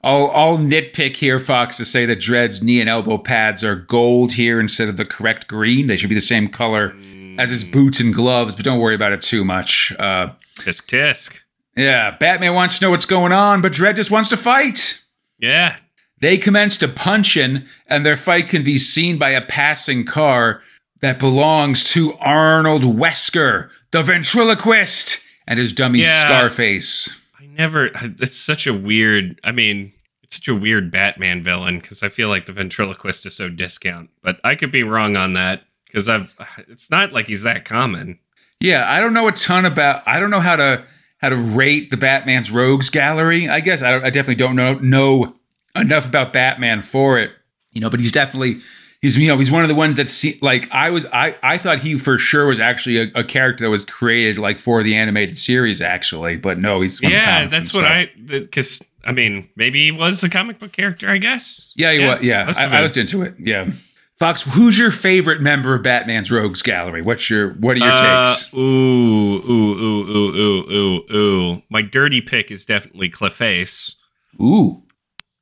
I'll, 0.04 0.30
I'll 0.32 0.58
nitpick 0.58 1.16
here, 1.18 1.40
Fox, 1.40 1.78
to 1.78 1.86
say 1.86 2.06
that 2.06 2.20
Dredd's 2.20 2.62
knee 2.62 2.80
and 2.80 2.90
elbow 2.90 3.18
pads 3.18 3.64
are 3.64 3.76
gold 3.76 4.34
here 4.34 4.60
instead 4.60 4.90
of 4.90 4.98
the 4.98 5.06
correct 5.06 5.48
green. 5.48 5.88
They 5.88 5.98
should 5.98 6.10
be 6.10 6.16
the 6.16 6.22
same 6.22 6.48
color 6.50 6.96
as 7.38 7.50
his 7.50 7.64
boots 7.64 8.00
and 8.00 8.14
gloves, 8.14 8.56
but 8.56 8.64
don't 8.64 8.80
worry 8.80 8.96
about 8.96 9.12
it 9.12 9.22
too 9.22 9.44
much. 9.44 9.92
Uh, 9.98 10.30
Tisk 10.58 10.86
tisk. 10.88 11.38
yeah, 11.76 12.12
Batman 12.12 12.54
wants 12.54 12.80
to 12.80 12.86
know 12.86 12.92
what's 12.92 13.06
going 13.06 13.32
on, 13.32 13.62
but 13.62 13.72
Dredd 13.74 13.96
just 13.96 14.12
wants 14.12 14.30
to 14.30 14.38
fight. 14.38 15.02
Yeah. 15.40 15.76
They 16.20 16.38
commence 16.38 16.78
to 16.80 16.88
punching, 16.88 17.66
and 17.88 18.06
their 18.06 18.16
fight 18.16 18.48
can 18.50 18.64
be 18.64 18.78
seen 18.78 19.18
by 19.18 19.32
a 19.32 19.42
passing 19.42 20.04
car 20.06 20.62
that 21.02 21.20
belongs 21.20 21.84
to 21.92 22.14
Arnold 22.20 22.84
Wesker, 22.84 23.70
the 23.92 24.02
ventriloquist, 24.04 25.20
and 25.48 25.60
his 25.60 25.74
dummy 25.74 26.00
Yeah. 26.02 26.20
Scarface. 26.20 27.17
Never 27.58 27.90
it's 28.20 28.38
such 28.38 28.68
a 28.68 28.74
weird 28.74 29.40
I 29.44 29.52
mean, 29.52 29.94
it's 30.24 30.36
such 30.36 30.48
a 30.48 30.56
weird 30.56 30.92
Batman 30.92 31.42
villain 31.42 31.80
because 31.80 32.04
I 32.04 32.10
feel 32.10 32.30
like 32.30 32.46
the 32.46 32.54
ventriloquist 32.54 33.26
is 33.26 33.36
so 33.36 33.50
discount. 33.50 34.10
But 34.22 34.40
I 34.44 34.56
could 34.56 34.72
be 34.72 34.84
wrong 34.84 35.16
on 35.16 35.34
that 35.34 35.64
because 35.86 36.08
I've 36.08 36.36
it's 36.68 36.90
not 36.90 37.14
like 37.14 37.28
he's 37.28 37.44
that 37.44 37.66
common. 37.66 38.20
Yeah, 38.60 38.90
I 38.90 39.02
don't 39.02 39.14
know 39.14 39.28
a 39.28 39.32
ton 39.32 39.66
about. 39.66 40.02
I 40.08 40.20
don't 40.20 40.32
know 40.32 40.40
how 40.40 40.56
to 40.56 40.86
how 41.20 41.30
to 41.30 41.36
rate 41.36 41.90
the 41.90 41.98
Batman's 41.98 42.52
rogues 42.52 42.90
gallery. 42.90 43.50
I 43.50 43.60
guess 43.60 43.82
I, 43.82 43.96
I 43.96 44.10
definitely 44.10 44.36
don't 44.36 44.56
know 44.56 44.76
know 44.76 45.36
enough 45.76 46.08
about 46.08 46.34
Batman 46.34 46.82
for 46.82 47.20
it. 47.20 47.32
You 47.72 47.82
know, 47.82 47.90
but 47.90 48.00
he's 48.00 48.12
definitely 48.12 48.62
he's 49.02 49.18
you 49.18 49.28
know 49.28 49.38
he's 49.38 49.52
one 49.52 49.64
of 49.64 49.70
the 49.70 49.76
ones 49.76 49.96
that 49.98 50.10
see 50.10 50.38
like 50.42 50.70
I 50.72 50.90
was 50.90 51.06
I 51.14 51.36
I 51.44 51.58
thought 51.58 51.80
he 51.80 51.98
for 51.98 52.18
sure 52.18 52.48
was 52.48 52.60
actually 52.60 52.98
a, 52.98 53.12
a 53.16 53.24
character 53.24 53.66
that 53.66 53.70
was 53.72 53.86
created 53.86 54.38
like 54.38 54.60
for 54.60 54.84
the 54.84 54.96
animated 54.96 55.38
series 55.38 55.82
actually, 55.82 56.38
but 56.38 56.58
no, 56.60 56.82
he's 56.82 57.02
one 57.02 57.12
of 57.12 57.18
the 57.18 57.24
yeah, 57.24 57.46
that's 57.48 57.74
what 57.74 57.82
stuff. 57.82 57.92
I 57.92 58.12
because 58.16 58.82
I 59.04 59.12
mean 59.12 59.50
maybe 59.56 59.86
he 59.86 59.92
was 59.92 60.24
a 60.24 60.30
comic 60.30 60.60
book 60.60 60.72
character. 60.72 61.10
I 61.10 61.18
guess. 61.18 61.72
Yeah, 61.76 61.92
he 61.94 62.06
was. 62.06 62.22
Yeah, 62.24 62.54
I, 62.58 62.66
I 62.78 62.82
looked 62.82 62.98
into 62.98 63.22
it. 63.24 63.36
Yeah. 63.40 63.72
Fox, 64.20 64.42
who's 64.42 64.80
your 64.80 64.90
favorite 64.90 65.42
member 65.42 65.76
of 65.76 65.84
Batman's 65.84 66.32
Rogues 66.32 66.64
Gallery? 66.64 67.04
What's 67.04 67.30
your 67.30 67.52
what 67.54 67.78
are 67.78 67.82
your 67.82 67.90
Uh, 67.92 68.26
takes? 68.34 68.52
ooh, 68.52 68.58
ooh, 68.58 69.80
ooh, 69.80 70.10
ooh, 70.10 70.36
ooh, 70.36 70.72
ooh, 70.72 71.16
ooh. 71.16 71.62
My 71.70 71.84
dirty 71.84 72.20
pick 72.22 72.50
is 72.50 72.66
definitely 72.66 73.12
Clayface. 73.12 73.94
Ooh, 74.42 74.82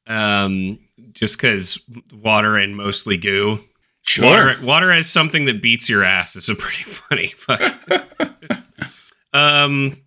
Um, 0.07 0.77
just 1.15 1.37
because 1.37 1.79
water 2.13 2.57
and 2.57 2.75
mostly 2.77 3.17
goo. 3.17 3.59
Sure. 4.07 4.25
Water, 4.25 4.55
water 4.63 4.91
as 4.91 5.09
something 5.09 5.45
that 5.45 5.63
beats 5.63 5.89
your 5.89 6.03
ass 6.03 6.35
is 6.35 6.47
a 6.49 6.53
pretty 6.55 6.83
funny. 6.83 7.27
fuck. 7.35 7.59
um, 9.33 9.97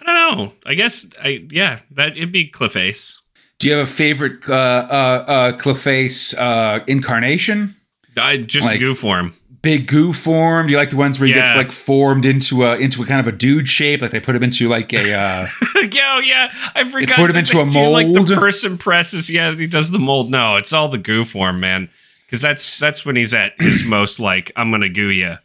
I 0.00 0.04
don't 0.06 0.36
know. 0.38 0.52
I 0.64 0.74
guess 0.74 1.06
I 1.22 1.46
yeah 1.50 1.80
that 1.92 2.16
it'd 2.16 2.32
be 2.32 2.50
Clayface. 2.50 3.18
Do 3.58 3.68
you 3.68 3.74
have 3.74 3.88
a 3.88 3.90
favorite 3.90 4.48
uh, 4.48 4.52
uh, 4.54 5.52
uh, 5.56 6.38
uh, 6.38 6.80
incarnation? 6.86 7.70
I 8.16 8.38
just 8.38 8.66
Like- 8.66 8.80
goo 8.80 8.94
form. 8.94 9.34
Big 9.60 9.88
goo 9.88 10.12
form? 10.12 10.66
Do 10.66 10.72
you 10.72 10.78
like 10.78 10.90
the 10.90 10.96
ones 10.96 11.18
where 11.18 11.26
he 11.26 11.32
gets 11.32 11.54
like 11.56 11.72
formed 11.72 12.24
into 12.24 12.64
a 12.64 12.76
into 12.76 13.02
a 13.02 13.06
kind 13.06 13.20
of 13.20 13.26
a 13.26 13.36
dude 13.36 13.68
shape? 13.68 14.00
Like 14.00 14.12
they 14.12 14.20
put 14.20 14.36
him 14.36 14.42
into 14.42 14.68
like 14.68 14.92
a 14.92 15.12
uh, 15.12 15.48
yeah, 15.92 16.14
oh, 16.14 16.20
yeah. 16.20 16.52
I 16.74 16.88
forgot. 16.88 17.16
put 17.16 17.30
him 17.30 17.36
into 17.36 17.56
they 17.56 17.62
a 17.62 17.70
do, 17.70 17.88
Like 17.88 18.06
mold? 18.06 18.28
the 18.28 18.36
person 18.36 18.78
presses. 18.78 19.28
Yeah, 19.28 19.54
he 19.54 19.66
does 19.66 19.90
the 19.90 19.98
mold. 19.98 20.30
No, 20.30 20.56
it's 20.56 20.72
all 20.72 20.88
the 20.88 20.98
goo 20.98 21.24
form, 21.24 21.60
man. 21.60 21.90
Because 22.26 22.40
that's 22.40 22.78
that's 22.78 23.04
when 23.04 23.16
he's 23.16 23.34
at 23.34 23.60
his 23.60 23.84
most 23.84 24.20
like 24.20 24.52
I'm 24.54 24.70
gonna 24.70 24.88
goo 24.88 25.10
you. 25.10 25.38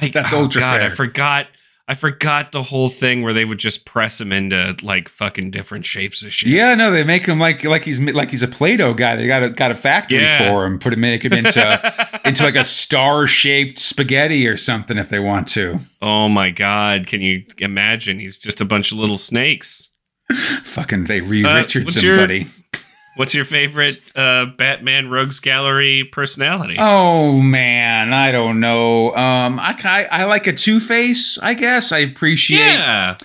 I, 0.00 0.08
That's 0.08 0.32
oh, 0.32 0.42
ultra 0.42 0.60
God, 0.60 0.80
I 0.82 0.88
forgot. 0.90 1.46
I 1.88 1.94
forgot 1.94 2.50
the 2.50 2.64
whole 2.64 2.88
thing 2.88 3.22
where 3.22 3.32
they 3.32 3.44
would 3.44 3.58
just 3.58 3.84
press 3.84 4.20
him 4.20 4.32
into 4.32 4.74
like 4.82 5.08
fucking 5.08 5.52
different 5.52 5.86
shapes 5.86 6.24
of 6.24 6.32
shit. 6.32 6.48
yeah. 6.50 6.74
No, 6.74 6.90
they 6.90 7.04
make 7.04 7.26
him 7.26 7.38
like 7.38 7.62
like 7.62 7.82
he's 7.84 8.00
like 8.00 8.30
he's 8.32 8.42
a 8.42 8.48
Play-Doh 8.48 8.94
guy. 8.94 9.14
They 9.14 9.28
got 9.28 9.44
a 9.44 9.50
got 9.50 9.70
a 9.70 9.76
factory 9.76 10.18
Yeah. 10.22 10.50
for 10.50 10.66
him. 10.66 10.80
Put 10.80 10.94
him 10.94 11.00
make 11.00 11.24
him 11.24 11.32
into 11.32 12.20
into 12.24 12.42
like 12.42 12.56
a 12.56 12.64
star 12.64 13.28
shaped 13.28 13.78
spaghetti 13.78 14.48
or 14.48 14.56
something 14.56 14.98
if 14.98 15.10
they 15.10 15.20
want 15.20 15.46
to. 15.48 15.78
Oh 16.02 16.28
my 16.28 16.50
god, 16.50 17.06
can 17.06 17.20
you 17.20 17.44
imagine? 17.58 18.18
He's 18.18 18.36
just 18.36 18.60
a 18.60 18.64
bunch 18.64 18.90
of 18.90 18.98
little 18.98 19.18
snakes. 19.18 19.90
Fucking 20.64 21.04
they 21.04 21.20
re 21.20 21.44
Uh, 21.44 21.54
Richardson, 21.58 22.48
what's 23.16 23.34
your- 23.34 23.44
buddy. 23.44 23.66
What's 23.66 23.70
your 23.72 23.80
favorite 23.80 24.12
uh, 24.14 24.46
Batman 24.56 25.10
Rogues 25.10 25.40
Gallery 25.40 26.04
personality? 26.04 26.76
Oh 26.78 27.40
man, 27.40 28.12
I 28.12 28.32
don't 28.32 28.60
know. 28.60 29.14
Um, 29.16 29.58
I 29.58 29.74
I, 29.84 30.04
I 30.10 30.24
like 30.24 30.46
a 30.46 30.52
Two 30.52 30.80
Face. 30.80 31.38
I 31.42 31.54
guess 31.54 31.92
I 31.92 31.98
appreciate 31.98 32.58
yeah. 32.60 33.16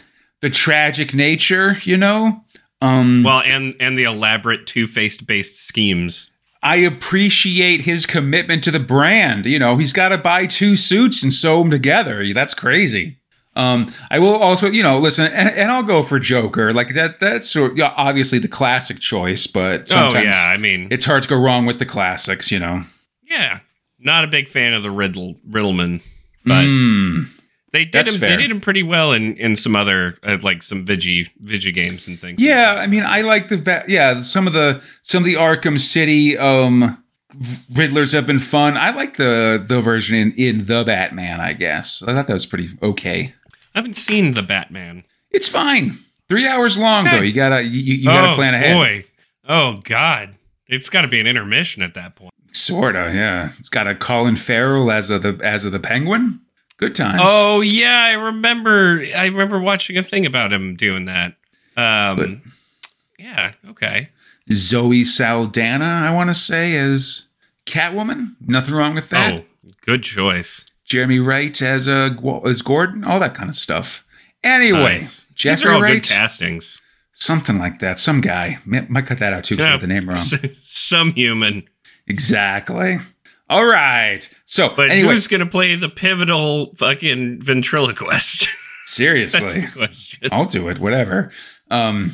the 0.42 0.50
tragic 0.50 1.14
nature. 1.14 1.76
You 1.84 1.98
know. 1.98 2.44
Um, 2.82 3.24
Well, 3.24 3.42
and 3.46 3.76
and 3.80 3.96
the 3.98 4.04
elaborate 4.06 4.66
two-faced 4.66 5.28
based 5.28 5.56
schemes. 5.56 6.32
I 6.64 6.78
appreciate 6.78 7.82
his 7.82 8.06
commitment 8.06 8.64
to 8.64 8.72
the 8.72 8.80
brand. 8.80 9.46
You 9.46 9.60
know, 9.60 9.78
he's 9.78 9.94
got 9.94 10.10
to 10.10 10.18
buy 10.18 10.46
two 10.48 10.76
suits 10.76 11.24
and 11.24 11.34
sew 11.34 11.60
them 11.60 11.72
together. 11.72 12.26
That's 12.34 12.54
crazy. 12.54 13.18
Um, 13.62 13.94
I 14.10 14.20
will 14.20 14.36
also, 14.36 14.68
you 14.68 14.82
know, 14.84 14.98
listen, 14.98 15.26
and, 15.26 15.50
and 15.50 15.72
I'll 15.72 15.84
go 15.84 16.04
for 16.04 16.20
Joker. 16.20 16.74
Like 16.74 16.94
that. 16.96 17.20
That's 17.20 17.50
sort 17.50 17.78
yeah, 17.78 17.94
obviously 17.96 18.40
the 18.40 18.48
classic 18.48 19.00
choice, 19.00 19.46
but 19.48 19.88
sometimes 19.88 20.16
oh 20.26 20.30
yeah, 20.30 20.46
I 20.48 20.58
mean, 20.58 20.88
it's 20.92 21.06
hard 21.06 21.24
to 21.24 21.30
go 21.30 21.38
wrong 21.38 21.66
with 21.66 21.80
the 21.80 21.86
classics. 21.86 22.52
You 22.52 22.60
know. 22.60 22.82
yeah. 23.22 23.60
Not 24.04 24.24
a 24.24 24.28
big 24.28 24.50
fan 24.50 24.74
of 24.74 24.82
the 24.82 24.90
Riddle 24.90 25.36
Riddleman, 25.48 26.02
but 26.44 26.66
Mm. 26.66 27.40
they 27.72 27.86
did 27.86 28.08
him. 28.08 28.16
fair. 28.16 28.30
They 28.30 28.38
did 28.38 28.50
him 28.50 28.60
pretty 28.60 28.82
well 28.82 29.14
in 29.14 29.36
in 29.38 29.56
some 29.56 29.76
other 29.76 30.18
uh, 30.24 30.40
like 30.42 30.64
some 30.64 30.84
Vigi 30.86 31.30
Vigi 31.40 31.72
games 31.72 32.08
and 32.08 32.20
things. 32.20 32.42
Yeah, 32.42 32.76
I 32.80 32.88
mean, 32.88 33.04
I 33.04 33.22
like 33.22 33.50
the 33.50 33.84
yeah 33.88 34.22
some 34.24 34.48
of 34.48 34.54
the 34.54 34.82
some 35.04 35.22
of 35.22 35.28
the 35.28 35.36
Arkham 35.36 35.80
City 35.80 36.36
um 36.36 36.98
Riddlers 37.74 38.12
have 38.14 38.26
been 38.26 38.40
fun. 38.40 38.76
I 38.76 38.90
like 38.90 39.18
the 39.18 39.64
the 39.66 39.82
version 39.82 40.16
in 40.18 40.32
in 40.34 40.66
the 40.66 40.84
Batman. 40.84 41.40
I 41.40 41.54
guess 41.54 42.02
I 42.02 42.14
thought 42.14 42.26
that 42.28 42.34
was 42.34 42.48
pretty 42.48 42.70
okay. 42.82 43.36
I 43.74 43.80
haven't 43.80 43.96
seen 43.96 44.32
the 44.34 44.42
Batman. 44.44 45.04
It's 45.30 45.48
fine. 45.48 45.94
Three 46.30 46.48
hours 46.48 46.78
long 46.78 47.08
Okay. 47.08 47.18
though. 47.18 47.24
You 47.24 47.34
gotta 47.34 47.62
you, 47.64 47.96
you 47.96 48.06
gotta 48.06 48.32
oh 48.32 48.36
plan 48.36 48.54
ahead. 48.54 48.76
boy. 48.78 49.06
Oh 49.48 49.80
god. 49.84 50.36
It's 50.68 50.88
got 50.90 51.02
to 51.02 51.10
be 51.10 51.20
an 51.20 51.28
intermission 51.28 51.82
at 51.84 51.96
that 51.96 52.16
point. 52.16 52.34
Sorta, 52.54 53.12
yeah. 53.14 53.50
It's 53.60 53.68
got 53.68 53.88
a 53.88 53.96
Colin 53.96 54.38
Farrell 54.38 54.90
as 54.90 55.10
of 55.10 55.22
the 55.22 55.38
as 55.44 55.66
of 55.66 55.74
the 55.74 55.80
Penguin. 55.80 56.40
Good 56.78 56.96
times. 56.96 57.22
Oh 57.24 57.60
yeah, 57.62 58.04
I 58.06 58.12
remember. 58.14 59.06
I 59.16 59.26
remember 59.26 59.60
watching 59.60 59.98
a 59.98 60.04
thing 60.04 60.26
about 60.26 60.54
him 60.54 60.76
doing 60.76 61.06
that. 61.06 61.36
Um, 61.76 62.42
yeah. 63.20 63.52
Okay. 63.70 64.10
Zoe 64.52 65.04
Saldana, 65.04 65.86
I 65.86 66.12
want 66.14 66.30
to 66.30 66.34
say 66.34 66.74
is 66.74 67.28
Catwoman. 67.66 68.36
Nothing 68.42 68.74
wrong 68.74 68.96
with 68.96 69.10
that. 69.10 69.34
Oh, 69.34 69.70
good 69.86 70.04
choice. 70.04 70.66
Jeremy 70.92 71.20
Wright 71.20 71.62
as 71.62 71.88
uh, 71.88 72.10
Gu- 72.10 72.42
as 72.46 72.62
Gordon, 72.62 73.06
all 73.06 73.18
that 73.20 73.34
kind 73.34 73.50
of 73.50 73.56
stuff. 73.56 74.06
Anyway, 74.44 74.98
Nice. 74.98 75.28
These 75.42 75.64
are 75.64 75.72
all 75.72 75.82
Wright, 75.82 75.94
good 75.94 76.04
castings. 76.04 76.82
something 77.14 77.58
like 77.58 77.80
that. 77.80 78.00
Some 78.00 78.20
guy 78.20 78.58
might 78.66 79.06
cut 79.06 79.20
that 79.20 79.32
out 79.32 79.46
too 79.46 79.56
because 79.56 79.68
I 79.68 79.72
got 79.74 79.82
the 79.82 79.88
name 79.88 80.06
wrong. 80.10 80.18
Some 80.54 81.14
human. 81.14 81.64
exactly. 82.08 83.00
All 83.50 83.66
right. 83.66 84.30
So, 84.46 84.70
But 84.76 84.92
anyway, 84.92 85.14
who's 85.14 85.28
gonna 85.28 85.46
play 85.46 85.76
the 85.76 85.90
pivotal 85.90 86.74
fucking 86.76 87.42
ventriloquist? 87.42 88.50
Seriously. 88.86 89.66
I'll 90.32 90.46
do 90.46 90.68
it. 90.68 90.80
Whatever. 90.80 91.32
Um, 91.70 92.12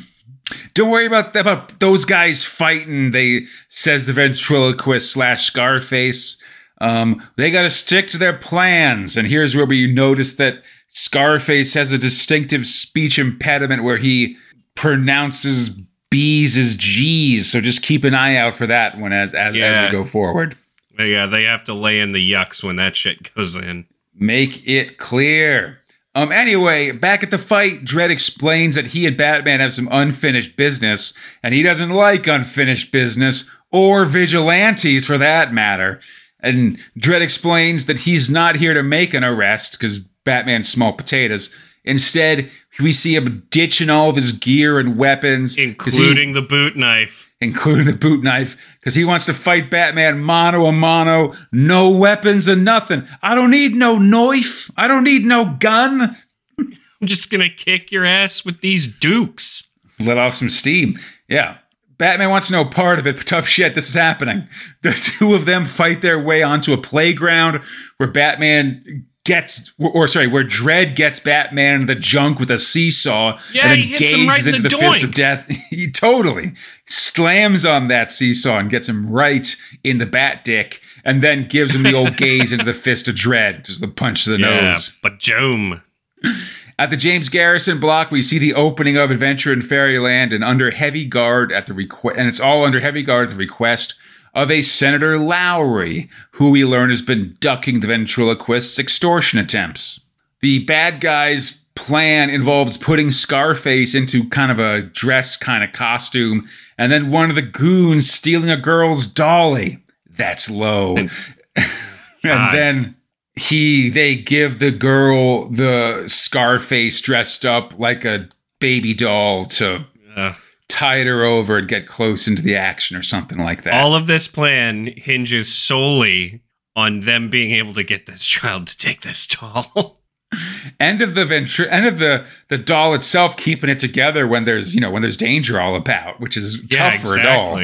don't 0.74 0.90
worry 0.90 1.06
about 1.06 1.34
about 1.34 1.78
those 1.80 2.04
guys 2.04 2.44
fighting. 2.44 3.10
They 3.10 3.46
says 3.68 4.06
the 4.06 4.12
ventriloquist 4.12 5.10
slash 5.12 5.46
Scarface. 5.46 6.40
Um, 6.80 7.22
they 7.36 7.50
got 7.50 7.62
to 7.62 7.70
stick 7.70 8.08
to 8.10 8.18
their 8.18 8.32
plans. 8.32 9.16
And 9.16 9.26
here's 9.26 9.56
where 9.56 9.66
we 9.66 9.92
notice 9.92 10.34
that 10.34 10.62
Scarface 10.88 11.74
has 11.74 11.92
a 11.92 11.98
distinctive 11.98 12.66
speech 12.66 13.18
impediment 13.18 13.82
where 13.82 13.98
he 13.98 14.36
pronounces 14.74 15.70
B's 16.10 16.56
as 16.56 16.76
G's. 16.76 17.50
So 17.50 17.60
just 17.60 17.82
keep 17.82 18.04
an 18.04 18.14
eye 18.14 18.36
out 18.36 18.54
for 18.54 18.66
that 18.66 18.98
one 18.98 19.12
as 19.12 19.34
as, 19.34 19.54
as 19.56 19.86
we 19.86 19.98
go 19.98 20.04
forward. 20.04 20.56
Yeah, 20.98 21.26
they 21.26 21.44
have 21.44 21.64
to 21.64 21.74
lay 21.74 22.00
in 22.00 22.12
the 22.12 22.32
yucks 22.32 22.64
when 22.64 22.76
that 22.76 22.96
shit 22.96 23.32
goes 23.34 23.54
in. 23.54 23.86
Make 24.14 24.66
it 24.66 24.98
clear. 24.98 25.80
Um. 26.14 26.32
Anyway, 26.32 26.90
back 26.90 27.22
at 27.22 27.30
the 27.30 27.38
fight, 27.38 27.84
Dredd 27.84 28.10
explains 28.10 28.74
that 28.74 28.88
he 28.88 29.06
and 29.06 29.16
Batman 29.16 29.60
have 29.60 29.74
some 29.74 29.88
unfinished 29.92 30.56
business, 30.56 31.12
and 31.42 31.54
he 31.54 31.62
doesn't 31.62 31.90
like 31.90 32.26
unfinished 32.26 32.90
business 32.90 33.48
or 33.70 34.04
vigilantes 34.04 35.04
for 35.04 35.18
that 35.18 35.52
matter. 35.52 36.00
And 36.40 36.78
Dredd 36.98 37.20
explains 37.20 37.86
that 37.86 38.00
he's 38.00 38.30
not 38.30 38.56
here 38.56 38.74
to 38.74 38.82
make 38.82 39.12
an 39.14 39.24
arrest 39.24 39.72
because 39.72 39.98
Batman's 40.24 40.68
small 40.68 40.92
potatoes. 40.92 41.50
Instead, 41.84 42.50
we 42.80 42.92
see 42.92 43.16
him 43.16 43.44
ditching 43.50 43.88
all 43.90 44.10
of 44.10 44.16
his 44.16 44.32
gear 44.32 44.78
and 44.78 44.96
weapons, 44.96 45.54
'cause 45.54 45.94
he- 45.94 46.00
Including 46.02 46.32
the 46.34 46.42
boot 46.42 46.76
knife. 46.76 47.28
including 47.40 47.86
the 47.86 47.92
boot 47.92 48.22
knife, 48.22 48.56
because 48.80 48.94
he 48.96 49.04
wants 49.04 49.24
to 49.26 49.32
fight 49.32 49.70
Batman 49.70 50.18
mano 50.20 50.66
a 50.66 50.72
mano, 50.72 51.34
no 51.52 51.88
weapons 51.90 52.46
and 52.48 52.64
nothing. 52.64 53.04
I 53.22 53.34
don't 53.36 53.50
need 53.50 53.74
no 53.74 53.96
knife. 53.98 54.70
I 54.76 54.86
don't 54.88 55.04
need 55.04 55.24
no 55.24 55.44
gun. 55.60 56.16
I'm 56.58 57.06
just 57.06 57.30
gonna 57.30 57.48
kick 57.48 57.92
your 57.92 58.04
ass 58.04 58.44
with 58.44 58.60
these 58.60 58.86
dukes. 58.88 59.62
Let 60.00 60.18
off 60.18 60.34
some 60.34 60.50
steam. 60.50 60.98
Yeah. 61.28 61.58
Batman 61.98 62.30
wants 62.30 62.50
no 62.50 62.64
part 62.64 62.98
of 62.98 63.06
it, 63.06 63.16
but 63.16 63.26
tough 63.26 63.46
shit, 63.46 63.74
this 63.74 63.88
is 63.88 63.94
happening. 63.94 64.48
The 64.82 64.92
two 64.92 65.34
of 65.34 65.44
them 65.44 65.66
fight 65.66 66.00
their 66.00 66.18
way 66.20 66.42
onto 66.42 66.72
a 66.72 66.78
playground 66.78 67.60
where 67.96 68.08
Batman 68.10 69.06
gets, 69.24 69.72
or 69.78 70.08
sorry, 70.08 70.26
where 70.26 70.44
Dredd 70.44 70.94
gets 70.96 71.20
Batman 71.20 71.82
in 71.82 71.86
the 71.86 71.94
junk 71.94 72.38
with 72.40 72.50
a 72.50 72.58
seesaw 72.58 73.38
Yeah, 73.52 73.62
and 73.64 73.72
then 73.72 73.78
he 73.80 73.84
hits 73.88 74.12
him 74.14 74.26
right 74.26 74.40
in 74.46 74.54
into 74.54 74.62
the 74.62 74.68
the, 74.70 74.78
fist 74.78 75.02
of 75.02 75.12
death. 75.12 75.46
he 75.70 75.90
totally 75.90 76.54
slams 76.86 77.66
on 77.66 77.88
that 77.88 78.10
seesaw 78.10 78.58
and 78.58 78.70
gets 78.70 78.88
him 78.88 79.04
right 79.10 79.54
in 79.84 79.98
the 79.98 80.06
bat 80.06 80.44
dick 80.44 80.80
and 81.04 81.20
then 81.22 81.46
gives 81.46 81.74
him 81.74 81.82
the 81.82 81.92
old 81.94 82.16
gaze 82.16 82.52
into 82.52 82.64
the 82.64 82.72
fist 82.72 83.06
of 83.08 83.16
Dredd, 83.16 83.64
just 83.64 83.80
the 83.82 83.88
punch 83.88 84.24
to 84.24 84.30
the 84.30 84.38
Yeah, 84.38 84.60
nose. 84.72 84.96
but 85.02 85.18
Jome. 85.18 85.82
At 86.78 86.90
the 86.90 86.96
James 86.96 87.28
Garrison 87.28 87.80
block, 87.80 88.12
we 88.12 88.22
see 88.22 88.38
the 88.38 88.54
opening 88.54 88.96
of 88.96 89.10
Adventure 89.10 89.52
in 89.52 89.62
Fairyland 89.62 90.32
and 90.32 90.44
under 90.44 90.70
heavy 90.70 91.04
guard 91.04 91.50
at 91.50 91.66
the 91.66 91.72
request, 91.72 92.16
and 92.16 92.28
it's 92.28 92.38
all 92.38 92.64
under 92.64 92.78
heavy 92.78 93.02
guard 93.02 93.28
at 93.28 93.32
the 93.32 93.38
request 93.38 93.94
of 94.32 94.48
a 94.48 94.62
Senator 94.62 95.18
Lowry, 95.18 96.08
who 96.32 96.52
we 96.52 96.64
learn 96.64 96.90
has 96.90 97.02
been 97.02 97.36
ducking 97.40 97.80
the 97.80 97.88
ventriloquist's 97.88 98.78
extortion 98.78 99.40
attempts. 99.40 100.04
The 100.40 100.64
bad 100.64 101.00
guys' 101.00 101.62
plan 101.74 102.30
involves 102.30 102.76
putting 102.76 103.10
Scarface 103.10 103.92
into 103.92 104.28
kind 104.28 104.52
of 104.52 104.60
a 104.60 104.82
dress 104.82 105.36
kind 105.36 105.64
of 105.64 105.72
costume, 105.72 106.48
and 106.76 106.92
then 106.92 107.10
one 107.10 107.28
of 107.28 107.34
the 107.34 107.42
goons 107.42 108.08
stealing 108.08 108.50
a 108.50 108.56
girl's 108.56 109.08
dolly. 109.08 109.82
That's 110.08 110.48
low. 110.48 110.96
and 111.56 112.54
then 112.54 112.94
he 113.38 113.88
they 113.90 114.16
give 114.16 114.58
the 114.58 114.70
girl 114.70 115.48
the 115.48 116.04
Scarface 116.06 117.00
dressed 117.00 117.44
up 117.46 117.78
like 117.78 118.04
a 118.04 118.28
baby 118.60 118.94
doll 118.94 119.44
to 119.46 119.86
Uh, 120.16 120.34
tide 120.68 121.06
her 121.06 121.22
over 121.24 121.58
and 121.58 121.68
get 121.68 121.86
close 121.86 122.26
into 122.28 122.42
the 122.42 122.56
action 122.56 122.96
or 122.96 123.02
something 123.02 123.38
like 123.38 123.62
that. 123.62 123.74
all 123.74 123.94
of 123.94 124.06
this 124.06 124.26
plan 124.28 124.86
hinges 124.96 125.52
solely 125.54 126.40
on 126.76 127.00
them 127.00 127.30
being 127.30 127.52
able 127.52 127.72
to 127.74 127.82
get 127.82 128.06
this 128.06 128.26
child 128.26 128.66
to 128.66 128.76
take 128.76 129.00
this 129.02 129.26
doll. 129.26 130.02
End 130.78 131.00
of 131.00 131.14
the 131.14 131.24
venture 131.24 131.66
end 131.68 131.86
of 131.86 131.98
the 131.98 132.26
the 132.48 132.58
doll 132.58 132.92
itself 132.94 133.34
keeping 133.36 133.70
it 133.70 133.78
together 133.78 134.26
when 134.26 134.44
there's 134.44 134.74
you 134.74 134.80
know 134.80 134.90
when 134.90 135.00
there's 135.00 135.16
danger 135.16 135.58
all 135.58 135.74
about, 135.74 136.20
which 136.20 136.36
is 136.36 136.62
Yeah, 136.70 136.90
tough 136.90 137.00
for 137.00 137.16
a 137.18 137.22
doll. 137.22 137.58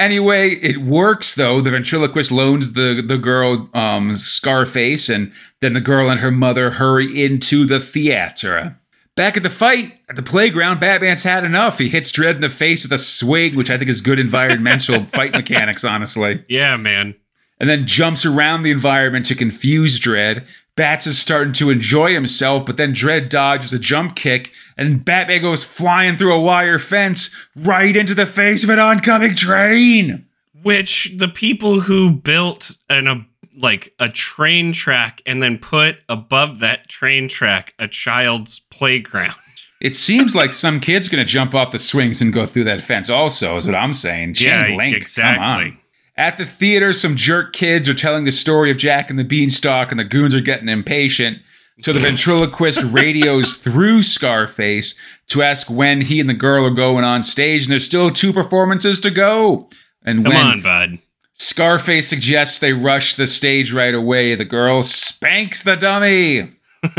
Anyway, 0.00 0.52
it 0.54 0.78
works 0.78 1.34
though. 1.34 1.60
The 1.60 1.70
ventriloquist 1.70 2.32
loans 2.32 2.72
the 2.72 3.02
the 3.06 3.18
girl 3.18 3.68
um, 3.74 4.14
Scarface, 4.14 5.10
and 5.10 5.30
then 5.60 5.74
the 5.74 5.80
girl 5.80 6.08
and 6.08 6.20
her 6.20 6.30
mother 6.30 6.70
hurry 6.70 7.22
into 7.22 7.66
the 7.66 7.78
theater. 7.78 8.76
Back 9.14 9.36
at 9.36 9.42
the 9.42 9.50
fight 9.50 9.98
at 10.08 10.16
the 10.16 10.22
playground, 10.22 10.80
Batman's 10.80 11.24
had 11.24 11.44
enough. 11.44 11.78
He 11.78 11.90
hits 11.90 12.10
Dredd 12.10 12.36
in 12.36 12.40
the 12.40 12.48
face 12.48 12.82
with 12.82 12.92
a 12.92 12.98
swing, 12.98 13.54
which 13.56 13.68
I 13.68 13.76
think 13.76 13.90
is 13.90 14.00
good 14.00 14.18
environmental 14.18 15.04
fight 15.06 15.32
mechanics, 15.32 15.84
honestly. 15.84 16.46
Yeah, 16.48 16.78
man. 16.78 17.14
And 17.58 17.68
then 17.68 17.86
jumps 17.86 18.24
around 18.24 18.62
the 18.62 18.70
environment 18.70 19.26
to 19.26 19.34
confuse 19.34 20.00
Dredd. 20.00 20.46
Bats 20.80 21.06
is 21.06 21.18
starting 21.18 21.52
to 21.52 21.68
enjoy 21.68 22.14
himself, 22.14 22.64
but 22.64 22.78
then 22.78 22.94
Dredd 22.94 23.28
dodges 23.28 23.74
a 23.74 23.78
jump 23.78 24.16
kick, 24.16 24.50
and 24.78 25.04
Batman 25.04 25.42
goes 25.42 25.62
flying 25.62 26.16
through 26.16 26.32
a 26.34 26.40
wire 26.40 26.78
fence 26.78 27.36
right 27.54 27.94
into 27.94 28.14
the 28.14 28.24
face 28.24 28.64
of 28.64 28.70
an 28.70 28.78
oncoming 28.78 29.34
train. 29.36 30.24
Which 30.62 31.12
the 31.14 31.28
people 31.28 31.80
who 31.80 32.10
built 32.10 32.78
an 32.88 33.06
a 33.08 33.26
like 33.58 33.92
a 33.98 34.08
train 34.08 34.72
track 34.72 35.20
and 35.26 35.42
then 35.42 35.58
put 35.58 35.96
above 36.08 36.60
that 36.60 36.88
train 36.88 37.28
track 37.28 37.74
a 37.78 37.86
child's 37.86 38.58
playground. 38.58 39.34
It 39.82 39.94
seems 39.96 40.34
like 40.34 40.54
some 40.54 40.80
kid's 40.80 41.10
gonna 41.10 41.26
jump 41.26 41.54
off 41.54 41.72
the 41.72 41.78
swings 41.78 42.22
and 42.22 42.32
go 42.32 42.46
through 42.46 42.64
that 42.64 42.80
fence. 42.80 43.10
Also, 43.10 43.58
is 43.58 43.66
what 43.66 43.74
I'm 43.76 43.92
saying. 43.92 44.32
Chain 44.32 44.70
Yeah, 44.70 44.76
link. 44.78 44.96
exactly. 44.96 45.34
Come 45.44 45.44
on. 45.44 45.79
At 46.20 46.36
the 46.36 46.44
theater, 46.44 46.92
some 46.92 47.16
jerk 47.16 47.54
kids 47.54 47.88
are 47.88 47.94
telling 47.94 48.24
the 48.24 48.30
story 48.30 48.70
of 48.70 48.76
Jack 48.76 49.08
and 49.08 49.18
the 49.18 49.24
Beanstalk, 49.24 49.90
and 49.90 49.98
the 49.98 50.04
goons 50.04 50.34
are 50.34 50.42
getting 50.42 50.68
impatient. 50.68 51.38
So 51.80 51.94
the 51.94 52.00
ventriloquist 52.00 52.82
radios 52.92 53.56
through 53.56 54.02
Scarface 54.02 54.94
to 55.28 55.40
ask 55.40 55.70
when 55.70 56.02
he 56.02 56.20
and 56.20 56.28
the 56.28 56.34
girl 56.34 56.66
are 56.66 56.70
going 56.70 57.04
on 57.04 57.22
stage, 57.22 57.62
and 57.62 57.72
there's 57.72 57.86
still 57.86 58.10
two 58.10 58.34
performances 58.34 59.00
to 59.00 59.10
go. 59.10 59.70
And 60.04 60.22
Come 60.22 60.34
when 60.34 60.46
on, 60.46 60.60
bud. 60.60 60.98
Scarface 61.32 62.10
suggests 62.10 62.58
they 62.58 62.74
rush 62.74 63.14
the 63.14 63.26
stage 63.26 63.72
right 63.72 63.94
away, 63.94 64.34
the 64.34 64.44
girl 64.44 64.82
spanks 64.82 65.62
the 65.62 65.74
dummy 65.74 66.50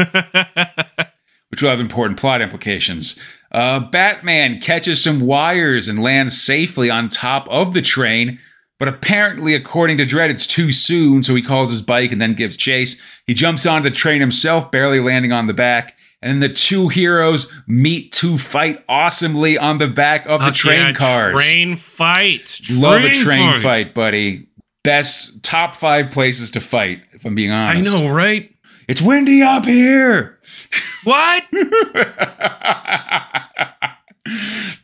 which 1.49 1.61
will 1.61 1.69
have 1.69 1.79
important 1.79 2.19
plot 2.19 2.41
implications. 2.41 3.19
Uh, 3.51 3.79
Batman 3.79 4.59
catches 4.59 5.03
some 5.03 5.19
wires 5.19 5.87
and 5.87 6.01
lands 6.01 6.41
safely 6.41 6.89
on 6.89 7.09
top 7.09 7.47
of 7.49 7.73
the 7.73 7.81
train, 7.81 8.39
but 8.81 8.87
apparently, 8.87 9.53
according 9.53 9.99
to 9.99 10.07
Dredd, 10.07 10.31
it's 10.31 10.47
too 10.47 10.71
soon, 10.71 11.21
so 11.21 11.35
he 11.35 11.43
calls 11.43 11.69
his 11.69 11.83
bike 11.83 12.11
and 12.11 12.19
then 12.19 12.33
gives 12.33 12.57
chase. 12.57 12.99
He 13.27 13.35
jumps 13.35 13.67
onto 13.67 13.87
the 13.87 13.95
train 13.95 14.21
himself, 14.21 14.71
barely 14.71 14.99
landing 14.99 15.31
on 15.31 15.45
the 15.45 15.53
back, 15.53 15.95
and 16.19 16.31
then 16.31 16.49
the 16.49 16.55
two 16.55 16.87
heroes 16.87 17.47
meet 17.67 18.11
to 18.13 18.39
fight 18.39 18.83
awesomely 18.89 19.55
on 19.55 19.77
the 19.77 19.87
back 19.87 20.25
of 20.25 20.41
the 20.41 20.49
train 20.49 20.95
cars. 20.95 21.35
Train 21.35 21.75
fight. 21.75 22.59
Love 22.71 23.03
a 23.03 23.11
train 23.11 23.61
fight, 23.61 23.93
buddy. 23.93 24.47
Best 24.83 25.43
top 25.43 25.75
five 25.75 26.09
places 26.09 26.49
to 26.49 26.59
fight, 26.59 27.03
if 27.13 27.23
I'm 27.23 27.35
being 27.35 27.51
honest. 27.51 27.87
I 27.87 27.99
know, 27.99 28.09
right? 28.09 28.49
It's 28.87 28.99
windy 28.99 29.43
up 29.43 29.65
here. 29.65 30.39
What? 31.03 31.43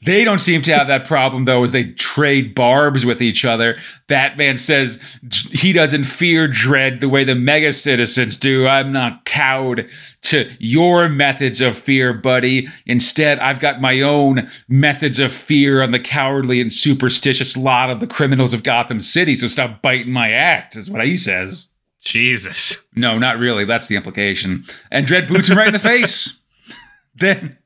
They 0.07 0.23
don't 0.23 0.39
seem 0.39 0.61
to 0.61 0.73
have 0.73 0.87
that 0.87 1.05
problem 1.05 1.43
though, 1.43 1.65
as 1.65 1.73
they 1.73 1.91
trade 1.91 2.55
barbs 2.55 3.05
with 3.05 3.21
each 3.21 3.43
other. 3.43 3.75
Batman 4.07 4.55
says 4.55 5.19
he 5.51 5.73
doesn't 5.73 6.05
fear 6.05 6.47
Dredd 6.47 7.01
the 7.01 7.09
way 7.09 7.25
the 7.25 7.35
mega 7.35 7.73
citizens 7.73 8.37
do. 8.37 8.69
I'm 8.69 8.93
not 8.93 9.25
cowed 9.25 9.89
to 10.21 10.49
your 10.59 11.09
methods 11.09 11.59
of 11.59 11.77
fear, 11.77 12.13
buddy. 12.13 12.69
Instead, 12.85 13.39
I've 13.39 13.59
got 13.59 13.81
my 13.81 13.99
own 13.99 14.49
methods 14.69 15.19
of 15.19 15.33
fear 15.33 15.81
on 15.83 15.91
the 15.91 15.99
cowardly 15.99 16.61
and 16.61 16.71
superstitious 16.71 17.57
lot 17.57 17.89
of 17.89 17.99
the 17.99 18.07
criminals 18.07 18.53
of 18.53 18.63
Gotham 18.63 19.01
City. 19.01 19.35
So 19.35 19.47
stop 19.47 19.81
biting 19.81 20.13
my 20.13 20.31
act, 20.31 20.77
is 20.77 20.89
what 20.89 21.05
he 21.05 21.17
says. 21.17 21.67
Jesus. 21.99 22.81
No, 22.95 23.17
not 23.17 23.39
really. 23.39 23.65
That's 23.65 23.87
the 23.87 23.97
implication. 23.97 24.63
And 24.89 25.05
Dredd 25.05 25.27
boots 25.27 25.49
him 25.49 25.57
right 25.57 25.67
in 25.67 25.73
the 25.73 25.79
face. 25.79 26.45
Then 27.19 27.57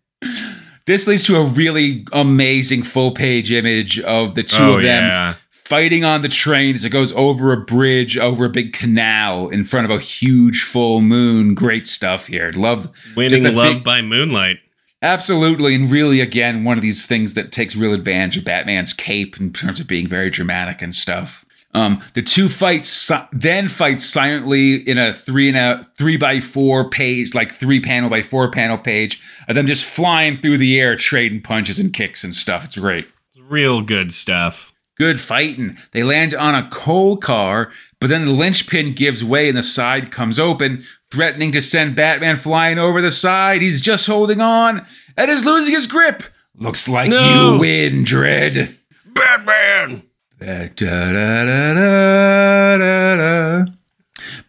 this 0.92 1.08
leads 1.08 1.24
to 1.24 1.38
a 1.38 1.44
really 1.44 2.06
amazing 2.12 2.84
full 2.84 3.12
page 3.12 3.52
image 3.52 4.00
of 4.02 4.36
the 4.36 4.44
two 4.44 4.62
Oh, 4.62 4.76
of 4.78 4.82
them 4.84 5.04
yeah. 5.04 5.36
fighting 5.50 6.04
on 6.04 6.22
the 6.22 6.28
train 6.28 6.76
as 6.76 6.84
it 6.84 6.90
goes 6.90 7.14
over 7.14 7.54
a 7.54 7.58
bridge, 7.58 8.18
over 8.18 8.46
a 8.46 8.50
big 8.50 8.74
canal 8.74 9.48
in 9.50 9.64
front 9.64 9.86
of 9.90 9.92
a 9.92 10.00
huge 10.02 10.64
full 10.64 11.00
moon. 11.02 11.54
Great 11.56 11.88
stuff 11.88 12.28
here. 12.28 12.52
Love 12.56 12.90
Winning 13.16 13.44
love 13.56 13.76
big- 13.76 13.84
by 13.84 14.02
moonlight. 14.02 14.58
Absolutely, 15.04 15.74
and 15.74 15.90
really, 15.90 16.22
again, 16.22 16.64
one 16.64 16.78
of 16.78 16.84
these 16.84 17.08
things 17.08 17.34
that 17.34 17.52
takes 17.52 17.76
real 17.76 17.94
advantage 17.94 18.38
of 18.38 18.46
Batman's 18.46 18.94
cape 18.94 19.40
in 19.40 19.52
terms 19.52 19.80
of 19.80 19.88
being 19.88 20.06
very 20.08 20.30
dramatic 20.30 20.82
and 20.84 20.94
stuff. 20.94 21.44
Um, 21.74 22.02
the 22.16 22.22
two 22.22 22.50
fights 22.50 22.90
si- 22.90 23.16
then 23.32 23.68
fight 23.70 24.02
silently 24.02 24.76
in 24.76 24.98
a 24.98 25.14
three 25.14 25.48
and 25.48 25.58
a 25.58 25.84
three 25.98 26.18
by 26.18 26.40
four 26.42 26.90
page, 26.90 27.34
like 27.34 27.52
three 27.54 27.80
panel 27.80 28.10
by 28.10 28.22
four 28.22 28.52
panel 28.52 28.78
page, 28.78 29.22
of 29.48 29.56
them 29.56 29.68
just 29.68 29.86
flying 29.86 30.38
through 30.42 30.58
the 30.58 30.80
air, 30.80 30.96
trading 30.98 31.42
punches 31.42 31.80
and 31.80 31.94
kicks 31.94 32.24
and 32.24 32.36
stuff. 32.36 32.66
It's 32.66 32.78
great. 32.78 33.08
Real 33.40 33.82
good 33.82 34.14
stuff. 34.14 34.74
Good 34.98 35.20
fighting. 35.22 35.78
They 35.94 36.04
land 36.04 36.34
on 36.36 36.54
a 36.56 36.70
coal 36.70 37.18
car, 37.18 37.72
but 38.00 38.08
then 38.10 38.26
the 38.26 38.32
linchpin 38.32 38.94
gives 38.94 39.24
way 39.24 39.48
and 39.48 39.58
the 39.58 39.64
side 39.64 40.12
comes 40.12 40.38
open, 40.40 40.84
threatening 41.10 41.52
to 41.54 41.62
send 41.62 41.96
Batman 41.96 42.36
flying 42.38 42.78
over 42.80 43.02
the 43.02 43.12
side. 43.12 43.62
He's 43.62 43.82
just 43.82 44.06
holding 44.08 44.42
on 44.42 44.86
and 45.18 45.32
is 45.32 45.46
losing 45.46 45.74
his 45.74 45.88
grip. 45.88 46.22
Looks 46.56 46.88
like 46.90 47.10
No. 47.10 47.54
you 47.54 47.60
win, 47.60 48.04
Dredd. 48.04 48.76
Batman. 49.06 50.04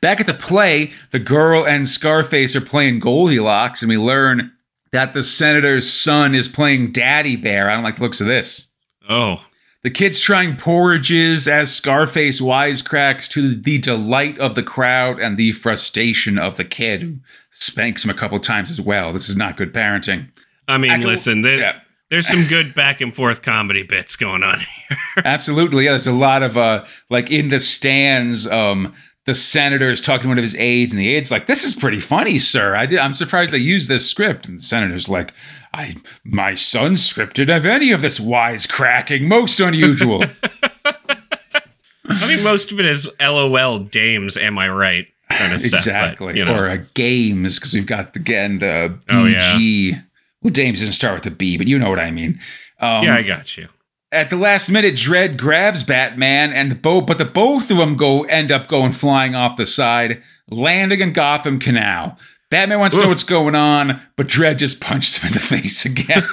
Back 0.00 0.20
at 0.20 0.26
the 0.26 0.34
play, 0.38 0.92
the 1.10 1.18
girl 1.18 1.66
and 1.66 1.86
Scarface 1.86 2.56
are 2.56 2.60
playing 2.60 2.98
Goldilocks, 2.98 3.82
and 3.82 3.88
we 3.88 3.98
learn 3.98 4.52
that 4.90 5.14
the 5.14 5.22
senator's 5.22 5.90
son 5.90 6.34
is 6.34 6.48
playing 6.48 6.92
Daddy 6.92 7.36
Bear. 7.36 7.70
I 7.70 7.74
don't 7.74 7.84
like 7.84 7.96
the 7.96 8.02
looks 8.02 8.20
of 8.20 8.26
this. 8.26 8.68
Oh. 9.08 9.44
The 9.82 9.90
kid's 9.90 10.20
trying 10.20 10.56
porridges 10.56 11.48
as 11.48 11.74
Scarface 11.74 12.40
wisecracks 12.40 13.28
to 13.30 13.54
the 13.54 13.78
delight 13.78 14.38
of 14.38 14.54
the 14.54 14.62
crowd 14.62 15.18
and 15.18 15.36
the 15.36 15.52
frustration 15.52 16.38
of 16.38 16.56
the 16.56 16.64
kid, 16.64 17.02
who 17.02 17.16
spanks 17.50 18.04
him 18.04 18.10
a 18.10 18.14
couple 18.14 18.38
times 18.38 18.70
as 18.70 18.80
well. 18.80 19.12
This 19.12 19.28
is 19.28 19.36
not 19.36 19.56
good 19.56 19.74
parenting. 19.74 20.30
I 20.68 20.78
mean, 20.78 21.00
listen, 21.02 21.42
there, 21.42 21.58
yeah. 21.58 21.80
There's 22.12 22.28
some 22.28 22.44
good 22.44 22.74
back 22.74 23.00
and 23.00 23.16
forth 23.16 23.40
comedy 23.40 23.82
bits 23.82 24.16
going 24.16 24.42
on 24.42 24.58
here. 24.58 24.98
Absolutely. 25.24 25.86
Yeah, 25.86 25.92
there's 25.92 26.06
a 26.06 26.12
lot 26.12 26.42
of 26.42 26.58
uh 26.58 26.84
like 27.08 27.30
in 27.30 27.48
the 27.48 27.58
stands, 27.58 28.46
um, 28.46 28.92
the 29.24 29.34
senator 29.34 29.90
is 29.90 30.02
talking 30.02 30.24
to 30.24 30.28
one 30.28 30.36
of 30.36 30.44
his 30.44 30.54
aides, 30.56 30.92
and 30.92 31.00
the 31.00 31.14
aide's 31.14 31.30
like, 31.30 31.46
This 31.46 31.64
is 31.64 31.74
pretty 31.74 32.00
funny, 32.00 32.38
sir. 32.38 32.76
I 32.76 32.84
did, 32.84 32.98
I'm 32.98 33.14
surprised 33.14 33.50
they 33.50 33.56
used 33.56 33.88
this 33.88 34.08
script. 34.08 34.46
And 34.46 34.58
the 34.58 34.62
senator's 34.62 35.08
like, 35.08 35.32
I 35.72 35.96
my 36.22 36.54
son 36.54 36.96
scripted 36.96 37.54
of 37.54 37.64
any 37.64 37.92
of 37.92 38.02
this 38.02 38.18
wisecracking, 38.18 39.22
most 39.22 39.58
unusual. 39.58 40.22
I 40.84 42.28
mean, 42.28 42.44
most 42.44 42.72
of 42.72 42.78
it 42.78 42.84
is 42.84 43.10
LOL 43.18 43.78
dames, 43.78 44.36
am 44.36 44.58
I 44.58 44.68
right? 44.68 45.06
Kind 45.30 45.54
of 45.54 45.62
stuff. 45.62 45.70
but, 45.70 45.78
exactly. 45.78 46.36
you 46.36 46.44
know. 46.44 46.58
Or 46.58 46.68
uh, 46.68 46.78
games, 46.92 47.58
because 47.58 47.72
we've 47.72 47.86
got 47.86 48.14
again 48.14 48.58
the 48.58 48.98
Oh, 49.08 49.24
yeah. 49.24 50.02
Well, 50.42 50.52
Dames 50.52 50.80
didn't 50.80 50.94
start 50.94 51.14
with 51.14 51.24
the 51.24 51.30
B, 51.30 51.56
but 51.56 51.68
you 51.68 51.78
know 51.78 51.88
what 51.90 52.00
I 52.00 52.10
mean. 52.10 52.40
Um, 52.80 53.04
yeah, 53.04 53.14
I 53.16 53.22
got 53.22 53.56
you. 53.56 53.68
at 54.10 54.28
the 54.30 54.36
last 54.36 54.68
minute, 54.70 54.94
Dredd 54.94 55.36
grabs 55.38 55.84
Batman, 55.84 56.52
and 56.52 56.70
the 56.70 56.74
boat, 56.76 57.06
but 57.06 57.18
the 57.18 57.24
both 57.24 57.70
of 57.70 57.76
them 57.76 57.96
go 57.96 58.22
end 58.24 58.50
up 58.50 58.66
going 58.68 58.92
flying 58.92 59.34
off 59.34 59.56
the 59.56 59.66
side, 59.66 60.22
landing 60.50 61.00
in 61.00 61.12
Gotham 61.12 61.58
Canal. 61.60 62.18
Batman 62.50 62.80
wants 62.80 62.96
to 62.96 63.02
know 63.02 63.08
what's 63.08 63.22
going 63.22 63.54
on, 63.54 64.02
but 64.16 64.26
Dredd 64.26 64.58
just 64.58 64.80
punches 64.80 65.16
him 65.16 65.28
in 65.28 65.32
the 65.32 65.38
face 65.40 65.84
again. 65.86 66.22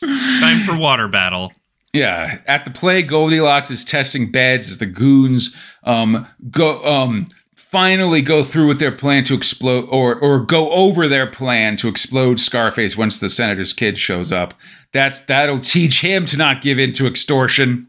Time 0.40 0.64
for 0.66 0.76
water 0.76 1.08
battle. 1.08 1.52
yeah, 1.92 2.38
at 2.46 2.64
the 2.64 2.70
play, 2.70 3.02
Goldilocks 3.02 3.70
is 3.70 3.84
testing 3.84 4.30
beds 4.30 4.68
as 4.70 4.78
the 4.78 4.86
goons 4.86 5.56
um, 5.84 6.26
go 6.50 6.84
um, 6.84 7.26
finally 7.74 8.22
go 8.22 8.44
through 8.44 8.68
with 8.68 8.78
their 8.78 8.92
plan 8.92 9.24
to 9.24 9.34
explode, 9.34 9.88
or 9.90 10.14
or 10.14 10.38
go 10.38 10.70
over 10.70 11.08
their 11.08 11.26
plan 11.26 11.76
to 11.78 11.88
explode 11.88 12.38
Scarface 12.38 12.96
once 12.96 13.18
the 13.18 13.28
senator's 13.28 13.72
kid 13.72 13.98
shows 13.98 14.30
up. 14.30 14.54
That's 14.92 15.18
that'll 15.18 15.58
teach 15.58 16.00
him 16.00 16.24
to 16.26 16.36
not 16.36 16.62
give 16.62 16.78
in 16.78 16.92
to 16.92 17.06
extortion. 17.08 17.88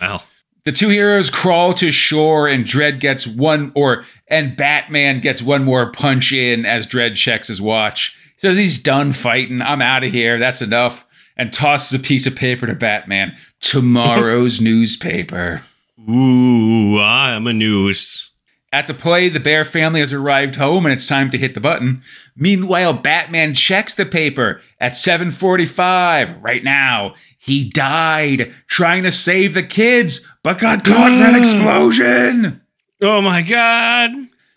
Well, 0.00 0.22
The 0.64 0.70
two 0.70 0.90
heroes 0.90 1.28
crawl 1.28 1.74
to 1.74 1.90
shore, 1.90 2.46
and 2.46 2.64
Dredd 2.64 3.00
gets 3.00 3.26
one, 3.26 3.72
or 3.74 4.04
and 4.28 4.56
Batman 4.56 5.18
gets 5.20 5.42
one 5.42 5.64
more 5.64 5.90
punch 5.90 6.32
in 6.32 6.64
as 6.64 6.86
Dredd 6.86 7.16
checks 7.16 7.48
his 7.48 7.60
watch. 7.60 8.16
He 8.36 8.38
says 8.46 8.56
he's 8.56 8.80
done 8.80 9.10
fighting. 9.12 9.60
I'm 9.60 9.82
out 9.82 10.04
of 10.04 10.12
here. 10.12 10.38
That's 10.38 10.62
enough. 10.62 11.04
And 11.36 11.52
tosses 11.52 11.98
a 11.98 12.02
piece 12.02 12.26
of 12.26 12.36
paper 12.36 12.66
to 12.68 12.74
Batman. 12.74 13.34
Tomorrow's 13.60 14.60
newspaper. 14.70 15.60
ooh, 16.08 17.00
I'm 17.00 17.46
a 17.48 17.52
noose. 17.52 18.30
At 18.72 18.86
the 18.86 18.94
play, 18.94 19.28
the 19.28 19.40
Bear 19.40 19.64
family 19.64 19.98
has 19.98 20.12
arrived 20.12 20.54
home 20.54 20.86
and 20.86 20.92
it's 20.92 21.08
time 21.08 21.30
to 21.32 21.38
hit 21.38 21.54
the 21.54 21.60
button. 21.60 22.02
Meanwhile, 22.36 22.94
Batman 22.94 23.52
checks 23.54 23.96
the 23.96 24.06
paper 24.06 24.60
at 24.78 24.92
7:45 24.92 26.40
right 26.40 26.62
now. 26.62 27.14
He 27.36 27.68
died 27.68 28.54
trying 28.68 29.02
to 29.02 29.10
save 29.10 29.54
the 29.54 29.64
kids, 29.64 30.20
but 30.44 30.58
got 30.58 30.84
caught 30.84 31.10
in 31.10 31.20
an 31.20 31.34
explosion. 31.34 32.60
Oh 33.02 33.20
my 33.20 33.42
god. 33.42 34.12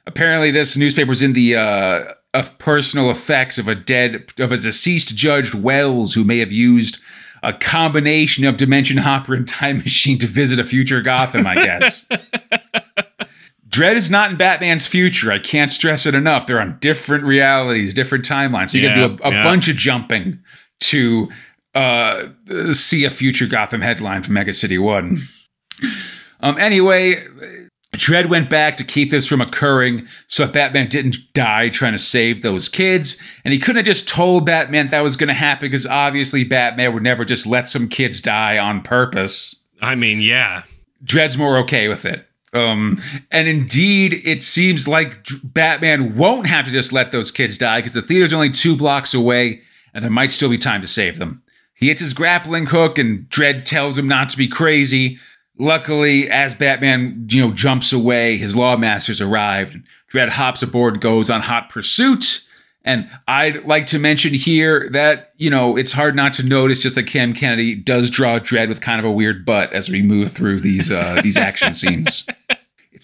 Apparently, 0.06 0.52
this 0.52 0.78
newspaper 0.78 1.08
newspaper's 1.08 1.21
in 1.23 1.34
the 1.34 1.56
uh, 1.56 2.13
of 2.36 2.58
personal 2.60 3.10
effects 3.10 3.58
of 3.58 3.67
a 3.67 3.73
dead 3.73 4.32
of 4.38 4.52
a 4.52 4.58
deceased 4.58 5.15
Judge 5.15 5.56
Wells 5.56 6.13
who 6.13 6.23
may 6.23 6.38
have 6.38 6.52
used 6.52 6.99
a 7.41 7.52
combination 7.52 8.45
of 8.45 8.58
dimension 8.58 8.97
hopper 8.97 9.34
and 9.34 9.47
time 9.47 9.78
machine 9.78 10.19
to 10.19 10.28
visit 10.28 10.60
a 10.60 10.63
future 10.63 11.02
Gotham. 11.02 11.47
I 11.47 11.56
guess. 11.56 12.06
Dredd 13.73 13.95
is 13.95 14.12
not 14.12 14.29
in 14.29 14.38
Batman's 14.38 14.86
future. 14.86 15.31
I 15.31 15.39
can't 15.39 15.71
stress 15.71 16.05
it 16.05 16.13
enough. 16.13 16.45
They're 16.45 16.62
on 16.62 16.77
different 16.79 17.23
realities, 17.23 17.93
different 17.95 18.23
timelines. 18.23 18.69
So 18.69 18.77
you 18.77 18.83
Yeah, 18.88 18.93
can 18.93 19.17
do 19.17 19.23
a, 19.23 19.29
a 19.29 19.31
yeah. 19.31 19.43
bunch 19.43 19.67
of 19.67 19.75
jumping 19.75 20.39
to 20.81 21.31
uh, 21.73 22.27
see 22.71 23.03
a 23.03 23.09
future 23.09 23.47
Gotham 23.47 23.81
headline 23.81 24.21
from 24.21 24.36
Mega 24.36 24.53
City 24.53 24.77
One. 24.77 25.17
Um. 26.39 26.55
Anyway, 26.59 27.25
Dredd 27.95 28.29
went 28.29 28.47
back 28.47 28.77
to 28.77 28.83
keep 28.83 29.09
this 29.09 29.25
from 29.25 29.41
occurring, 29.41 30.07
so 30.27 30.45
that 30.45 30.53
Batman 30.53 30.88
didn't 30.88 31.15
die 31.33 31.69
trying 31.69 31.93
to 31.93 31.99
save 31.99 32.43
those 32.43 32.69
kids. 32.69 33.17
And 33.43 33.53
he 33.53 33.59
couldn't 33.59 33.77
have 33.77 33.86
just 33.86 34.07
told 34.07 34.45
Batman 34.45 34.89
that 34.89 35.01
was 35.01 35.15
going 35.17 35.29
to 35.29 35.33
happen 35.33 35.65
because 35.65 35.88
obviously 35.88 36.43
Batman 36.43 36.93
would 36.93 37.01
never 37.01 37.25
just 37.25 37.47
let 37.47 37.69
some 37.69 37.88
kids 37.88 38.21
die 38.21 38.59
on 38.59 38.81
purpose. 38.83 39.55
I 39.81 39.95
mean, 39.95 40.21
yeah. 40.21 40.63
Dredd's 41.03 41.38
more 41.38 41.57
okay 41.59 41.88
with 41.88 42.05
it. 42.05 42.27
Um, 42.53 43.01
and 43.31 43.47
indeed, 43.47 44.21
it 44.25 44.43
seems 44.43 44.87
like 44.87 45.25
Batman 45.43 46.15
won't 46.15 46.47
have 46.47 46.65
to 46.65 46.71
just 46.71 46.93
let 46.93 47.11
those 47.11 47.31
kids 47.31 47.57
die 47.57 47.79
because 47.79 47.93
the 47.93 48.01
theater's 48.01 48.33
only 48.33 48.51
two 48.51 48.75
blocks 48.75 49.13
away, 49.13 49.61
and 49.93 50.03
there 50.03 50.11
might 50.11 50.31
still 50.31 50.49
be 50.49 50.57
time 50.57 50.81
to 50.81 50.87
save 50.87 51.17
them. 51.17 51.41
He 51.73 51.87
hits 51.87 52.01
his 52.01 52.13
grappling 52.13 52.67
hook, 52.67 52.97
and 52.97 53.27
Dredd 53.29 53.65
tells 53.65 53.97
him 53.97 54.07
not 54.07 54.29
to 54.29 54.37
be 54.37 54.47
crazy. 54.47 55.17
Luckily, 55.59 56.29
as 56.29 56.55
Batman, 56.55 57.27
you 57.29 57.41
know, 57.41 57.53
jumps 57.53 57.91
away, 57.91 58.37
his 58.37 58.55
lawmasters 58.55 59.25
arrived. 59.25 59.73
And 59.73 59.83
Dredd 60.11 60.29
hops 60.29 60.61
aboard, 60.61 60.93
and 60.93 61.01
goes 61.01 61.29
on 61.29 61.41
hot 61.41 61.69
pursuit. 61.69 62.43
And 62.85 63.09
I'd 63.27 63.65
like 63.65 63.87
to 63.87 63.99
mention 63.99 64.33
here 64.33 64.89
that, 64.91 65.31
you 65.37 65.49
know, 65.49 65.77
it's 65.77 65.93
hard 65.93 66.15
not 66.15 66.33
to 66.33 66.43
notice 66.43 66.81
just 66.81 66.95
that 66.95 67.03
Cam 67.03 67.33
Kennedy 67.33 67.75
does 67.75 68.09
draw 68.09 68.39
Dredd 68.39 68.67
with 68.67 68.81
kind 68.81 68.99
of 68.99 69.05
a 69.05 69.11
weird 69.11 69.45
butt 69.45 69.71
as 69.71 69.89
we 69.89 70.01
move 70.01 70.33
through 70.33 70.59
these 70.59 70.91
uh, 70.91 71.21
these 71.23 71.37
action 71.37 71.73
scenes. 71.73 72.27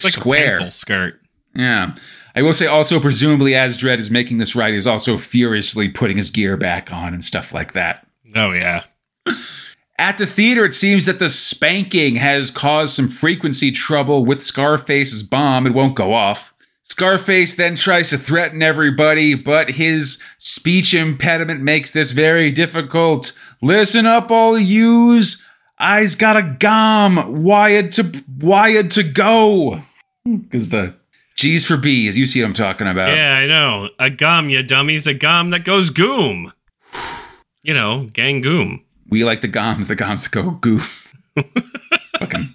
It's, 0.04 0.16
like 0.16 0.22
square. 0.22 0.46
a 0.46 0.50
pencil 0.50 0.70
skirt. 0.70 1.20
Yeah. 1.54 1.92
I 2.34 2.42
will 2.42 2.52
say 2.52 2.66
also, 2.66 3.00
presumably, 3.00 3.54
as 3.54 3.76
Dredd 3.76 3.98
is 3.98 4.10
making 4.10 4.38
this 4.38 4.54
ride, 4.54 4.74
he's 4.74 4.86
also 4.86 5.18
furiously 5.18 5.88
putting 5.88 6.16
his 6.16 6.30
gear 6.30 6.56
back 6.56 6.92
on 6.92 7.12
and 7.12 7.24
stuff 7.24 7.52
like 7.52 7.72
that. 7.72 8.06
Oh 8.34 8.52
yeah. 8.52 8.84
At 9.98 10.16
the 10.16 10.26
theater, 10.26 10.64
it 10.64 10.74
seems 10.74 11.06
that 11.06 11.18
the 11.18 11.28
spanking 11.28 12.16
has 12.16 12.50
caused 12.50 12.94
some 12.94 13.08
frequency 13.08 13.70
trouble 13.70 14.24
with 14.24 14.42
Scarface's 14.42 15.22
bomb. 15.22 15.66
It 15.66 15.74
won't 15.74 15.96
go 15.96 16.14
off. 16.14 16.54
Scarface 16.84 17.54
then 17.54 17.76
tries 17.76 18.10
to 18.10 18.18
threaten 18.18 18.62
everybody, 18.62 19.34
but 19.34 19.72
his 19.72 20.20
speech 20.38 20.94
impediment 20.94 21.60
makes 21.60 21.92
this 21.92 22.12
very 22.12 22.50
difficult. 22.50 23.32
Listen 23.60 24.06
up, 24.06 24.30
all 24.30 24.58
yous. 24.58 25.46
I's 25.78 26.14
got 26.14 26.36
a 26.36 26.56
gom 26.58 27.42
wired 27.42 27.92
to 27.92 28.24
wired 28.38 28.90
to 28.92 29.02
go. 29.02 29.82
Hmm. 30.26 30.36
Because 30.36 30.68
the 30.68 30.94
G's 31.36 31.66
for 31.66 31.76
B, 31.76 32.08
as 32.08 32.16
you 32.18 32.26
see 32.26 32.42
what 32.42 32.48
I'm 32.48 32.54
talking 32.54 32.86
about. 32.86 33.14
Yeah, 33.16 33.36
I 33.38 33.46
know. 33.46 33.88
A 33.98 34.10
gum, 34.10 34.50
you 34.50 34.62
dummies. 34.62 35.06
A 35.06 35.14
gum 35.14 35.50
that 35.50 35.64
goes 35.64 35.90
goom. 35.90 36.52
You 37.62 37.74
know, 37.74 38.08
gang 38.12 38.40
goom. 38.40 38.84
We 39.08 39.24
like 39.24 39.40
the 39.40 39.48
goms, 39.48 39.88
the 39.88 39.96
goms 39.96 40.22
that 40.24 40.32
go 40.32 40.50
goof. 40.52 41.14
Fucking. 42.18 42.54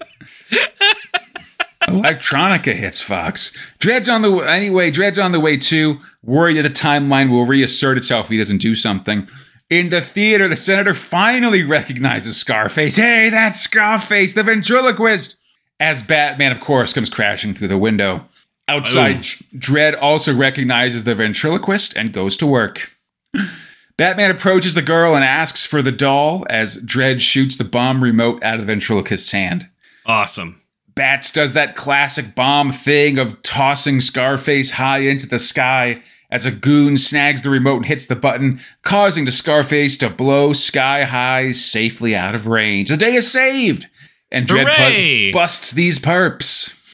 Electronica 1.87 2.73
hits 2.73 3.01
Fox. 3.01 3.55
Dredd's 3.79 4.09
on 4.09 4.21
the 4.21 4.29
w- 4.29 4.47
anyway. 4.47 4.91
Dredd's 4.91 5.19
on 5.19 5.31
the 5.31 5.39
way 5.39 5.57
too. 5.57 5.99
Worried 6.23 6.57
that 6.57 6.63
the 6.63 6.69
timeline 6.69 7.29
will 7.29 7.45
reassert 7.45 7.97
itself 7.97 8.27
if 8.27 8.29
he 8.31 8.37
doesn't 8.37 8.57
do 8.57 8.75
something. 8.75 9.27
In 9.69 9.89
the 9.89 10.01
theater, 10.01 10.47
the 10.47 10.55
senator 10.55 10.93
finally 10.93 11.63
recognizes 11.63 12.37
Scarface. 12.37 12.95
Hey, 12.95 13.29
that's 13.29 13.61
Scarface, 13.61 14.33
the 14.33 14.43
ventriloquist. 14.43 15.37
As 15.79 16.03
Batman, 16.03 16.51
of 16.51 16.59
course, 16.59 16.93
comes 16.93 17.09
crashing 17.09 17.53
through 17.53 17.67
the 17.67 17.77
window. 17.77 18.27
Outside, 18.67 19.21
Boom. 19.21 19.59
Dredd 19.59 19.97
also 20.01 20.33
recognizes 20.33 21.03
the 21.03 21.15
ventriloquist 21.15 21.95
and 21.95 22.13
goes 22.13 22.35
to 22.37 22.47
work. 22.47 22.91
Batman 23.97 24.31
approaches 24.31 24.73
the 24.73 24.81
girl 24.81 25.15
and 25.15 25.23
asks 25.23 25.65
for 25.65 25.81
the 25.81 25.91
doll 25.91 26.45
as 26.49 26.77
Dredd 26.77 27.21
shoots 27.21 27.57
the 27.57 27.63
bomb 27.63 28.03
remote 28.03 28.43
out 28.43 28.55
of 28.55 28.61
the 28.61 28.65
ventriloquist's 28.65 29.31
hand. 29.31 29.69
Awesome. 30.05 30.61
Bats 30.95 31.31
does 31.31 31.53
that 31.53 31.75
classic 31.75 32.35
bomb 32.35 32.71
thing 32.71 33.19
of 33.19 33.41
tossing 33.43 34.01
Scarface 34.01 34.71
high 34.71 34.99
into 34.99 35.27
the 35.27 35.39
sky 35.39 36.01
as 36.31 36.45
a 36.45 36.51
goon 36.51 36.97
snags 36.97 37.41
the 37.41 37.49
remote 37.49 37.77
and 37.77 37.85
hits 37.85 38.07
the 38.07 38.15
button, 38.15 38.59
causing 38.81 39.25
the 39.25 39.31
Scarface 39.31 39.97
to 39.97 40.09
blow 40.09 40.53
sky 40.53 41.03
high 41.03 41.51
safely 41.51 42.15
out 42.15 42.35
of 42.35 42.47
range. 42.47 42.89
The 42.89 42.97
day 42.97 43.13
is 43.15 43.31
saved! 43.31 43.87
And 44.35 44.49
Hooray! 44.49 45.31
pu- 45.31 45.37
busts 45.37 45.71
these 45.71 45.97
perps. 45.97 46.93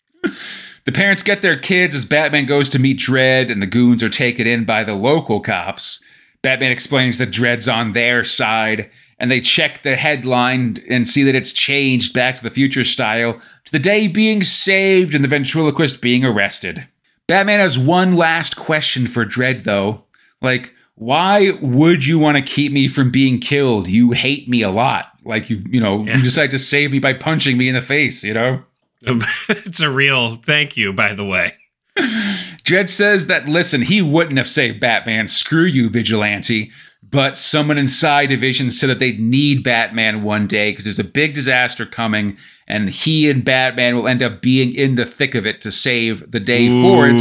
The 0.86 0.92
parents 0.92 1.24
get 1.24 1.42
their 1.42 1.58
kids 1.58 1.94
as 1.94 2.06
Batman 2.06 2.46
goes 2.46 2.70
to 2.70 2.80
meet 2.80 3.00
Dredd, 3.00 3.52
and 3.52 3.62
the 3.62 3.68
goons 3.68 4.04
are 4.04 4.10
taken 4.10 4.48
in 4.48 4.64
by 4.64 4.84
the 4.84 4.94
local 4.94 5.40
cops. 5.40 6.04
Batman 6.42 6.72
explains 6.72 7.18
that 7.18 7.32
Dredd's 7.32 7.68
on 7.68 7.92
their 7.92 8.24
side, 8.24 8.90
and 9.20 9.30
they 9.30 9.42
check 9.42 9.84
the 9.84 9.96
headline 9.96 10.78
and 10.90 11.08
see 11.08 11.24
that 11.24 11.36
it's 11.36 11.54
changed 11.54 12.14
back 12.14 12.38
to 12.38 12.44
the 12.44 12.50
future 12.50 12.84
style 12.84 13.34
to 13.66 13.72
the 13.72 13.80
day 13.80 14.08
being 14.08 14.44
saved 14.44 15.14
and 15.14 15.24
the 15.24 15.28
ventriloquist 15.28 16.02
being 16.02 16.26
arrested. 16.26 16.88
Batman 17.28 17.60
has 17.60 17.78
one 17.78 18.16
last 18.16 18.56
question 18.56 19.08
for 19.08 19.26
Dredd, 19.26 19.64
though. 19.64 20.04
Like, 20.42 20.74
why 20.96 21.52
would 21.62 22.06
you 22.06 22.20
want 22.20 22.38
to 22.38 22.44
keep 22.44 22.72
me 22.72 22.88
from 22.88 23.12
being 23.12 23.40
killed? 23.40 23.88
You 23.88 24.12
hate 24.12 24.48
me 24.48 24.62
a 24.62 24.70
lot. 24.70 25.12
Like, 25.24 25.50
you, 25.50 25.64
you 25.70 25.80
know, 25.82 26.04
Yeah. 26.06 26.18
you 26.18 26.24
decide 26.24 26.52
to 26.52 26.60
save 26.60 26.92
me 26.92 27.00
by 27.00 27.14
punching 27.14 27.58
me 27.58 27.68
in 27.70 27.76
the 27.76 27.82
face, 27.82 28.24
you 28.24 28.34
know? 28.34 28.64
it's 29.50 29.80
a 29.80 29.90
real 29.90 30.36
thank 30.38 30.78
you, 30.78 30.94
by 30.94 31.14
the 31.14 31.26
way. 31.26 31.54
Dredd 31.98 32.88
says 32.90 33.28
that, 33.28 33.48
listen, 33.48 33.82
he 33.82 34.02
wouldn't 34.02 34.38
have 34.38 34.48
saved 34.48 34.80
Batman. 34.80 35.28
Screw 35.28 35.66
you, 35.66 35.90
Vigilante. 35.90 36.72
But 37.04 37.38
someone 37.38 37.78
inside 37.78 38.28
Division 38.28 38.72
said 38.72 38.90
that 38.90 39.00
they'd 39.00 39.20
need 39.20 39.64
Batman 39.64 40.24
one 40.24 40.48
day 40.48 40.72
because 40.72 40.86
there's 40.86 41.00
a 41.00 41.04
big 41.04 41.34
disaster 41.34 41.86
coming, 41.86 42.38
and 42.68 42.90
he 42.90 43.30
and 43.30 43.44
Batman 43.44 43.96
will 43.96 44.08
end 44.08 44.24
up 44.24 44.42
being 44.42 44.74
in 44.74 44.96
the 44.96 45.04
thick 45.04 45.36
of 45.36 45.46
it 45.46 45.60
to 45.62 45.72
save 45.74 46.32
the 46.32 46.40
day 46.40 46.70
for 46.70 47.10
it. 47.10 47.20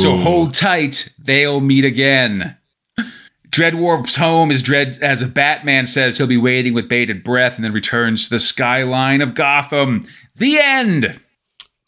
So 0.00 0.16
hold 0.16 0.54
tight, 0.54 1.10
they'll 1.20 1.60
meet 1.60 1.84
again. 1.84 2.56
Dredd 3.52 3.74
warps 3.74 4.16
home 4.16 4.50
as 4.50 4.62
Dredd, 4.62 5.00
as 5.02 5.20
a 5.20 5.28
Batman 5.28 5.84
says 5.84 6.16
he'll 6.16 6.26
be 6.26 6.38
waiting 6.38 6.72
with 6.72 6.88
bated 6.88 7.22
breath, 7.22 7.56
and 7.56 7.64
then 7.64 7.72
returns 7.72 8.24
to 8.24 8.30
the 8.30 8.40
skyline 8.40 9.20
of 9.20 9.34
Gotham. 9.34 10.00
The 10.34 10.58
end. 10.58 11.20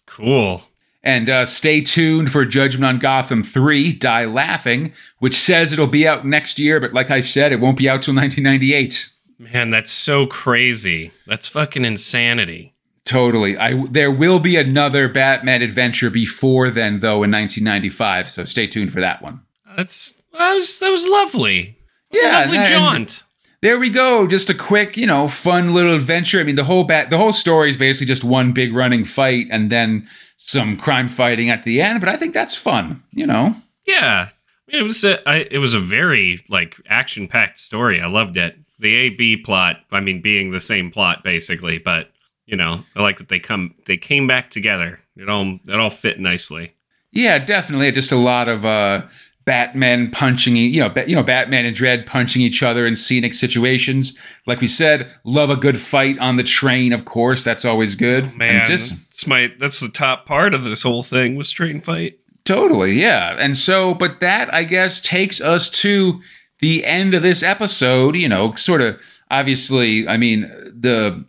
Cool. 0.07 0.63
And 1.03 1.29
uh, 1.29 1.47
stay 1.47 1.81
tuned 1.81 2.31
for 2.31 2.45
Judgment 2.45 2.85
on 2.85 2.99
Gotham 2.99 3.43
3, 3.43 3.93
Die 3.93 4.25
Laughing, 4.27 4.93
which 5.19 5.35
says 5.35 5.73
it'll 5.73 5.87
be 5.87 6.07
out 6.07 6.27
next 6.27 6.59
year, 6.59 6.81
but 6.81 6.93
like 6.93 7.11
I 7.11 7.21
said, 7.21 7.51
it 7.51 7.61
won't 7.61 7.79
be 7.79 7.89
out 7.89 8.03
till 8.03 8.15
1998. 8.15 9.11
Man, 9.39 9.71
that's 9.71 9.91
so 9.91 10.27
crazy. 10.27 11.13
That's 11.27 11.49
fucking 11.49 11.85
insanity. 11.85 12.75
Totally. 13.05 13.59
I 13.59 13.85
there 13.87 14.11
will 14.11 14.39
be 14.39 14.57
another 14.57 15.09
Batman 15.09 15.61
adventure 15.61 16.09
before 16.09 16.71
then, 16.71 17.01
though, 17.01 17.23
in 17.23 17.31
1995. 17.31 18.31
So 18.31 18.45
stay 18.45 18.67
tuned 18.67 18.93
for 18.93 19.01
that 19.01 19.21
one. 19.21 19.43
That's 19.77 20.15
that 20.39 20.55
was 20.55 20.79
that 20.79 20.91
was 20.91 21.07
lovely. 21.07 21.79
Yeah, 22.11 22.41
lovely 22.41 22.65
jaunt. 22.65 23.25
There 23.61 23.79
we 23.79 23.89
go. 23.89 24.27
Just 24.27 24.51
a 24.51 24.55
quick, 24.55 24.97
you 24.97 25.07
know, 25.07 25.27
fun 25.27 25.73
little 25.73 25.95
adventure. 25.95 26.39
I 26.39 26.43
mean, 26.43 26.57
the 26.57 26.65
whole 26.65 26.85
bat, 26.85 27.09
the 27.09 27.17
whole 27.17 27.33
story 27.33 27.71
is 27.71 27.79
basically 27.79 28.07
just 28.07 28.23
one 28.23 28.53
big 28.53 28.75
running 28.75 29.05
fight 29.05 29.47
and 29.51 29.71
then 29.71 30.07
some 30.37 30.77
crime 30.77 31.09
fighting 31.09 31.49
at 31.49 31.63
the 31.63 31.81
end. 31.81 32.01
But 32.01 32.11
I 32.11 32.17
think 32.17 32.35
that's 32.35 32.57
fun. 32.57 33.01
You 33.13 33.27
know. 33.27 33.53
Yeah, 33.87 34.29
it 34.69 34.83
was 34.83 35.05
a 35.05 35.27
I, 35.29 35.47
it 35.51 35.59
was 35.59 35.75
a 35.75 35.81
very 35.81 36.45
like 36.49 36.77
action 36.89 37.27
packed 37.27 37.59
story. 37.59 38.01
I 38.01 38.07
loved 38.07 38.37
it. 38.37 38.57
The 38.79 38.95
A 38.95 39.09
B 39.11 39.37
plot, 39.37 39.81
I 39.93 40.01
mean, 40.01 40.21
being 40.21 40.51
the 40.51 40.61
same 40.61 40.91
plot 40.91 41.23
basically, 41.25 41.79
but 41.79 42.11
you 42.45 42.57
know, 42.57 42.85
I 42.95 43.03
like 43.03 43.19
that 43.19 43.29
they 43.29 43.39
come 43.39 43.75
they 43.87 43.97
came 43.97 44.27
back 44.27 44.51
together. 44.51 45.01
It 45.17 45.29
all 45.29 45.59
it 45.67 45.79
all 45.79 45.91
fit 45.91 46.21
nicely. 46.21 46.75
Yeah, 47.13 47.39
definitely. 47.39 47.93
Just 47.93 48.13
a 48.13 48.17
lot 48.17 48.49
of 48.49 48.65
uh, 48.65 49.03
Batman 49.45 50.11
punching, 50.11 50.57
you 50.57 50.81
know, 50.81 50.93
you 51.07 51.15
know, 51.15 51.23
Batman 51.23 51.67
and 51.67 51.77
Dredd 51.77 52.07
punching 52.07 52.41
each 52.41 52.63
other 52.63 52.87
in 52.87 52.97
scenic 52.97 53.35
situations. 53.35 54.19
Like 54.47 54.61
we 54.61 54.67
said, 54.69 55.11
love 55.25 55.51
a 55.51 55.57
good 55.57 55.79
fight 55.79 56.19
on 56.19 56.37
the 56.37 56.43
train, 56.43 56.93
of 56.93 57.05
course. 57.05 57.43
That's 57.45 57.65
always 57.65 57.95
good. 57.95 58.29
Oh, 58.33 58.37
Man, 58.37 58.57
And 58.57 58.67
just 58.67 58.93
it's 59.11 59.27
my 59.27 59.53
that's 59.59 59.81
the 59.81 59.89
top 59.89 60.25
part 60.27 60.55
of 60.55 60.65
this 60.65 60.83
whole 60.83 61.03
thing 61.03 61.37
was 61.37 61.51
train 61.51 61.81
fight. 61.81 62.19
Totally, 62.45 62.93
yeah. 63.01 63.37
And 63.39 63.57
so, 63.57 63.95
but 63.95 64.21
that 64.21 64.53
I 64.53 64.65
guess 64.65 65.01
takes 65.01 65.41
us 65.41 65.69
to 65.71 66.21
the 66.61 66.85
end 66.85 67.13
of 67.15 67.23
this 67.23 67.43
episode. 67.43 68.17
You 68.17 68.29
know, 68.29 68.55
sort 68.55 68.81
of 68.81 69.01
obviously. 69.31 70.07
I 70.09 70.17
mean, 70.17 70.43
the 70.43 71.25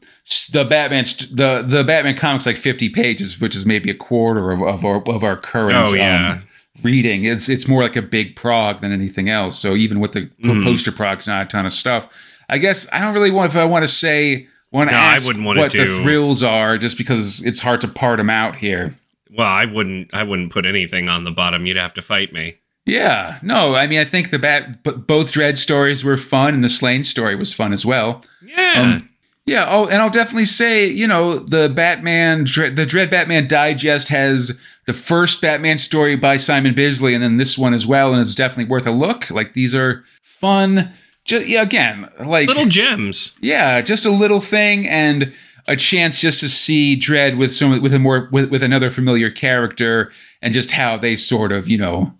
the 0.51 0.63
Batman 0.66 1.03
the 1.32 1.63
the 1.66 1.84
Batman 1.84 2.16
comics 2.18 2.45
like 2.45 2.57
fifty 2.57 2.89
pages, 2.89 3.39
which 3.39 3.55
is 3.55 3.66
maybe 3.66 3.89
a 3.89 3.95
quarter 3.95 4.51
of, 4.51 4.61
of 4.61 4.86
our 4.86 5.01
of 5.09 5.24
our 5.24 5.36
current 5.38 5.89
Oh, 5.91 5.93
yeah. 5.93 6.32
um, 6.34 6.43
reading. 6.84 7.23
It's 7.23 7.49
it's 7.49 7.67
more 7.67 7.82
like 7.84 7.95
a 7.95 8.01
big 8.01 8.36
prog 8.36 8.82
than 8.82 8.91
anything 8.91 9.30
else. 9.30 9.57
So 9.57 9.76
even 9.76 9.99
with 9.99 10.11
the 10.13 10.30
Mhm. 10.43 10.63
poster 10.63 10.91
prog's 10.91 11.28
not 11.28 11.45
a 11.45 11.49
ton 11.49 11.65
of 11.65 11.73
stuff. 11.73 12.07
I 12.49 12.57
guess 12.57 12.88
I 12.93 13.01
don't 13.01 13.13
really 13.13 13.32
want 13.32 13.51
if 13.51 13.57
I 13.57 13.65
want 13.65 13.84
to 13.84 13.88
say. 13.88 14.47
Want 14.71 14.89
to 14.89 14.95
No, 14.95 15.01
I 15.01 15.13
ask 15.15 15.26
wouldn't 15.26 15.45
wanna 15.45 15.61
what 15.61 15.71
the 15.71 15.86
do- 15.86 16.03
thrills 16.03 16.43
are, 16.43 16.78
just 16.78 16.97
because 16.97 17.41
it's 17.45 17.61
hard 17.61 17.80
to 17.82 17.88
part 17.88 18.17
them 18.17 18.30
out 18.30 18.57
here. 18.57 18.91
Well, 19.32 19.47
I 19.47 19.63
wouldn't 19.65 20.09
I 20.13 20.23
wouldn't 20.23 20.51
put 20.51 20.65
anything 20.65 21.07
on 21.07 21.23
the 21.23 21.32
bottom. 21.32 21.65
You'd 21.65 21.78
have 21.78 21.93
to 21.93 22.01
fight 22.01 22.34
me. 22.34 22.55
Yeah, 22.86 23.38
no, 23.41 23.76
I 23.76 23.88
mean, 23.88 23.99
I 23.99 24.03
think 24.05 24.30
the 24.30 24.38
bat, 24.38 24.84
b- 24.84 24.91
both 25.07 25.32
Dredd 25.34 25.57
stories 25.57 26.03
were 26.03 26.17
fun, 26.17 26.53
and 26.53 26.63
the 26.63 26.69
Slaine 26.69 27.03
story 27.03 27.36
was 27.36 27.51
fun 27.53 27.73
as 27.73 27.84
well. 27.86 28.23
Yeah. 28.45 28.73
Um, 28.76 29.09
Yeah, 29.47 29.67
oh, 29.69 29.85
and 29.85 30.01
I'll 30.01 30.09
definitely 30.09 30.45
say, 30.45 30.87
you 30.87 31.07
know, 31.07 31.37
the 31.37 31.69
Batman, 31.69 32.45
the 32.45 32.85
Dredd 32.87 33.11
Batman 33.11 33.47
Digest 33.47 34.09
has 34.09 34.59
the 34.85 34.93
first 34.93 35.39
Batman 35.39 35.77
story 35.77 36.15
by 36.15 36.37
Simon 36.37 36.73
Bisley, 36.73 37.13
and 37.13 37.23
then 37.23 37.37
this 37.37 37.55
one 37.57 37.73
as 37.73 37.85
well, 37.85 38.11
and 38.11 38.19
it's 38.21 38.33
definitely 38.33 38.71
worth 38.71 38.87
a 38.87 38.91
look. 38.91 39.29
Like 39.29 39.53
these 39.53 39.75
are 39.75 40.03
fun. 40.23 40.91
Just 41.25 41.47
yeah, 41.47 41.61
again, 41.61 42.09
like 42.25 42.47
Little 42.47 42.65
gems. 42.65 43.35
yeah, 43.39 43.81
just 43.81 44.05
a 44.05 44.11
little 44.11 44.41
thing 44.41 44.87
and 44.87 45.31
a 45.67 45.75
chance 45.75 46.21
just 46.21 46.39
to 46.39 46.49
see 46.49 46.95
Dredd 46.97 47.37
with 47.37 47.53
some 47.53 47.81
with 47.81 47.93
a 47.93 47.99
more 47.99 48.29
with, 48.31 48.49
with 48.49 48.63
another 48.63 48.89
familiar 48.89 49.29
character 49.29 50.11
and 50.41 50.53
just 50.53 50.71
how 50.71 50.97
they 50.97 51.15
sort 51.15 51.51
of 51.51 51.67
you 51.67 51.77
know 51.77 52.13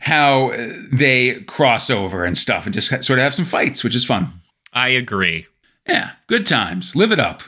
how 0.00 0.52
they 0.92 1.40
cross 1.42 1.90
over 1.90 2.24
and 2.24 2.36
stuff 2.36 2.64
and 2.64 2.72
just 2.74 2.88
sort 2.88 3.18
of 3.18 3.22
have 3.22 3.34
some 3.34 3.44
fights, 3.44 3.82
which 3.84 3.94
is 3.94 4.04
fun. 4.04 4.28
I 4.72 4.88
agree. 4.88 5.46
Yeah, 5.86 6.12
good 6.26 6.46
times. 6.46 6.94
Live 6.94 7.12
it 7.12 7.20
up. 7.20 7.42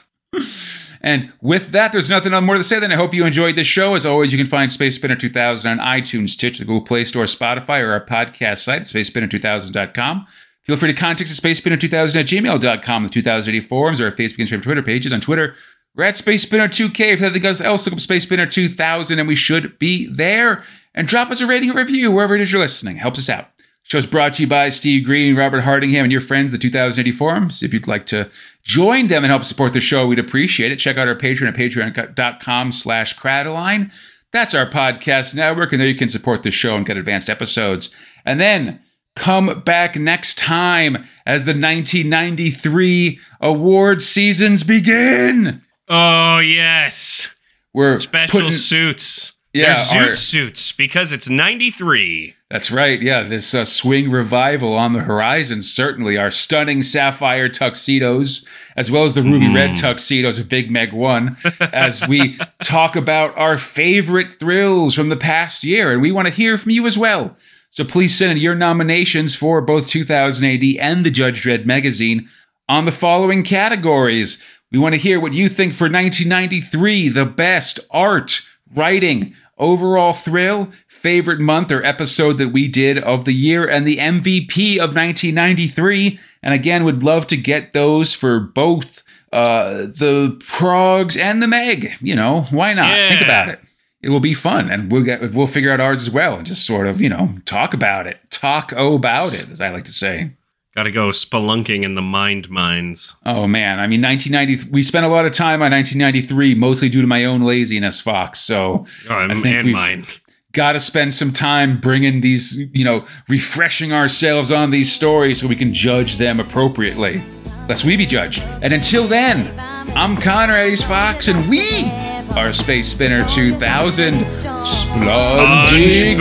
And 1.05 1.33
with 1.41 1.73
that, 1.73 1.91
there's 1.91 2.09
nothing 2.09 2.33
more 2.45 2.57
to 2.57 2.65
say. 2.65 2.79
Then 2.79 2.93
I 2.93 2.95
hope 2.95 3.13
you 3.13 3.27
enjoyed 3.27 3.57
this 3.57 3.67
show. 3.67 3.95
As 3.97 4.07
always, 4.07 4.33
you 4.33 4.39
can 4.39 4.47
find 4.47 4.71
Space 4.71 4.95
Spinner 4.95 5.17
2000 5.17 5.69
on 5.71 5.79
iTunes, 5.85 6.31
Stitch, 6.31 6.59
the 6.59 6.65
Google 6.65 6.83
Play 6.83 7.05
Store, 7.05 7.25
Spotify, 7.25 7.81
or 7.81 7.93
our 7.93 8.05
podcast 8.05 8.59
site 8.59 8.83
at 8.83 8.87
spacespinner2000.com. 8.87 10.27
Feel 10.63 10.77
free 10.77 10.93
to 10.93 10.99
contact 10.99 11.29
us 11.29 11.39
at 11.39 11.45
spacespinner2000 11.45 12.21
at 12.21 12.27
gmail.com, 12.27 13.03
the 13.03 13.09
2080 13.09 13.67
forums, 13.67 14.01
or 14.01 14.07
our 14.07 14.13
Facebook, 14.13 14.39
Instagram, 14.39 14.63
Twitter 14.63 14.83
pages. 14.83 15.13
On 15.13 15.21
Twitter, 15.21 15.57
we're 15.97 16.05
at 16.05 16.17
Space 16.17 16.43
Spinner 16.43 16.69
2K. 16.69 17.15
If 17.15 17.23
anything 17.23 17.45
else, 17.45 17.61
oh, 17.61 17.73
look 17.73 17.95
up 17.95 18.01
Space 18.01 18.23
Spinner 18.23 18.47
2000, 18.47 19.19
and 19.19 19.27
we 19.27 19.35
should 19.35 19.79
be 19.81 20.07
there. 20.07 20.63
And 20.95 21.09
drop 21.09 21.31
us 21.31 21.41
a 21.41 21.47
rating 21.49 21.71
or 21.71 21.75
review 21.75 22.13
wherever 22.13 22.37
it 22.37 22.43
is 22.43 22.53
you're 22.53 22.61
listening. 22.61 22.97
Helps 22.97 23.19
us 23.19 23.29
out. 23.29 23.49
Show 23.85 23.99
is 23.99 24.07
brought 24.07 24.35
to 24.35 24.43
you 24.43 24.49
by 24.49 24.69
Steve 24.71 25.05
Green, 25.05 25.37
Robert 25.37 25.63
Hardingham, 25.63 26.05
and 26.05 26.13
your 26.13 26.21
friends, 26.21 26.53
the 26.53 26.59
2080 26.59 27.11
Forums. 27.13 27.63
If 27.63 27.75
you'd 27.75 27.89
like 27.89 28.07
to 28.07 28.31
join 28.63 29.09
them 29.09 29.25
and 29.25 29.31
help 29.31 29.43
support 29.43 29.73
the 29.73 29.81
show, 29.81 30.07
we'd 30.07 30.19
appreciate 30.21 30.71
it. 30.73 30.77
Check 30.77 30.97
out 30.97 31.09
our 31.09 31.17
Patreon 31.17 31.49
at 31.49 31.55
patreon.com 31.57 32.73
slash 32.73 33.17
Cradaline. 33.17 33.91
That's 34.31 34.55
our 34.55 34.67
podcast 34.67 35.35
network, 35.35 35.73
and 35.73 35.81
there 35.81 35.89
you 35.89 35.95
can 35.97 36.09
support 36.09 36.43
the 36.43 36.51
show 36.51 36.77
and 36.77 36.87
get 36.87 36.97
advanced 36.97 37.29
episodes. 37.29 37.95
And 38.25 38.41
then 38.41 38.81
come 39.15 39.61
back 39.61 39.97
next 39.97 40.39
time 40.39 40.97
as 41.27 41.45
the 41.45 41.51
1993 41.53 43.19
award 43.41 44.01
seasons 44.01 44.65
begin. 44.65 45.61
Oh 45.89 46.39
yes. 46.39 47.31
We're 47.75 47.99
Special 47.99 48.41
putting- 48.41 48.53
suits. 48.53 49.33
Yeah, 49.53 49.75
They're 49.75 50.01
zoot 50.05 50.07
our- 50.09 50.15
suits 50.15 50.73
because 50.73 51.13
it's 51.13 51.29
93. 51.29 52.35
That's 52.53 52.71
right. 52.71 53.01
Yeah, 53.01 53.23
this 53.23 53.55
uh, 53.55 53.65
swing 53.65 54.11
revival 54.11 54.75
on 54.75 54.93
the 54.93 55.01
horizon. 55.01 55.63
Certainly, 55.63 56.19
our 56.19 56.31
stunning 56.31 56.83
sapphire 56.83 57.49
tuxedos, 57.49 58.47
as 58.77 58.91
well 58.91 59.05
as 59.05 59.15
the 59.15 59.23
ruby 59.23 59.49
red 59.49 59.75
tuxedos 59.75 60.39
of 60.39 60.51
Big 60.51 60.71
Meg 60.71 60.93
One, 60.93 61.39
as 61.61 62.07
we 62.07 62.37
talk 62.63 62.95
about 62.95 63.35
our 63.39 63.57
favorite 63.57 64.39
thrills 64.39 64.95
from 64.95 65.09
the 65.09 65.17
past 65.17 65.65
year, 65.65 65.93
and 65.93 66.03
we 66.03 66.13
want 66.13 66.29
to 66.29 66.35
hear 66.35 66.59
from 66.59 66.73
you 66.73 66.87
as 66.87 66.99
well. 66.99 67.35
So 67.71 67.85
please 67.87 68.15
send 68.15 68.33
in 68.33 68.37
your 68.37 68.55
nominations 68.55 69.35
for 69.35 69.63
both 69.63 69.89
2000 69.89 70.45
AD 70.47 70.77
and 70.79 71.07
the 71.07 71.11
Judge 71.11 71.45
Dredd 71.45 71.65
magazine 71.65 72.29
on 72.69 72.85
the 72.85 72.93
following 72.93 73.45
categories. 73.45 74.43
We 74.71 74.79
want 74.79 74.95
to 74.95 75.01
hear 75.01 75.19
what 75.19 75.33
you 75.33 75.49
think 75.49 75.73
for 75.73 75.85
1993, 75.85 77.09
the 77.09 77.25
best 77.25 77.81
art, 77.91 78.43
writing, 78.75 79.35
overall 79.57 80.13
thrill, 80.13 80.71
favorite 81.03 81.41
month 81.41 81.73
or 81.73 81.85
episode 81.85 82.39
that 82.39 82.49
we 82.49 82.69
did 82.69 82.99
of 82.99 83.25
the 83.25 83.33
year, 83.33 83.69
and 83.69 83.85
the 83.85 83.99
MVP 83.99 84.77
of 84.77 84.95
1993. 84.95 86.19
And 86.43 86.55
again, 86.55 86.85
would 86.85 87.03
love 87.03 87.27
to 87.29 87.37
get 87.37 87.73
those 87.73 88.15
for 88.15 88.39
both 88.39 89.03
uh, 89.33 89.87
the 89.87 90.37
Progs 90.41 91.19
and 91.19 91.43
the 91.43 91.49
Meg. 91.49 91.93
You 92.01 92.15
know, 92.15 92.43
why 92.51 92.73
not? 92.75 92.97
Think 93.09 93.23
about 93.23 93.49
it. 93.49 93.61
It 94.01 94.11
will 94.11 94.21
be 94.21 94.35
fun, 94.35 94.71
and 94.71 94.91
we'll 94.91 95.03
get 95.05 95.33
we'll 95.33 95.47
figure 95.47 95.73
out 95.73 95.81
ours 95.81 96.03
as 96.03 96.11
well, 96.11 96.37
and 96.37 96.47
just 96.47 96.67
sort 96.67 96.87
of 96.87 97.01
you 97.01 97.09
know 97.09 97.31
talk 97.45 97.73
about 97.75 98.07
it, 98.07 98.19
talk 98.31 98.73
about 98.73 99.35
it, 99.35 99.49
as 99.49 99.61
I 99.61 99.71
like 99.71 99.85
to 99.85 99.93
say. 99.93 100.33
Got 100.75 100.85
to 100.85 100.91
go 100.91 101.11
spelunking 101.11 101.83
in 101.83 101.97
the 101.97 102.03
mind 102.03 102.49
mines. 102.49 103.15
Oh 103.27 103.47
man, 103.47 103.79
I 103.79 103.87
mean 103.87 104.01
1990. 104.01 104.71
We 104.71 104.83
spent 104.83 105.05
a 105.05 105.09
lot 105.09 105.27
of 105.27 105.33
time 105.33 105.63
on 105.63 105.71
1993, 105.71 106.55
mostly 106.55 106.89
due 106.89 107.03
to 107.03 107.07
my 107.07 107.27
own 107.27 107.43
laziness, 107.43 108.01
Fox. 108.01 108.41
So 108.41 108.87
Oh, 109.09 109.19
and, 109.19 109.43
think 109.43 109.59
and 109.59 109.73
mine. 109.73 110.07
Got 110.53 110.73
to 110.73 110.81
spend 110.81 111.15
some 111.15 111.33
time 111.33 111.81
bringing 111.81 112.21
these, 112.21 112.59
you 112.75 112.85
know, 112.85 113.05
refreshing 113.29 113.93
ourselves 113.93 114.51
on 114.51 114.71
these 114.71 114.93
stories 114.93 115.41
so 115.41 115.47
we 115.47 115.57
can 115.57 115.73
judge 115.73 116.17
them 116.17 116.41
appropriately, 116.41 117.23
lest 117.69 117.85
we 117.85 117.97
be 117.97 118.07
judged. 118.07 118.43
And 118.63 118.73
until 118.73 119.07
then, 119.07 119.53
I'm 119.97 120.17
Connor 120.17 120.57
Ace 120.57 120.83
Fox, 120.83 121.29
and 121.29 121.49
we 121.49 121.91
are 122.37 122.53
Space 122.53 122.89
Spinner 122.89 123.27
2000. 123.27 124.25
Splundig 124.65 126.17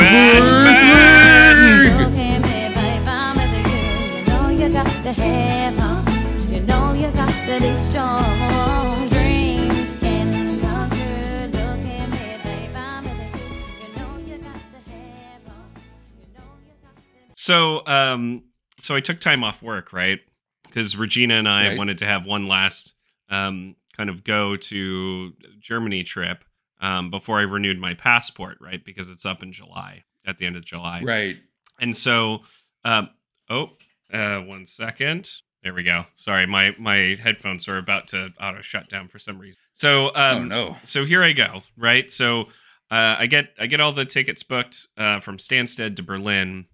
So, 17.51 17.85
um, 17.85 18.43
so 18.79 18.95
I 18.95 19.01
took 19.01 19.19
time 19.19 19.43
off 19.43 19.61
work, 19.61 19.91
right? 19.91 20.21
Because 20.63 20.95
Regina 20.95 21.33
and 21.33 21.49
I 21.49 21.67
Right. 21.67 21.77
wanted 21.77 21.97
to 21.97 22.05
have 22.05 22.25
one 22.25 22.47
last 22.47 22.95
um, 23.27 23.75
kind 23.97 24.09
of 24.09 24.23
go 24.23 24.55
to 24.55 25.33
Germany 25.59 26.05
trip 26.05 26.45
um, 26.79 27.09
before 27.09 27.39
I 27.39 27.43
renewed 27.43 27.77
my 27.77 27.93
passport, 27.93 28.57
right? 28.61 28.83
Because 28.83 29.09
it's 29.09 29.25
up 29.25 29.43
in 29.43 29.51
July, 29.51 30.05
at 30.25 30.37
the 30.37 30.45
end 30.45 30.55
of 30.55 30.63
July. 30.63 31.01
Right. 31.03 31.37
And 31.77 31.95
so, 31.95 32.43
um, 32.85 33.09
oh, 33.49 33.71
uh, 34.13 34.39
one 34.39 34.65
second. 34.65 35.29
There 35.61 35.73
we 35.73 35.83
go. 35.83 36.05
Sorry, 36.15 36.45
my 36.45 36.73
my 36.79 37.17
headphones 37.21 37.67
are 37.67 37.77
about 37.77 38.07
to 38.09 38.31
auto 38.39 38.61
shut 38.61 38.87
down 38.87 39.09
for 39.09 39.19
some 39.19 39.37
reason. 39.37 39.59
So, 39.73 40.07
um, 40.15 40.37
oh 40.37 40.43
no. 40.45 40.77
so 40.85 41.03
here 41.03 41.21
I 41.21 41.33
go. 41.33 41.63
Right. 41.77 42.09
So 42.09 42.43
uh, 42.89 43.15
I 43.19 43.27
get 43.27 43.49
I 43.59 43.67
get 43.67 43.81
all 43.81 43.91
the 43.91 44.05
tickets 44.05 44.41
booked 44.41 44.87
uh, 44.97 45.19
from 45.19 45.35
Stansted 45.37 45.97
to 45.97 46.03
Berlin 46.03 46.65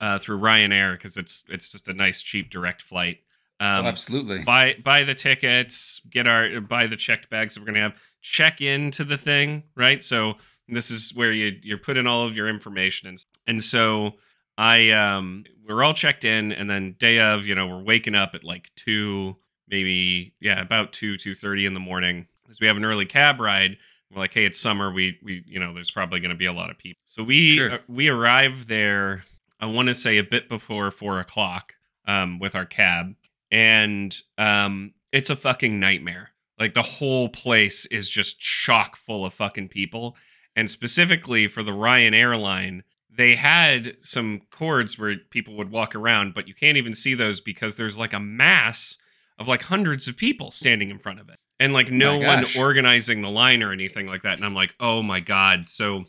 uh, 0.00 0.18
through 0.18 0.38
Ryanair 0.38 0.92
because 0.94 1.16
it's 1.16 1.44
it's 1.48 1.70
just 1.72 1.88
a 1.88 1.94
nice 1.94 2.22
cheap 2.22 2.50
direct 2.50 2.82
flight. 2.82 3.18
Um, 3.58 3.86
oh, 3.86 3.88
absolutely. 3.88 4.44
buy 4.44 4.76
buy 4.84 5.04
the 5.04 5.14
tickets, 5.14 6.00
get 6.10 6.26
our 6.26 6.60
buy 6.60 6.86
the 6.86 6.96
checked 6.96 7.30
bags 7.30 7.54
that 7.54 7.60
we're 7.60 7.66
gonna 7.66 7.80
have. 7.80 7.96
Check 8.20 8.60
into 8.60 9.04
the 9.04 9.16
thing, 9.16 9.62
right? 9.76 10.02
So 10.02 10.34
this 10.68 10.90
is 10.90 11.14
where 11.14 11.32
you 11.32 11.58
you 11.62 11.78
put 11.78 11.96
in 11.96 12.06
all 12.06 12.24
of 12.24 12.36
your 12.36 12.48
information 12.48 13.08
and 13.08 13.22
and 13.46 13.62
so 13.62 14.14
I 14.58 14.90
um 14.90 15.44
we're 15.66 15.82
all 15.82 15.94
checked 15.94 16.24
in 16.24 16.52
and 16.52 16.68
then 16.70 16.96
day 16.98 17.18
of, 17.18 17.46
you 17.46 17.54
know, 17.54 17.66
we're 17.66 17.82
waking 17.82 18.14
up 18.14 18.34
at 18.34 18.44
like 18.44 18.70
two, 18.76 19.36
maybe 19.68 20.34
yeah, 20.40 20.60
about 20.60 20.92
two, 20.92 21.16
two 21.16 21.34
thirty 21.34 21.66
in 21.66 21.74
the 21.74 21.80
morning. 21.80 22.26
Because 22.44 22.60
we 22.60 22.66
have 22.68 22.76
an 22.76 22.84
early 22.84 23.06
cab 23.06 23.40
ride. 23.40 23.76
We're 24.12 24.20
like, 24.20 24.32
hey, 24.32 24.44
it's 24.44 24.60
summer. 24.60 24.92
We 24.92 25.18
we 25.22 25.42
you 25.46 25.58
know, 25.58 25.74
there's 25.74 25.90
probably 25.90 26.20
gonna 26.20 26.36
be 26.36 26.46
a 26.46 26.52
lot 26.52 26.70
of 26.70 26.78
people. 26.78 27.00
So 27.06 27.22
we 27.24 27.56
Sure. 27.56 27.72
uh, 27.72 27.78
we 27.88 28.08
arrive 28.08 28.66
there, 28.66 29.24
I 29.60 29.66
wanna 29.66 29.94
say 29.94 30.18
a 30.18 30.24
bit 30.24 30.48
before 30.48 30.90
four 30.90 31.18
o'clock, 31.18 31.74
um, 32.06 32.38
with 32.38 32.54
our 32.54 32.66
cab 32.66 33.14
and 33.50 34.20
um 34.38 34.92
it's 35.12 35.30
a 35.30 35.36
fucking 35.36 35.78
nightmare 35.78 36.30
like 36.58 36.74
the 36.74 36.82
whole 36.82 37.28
place 37.28 37.86
is 37.86 38.10
just 38.10 38.40
chock 38.40 38.96
full 38.96 39.24
of 39.24 39.32
fucking 39.32 39.68
people 39.68 40.16
and 40.56 40.68
specifically 40.68 41.46
for 41.46 41.62
the 41.62 41.72
ryan 41.72 42.12
airline 42.12 42.82
they 43.16 43.34
had 43.34 43.96
some 44.00 44.42
cords 44.50 44.98
where 44.98 45.16
people 45.30 45.56
would 45.56 45.70
walk 45.70 45.94
around, 45.94 46.34
but 46.34 46.46
you 46.46 46.54
can't 46.54 46.76
even 46.76 46.94
see 46.94 47.14
those 47.14 47.40
because 47.40 47.76
there's 47.76 47.96
like 47.98 48.12
a 48.12 48.20
mass 48.20 48.98
of 49.38 49.48
like 49.48 49.62
hundreds 49.62 50.06
of 50.06 50.16
people 50.16 50.50
standing 50.50 50.90
in 50.90 50.98
front 50.98 51.20
of 51.20 51.28
it. 51.28 51.36
And 51.58 51.72
like 51.72 51.90
no 51.90 52.20
my 52.20 52.26
one 52.26 52.46
organizing 52.58 53.22
the 53.22 53.30
line 53.30 53.62
or 53.62 53.72
anything 53.72 54.06
like 54.06 54.22
that. 54.22 54.36
And 54.36 54.44
I'm 54.44 54.54
like, 54.54 54.74
oh 54.78 55.02
my 55.02 55.20
God. 55.20 55.68
So 55.68 56.04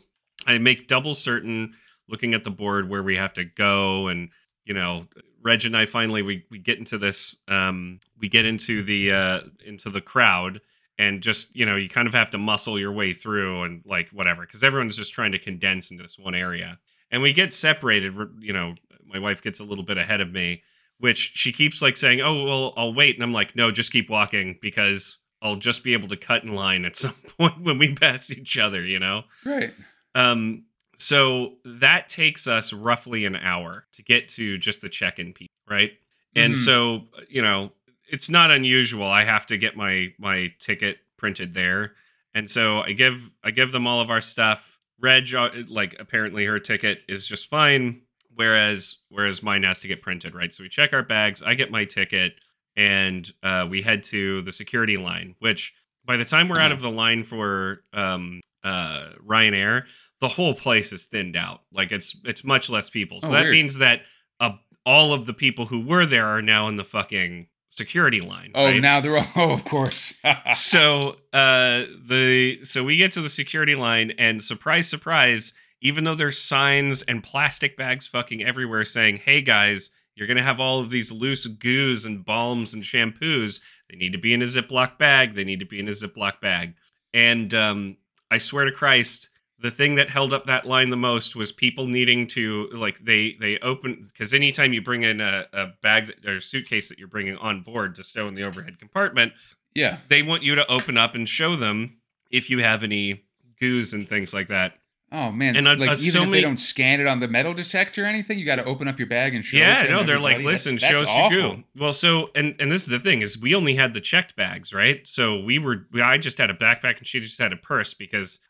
I 0.46 0.58
make 0.58 0.86
double 0.86 1.14
certain 1.14 1.72
looking 2.08 2.34
at 2.34 2.44
the 2.44 2.50
board 2.50 2.88
where 2.88 3.02
we 3.02 3.16
have 3.16 3.32
to 3.34 3.44
go 3.44 4.08
and 4.08 4.30
you 4.64 4.74
know 4.74 5.06
reg 5.42 5.64
and 5.64 5.76
i 5.76 5.86
finally 5.86 6.22
we, 6.22 6.44
we 6.50 6.58
get 6.58 6.78
into 6.78 6.98
this 6.98 7.36
um 7.48 8.00
we 8.18 8.28
get 8.28 8.44
into 8.44 8.82
the 8.82 9.12
uh 9.12 9.40
into 9.64 9.88
the 9.90 10.00
crowd 10.00 10.60
and 10.98 11.22
just 11.22 11.54
you 11.54 11.64
know 11.64 11.76
you 11.76 11.88
kind 11.88 12.08
of 12.08 12.14
have 12.14 12.30
to 12.30 12.38
muscle 12.38 12.78
your 12.78 12.92
way 12.92 13.12
through 13.12 13.62
and 13.62 13.82
like 13.86 14.08
whatever 14.10 14.42
because 14.44 14.64
everyone's 14.64 14.96
just 14.96 15.14
trying 15.14 15.32
to 15.32 15.38
condense 15.38 15.90
into 15.90 16.02
this 16.02 16.18
one 16.18 16.34
area. 16.34 16.78
And 17.10 17.22
we 17.22 17.32
get 17.32 17.54
separated 17.54 18.14
you 18.40 18.52
know 18.52 18.74
my 19.06 19.18
wife 19.18 19.40
gets 19.42 19.60
a 19.60 19.64
little 19.64 19.84
bit 19.84 19.96
ahead 19.96 20.20
of 20.20 20.32
me 20.32 20.62
which 20.98 21.32
she 21.34 21.52
keeps 21.52 21.80
like 21.80 21.96
saying 21.96 22.20
oh 22.20 22.44
well 22.44 22.74
i'll 22.76 22.94
wait. 22.94 23.14
And 23.14 23.22
i'm 23.22 23.32
like 23.32 23.54
no 23.56 23.70
just 23.70 23.92
keep 23.92 24.10
walking 24.10 24.58
because 24.60 25.20
i'll 25.40 25.56
just 25.56 25.84
be 25.84 25.92
able 25.92 26.08
to 26.08 26.16
cut 26.16 26.42
in 26.42 26.54
line 26.54 26.84
at 26.84 26.96
some 27.04 27.14
point 27.38 27.62
when 27.62 27.78
we 27.78 27.94
pass 27.94 28.30
each 28.30 28.58
other 28.58 28.84
you 28.84 28.98
know? 28.98 29.22
Right. 29.44 29.72
um, 30.14 30.64
so 30.98 31.54
that 31.64 32.08
takes 32.08 32.46
us 32.46 32.72
roughly 32.72 33.24
an 33.24 33.36
hour 33.36 33.86
to 33.92 34.02
get 34.02 34.28
to 34.30 34.58
just 34.58 34.80
the 34.80 34.88
check-in 34.88 35.32
piece, 35.32 35.48
right? 35.68 35.92
And 36.34 36.54
Mhm. 36.54 36.64
so, 36.64 37.08
you 37.28 37.40
know, 37.42 37.72
it's 38.10 38.28
not 38.30 38.50
unusual. 38.50 39.06
I 39.06 39.24
have 39.24 39.46
to 39.46 39.56
get 39.56 39.76
my 39.76 40.12
my 40.18 40.52
ticket 40.58 40.98
printed 41.16 41.54
there, 41.54 41.94
and 42.34 42.50
so 42.50 42.80
I 42.80 42.92
give 42.92 43.30
I 43.44 43.50
give 43.50 43.72
them 43.72 43.86
all 43.86 44.00
of 44.00 44.10
our 44.10 44.20
stuff. 44.20 44.78
Reg, 45.00 45.32
uh, 45.34 45.50
like 45.68 45.94
apparently 46.00 46.44
her 46.46 46.58
ticket 46.58 47.04
is 47.08 47.24
just 47.26 47.48
fine, 47.48 48.02
whereas 48.34 48.98
whereas 49.10 49.42
mine 49.42 49.62
has 49.62 49.80
to 49.80 49.88
get 49.88 50.02
printed, 50.02 50.34
right? 50.34 50.52
So 50.52 50.62
we 50.64 50.68
check 50.68 50.92
our 50.92 51.02
bags. 51.02 51.42
I 51.42 51.54
get 51.54 51.70
my 51.70 51.84
ticket, 51.84 52.34
and 52.76 53.30
uh, 53.42 53.66
we 53.68 53.82
head 53.82 54.02
to 54.04 54.42
the 54.42 54.52
security 54.52 54.96
line. 54.96 55.34
Which 55.38 55.72
by 56.04 56.16
the 56.16 56.24
time 56.24 56.48
we're 56.48 56.58
out 56.60 56.66
Uh-huh. 56.72 56.74
of 56.76 56.80
the 56.82 56.90
line 56.90 57.24
for 57.24 57.82
um, 57.92 58.40
uh, 58.64 59.10
Ryanair, 59.24 59.84
the 60.20 60.28
whole 60.28 60.54
place 60.54 60.92
is 60.92 61.06
thinned 61.06 61.36
out. 61.36 61.62
Like 61.72 61.92
it's 61.92 62.16
it's 62.24 62.44
much 62.44 62.68
less 62.70 62.90
people. 62.90 63.20
So 63.20 63.28
Oh, 63.28 63.32
that 63.32 63.42
weird. 63.42 63.52
means 63.52 63.78
that 63.78 64.02
uh, 64.40 64.50
all 64.84 65.12
of 65.12 65.26
the 65.26 65.34
people 65.34 65.66
who 65.66 65.80
were 65.80 66.06
there 66.06 66.26
are 66.26 66.42
now 66.42 66.68
in 66.68 66.76
the 66.76 66.84
fucking 66.84 67.46
security 67.70 68.20
line. 68.20 68.50
Oh, 68.54 68.64
right? 68.64 68.80
now 68.80 69.00
they're 69.00 69.18
all. 69.18 69.26
Oh, 69.36 69.52
of 69.52 69.64
course. 69.64 70.18
so 70.52 71.16
uh 71.32 71.84
the 72.06 72.60
so 72.64 72.82
we 72.84 72.96
get 72.96 73.12
to 73.12 73.20
the 73.20 73.28
security 73.28 73.74
line 73.74 74.12
and 74.18 74.42
surprise 74.42 74.88
surprise 74.88 75.52
even 75.80 76.02
though 76.04 76.14
there's 76.16 76.38
signs 76.38 77.02
and 77.02 77.22
plastic 77.22 77.76
bags 77.76 78.06
fucking 78.06 78.42
everywhere 78.42 78.84
saying 78.84 79.18
hey 79.18 79.40
guys 79.40 79.90
you're 80.16 80.26
gonna 80.26 80.42
have 80.42 80.58
all 80.58 80.80
of 80.80 80.90
these 80.90 81.12
loose 81.12 81.46
goos 81.46 82.04
and 82.06 82.24
balms 82.24 82.74
and 82.74 82.82
shampoos 82.82 83.60
they 83.88 83.96
need 83.96 84.12
to 84.12 84.18
be 84.18 84.32
in 84.34 84.42
a 84.42 84.46
ziploc 84.46 84.98
bag 84.98 85.34
they 85.34 85.44
need 85.44 85.60
to 85.60 85.66
be 85.66 85.78
in 85.78 85.86
a 85.86 85.92
ziploc 85.92 86.40
bag 86.40 86.74
and 87.14 87.52
um 87.54 87.96
i 88.30 88.38
swear 88.38 88.64
to 88.64 88.72
christ 88.72 89.28
the 89.60 89.70
thing 89.70 89.96
that 89.96 90.08
held 90.08 90.32
up 90.32 90.46
that 90.46 90.66
line 90.66 90.90
the 90.90 90.96
most 90.96 91.34
was 91.34 91.50
people 91.50 91.86
needing 91.86 92.26
to 92.28 92.68
like 92.72 92.98
they 93.00 93.36
they 93.40 93.58
open 93.58 94.04
because 94.04 94.32
anytime 94.32 94.72
you 94.72 94.80
bring 94.80 95.02
in 95.02 95.20
a, 95.20 95.46
a 95.52 95.66
bag 95.82 96.06
that, 96.06 96.26
or 96.28 96.40
suitcase 96.40 96.88
that 96.88 96.98
you're 96.98 97.08
bringing 97.08 97.36
on 97.36 97.62
board 97.62 97.94
to 97.96 98.04
stow 98.04 98.28
in 98.28 98.34
the 98.34 98.44
overhead 98.44 98.78
compartment 98.78 99.32
yeah. 99.74 99.98
they 100.08 100.22
want 100.22 100.42
you 100.42 100.54
to 100.54 100.70
open 100.70 100.96
up 100.96 101.14
and 101.14 101.28
show 101.28 101.56
them 101.56 101.98
if 102.30 102.50
you 102.50 102.62
have 102.62 102.82
any 102.82 103.24
goos 103.60 103.92
and 103.92 104.08
things 104.08 104.34
like 104.34 104.48
that. 104.48 104.74
Oh 105.10 105.32
man. 105.32 105.56
And, 105.56 105.66
like 105.66 105.88
uh, 105.88 105.92
even 105.92 105.96
so 105.96 106.22
if 106.22 106.28
many- 106.28 106.32
they 106.32 106.40
don't 106.42 106.58
scan 106.58 107.00
it 107.00 107.06
on 107.06 107.20
the 107.20 107.28
metal 107.28 107.54
detector 107.54 108.04
or 108.04 108.06
anything, 108.06 108.38
you 108.38 108.44
got 108.44 108.56
to 108.56 108.64
open 108.64 108.88
up 108.88 108.98
your 108.98 109.08
bag 109.08 109.34
and 109.34 109.42
show. 109.42 109.56
it 109.56 109.60
yeah, 109.60 109.84
no, 109.84 110.02
they're 110.02 110.18
like, 110.18 110.42
listen, 110.42 110.74
That's- 110.74 110.90
show 110.90 110.98
that's 110.98 111.10
us 111.10 111.16
your 111.16 111.44
awful. 111.46 111.56
goo. 111.56 111.64
Well, 111.78 111.92
so 111.94 112.30
and 112.34 112.54
and 112.60 112.70
this 112.70 112.82
is 112.82 112.88
the 112.88 113.00
thing 113.00 113.22
is 113.22 113.38
we 113.38 113.54
only 113.54 113.74
had 113.74 113.94
the 113.94 114.02
checked 114.02 114.36
bags, 114.36 114.74
right? 114.74 115.06
So 115.06 115.40
we 115.40 115.58
were 115.58 115.86
I 116.02 116.18
just 116.18 116.36
had 116.36 116.50
a 116.50 116.54
backpack 116.54 116.98
and 116.98 117.06
she 117.06 117.20
just 117.20 117.38
had 117.38 117.54
a 117.54 117.56
purse 117.56 117.94
because 117.94 118.40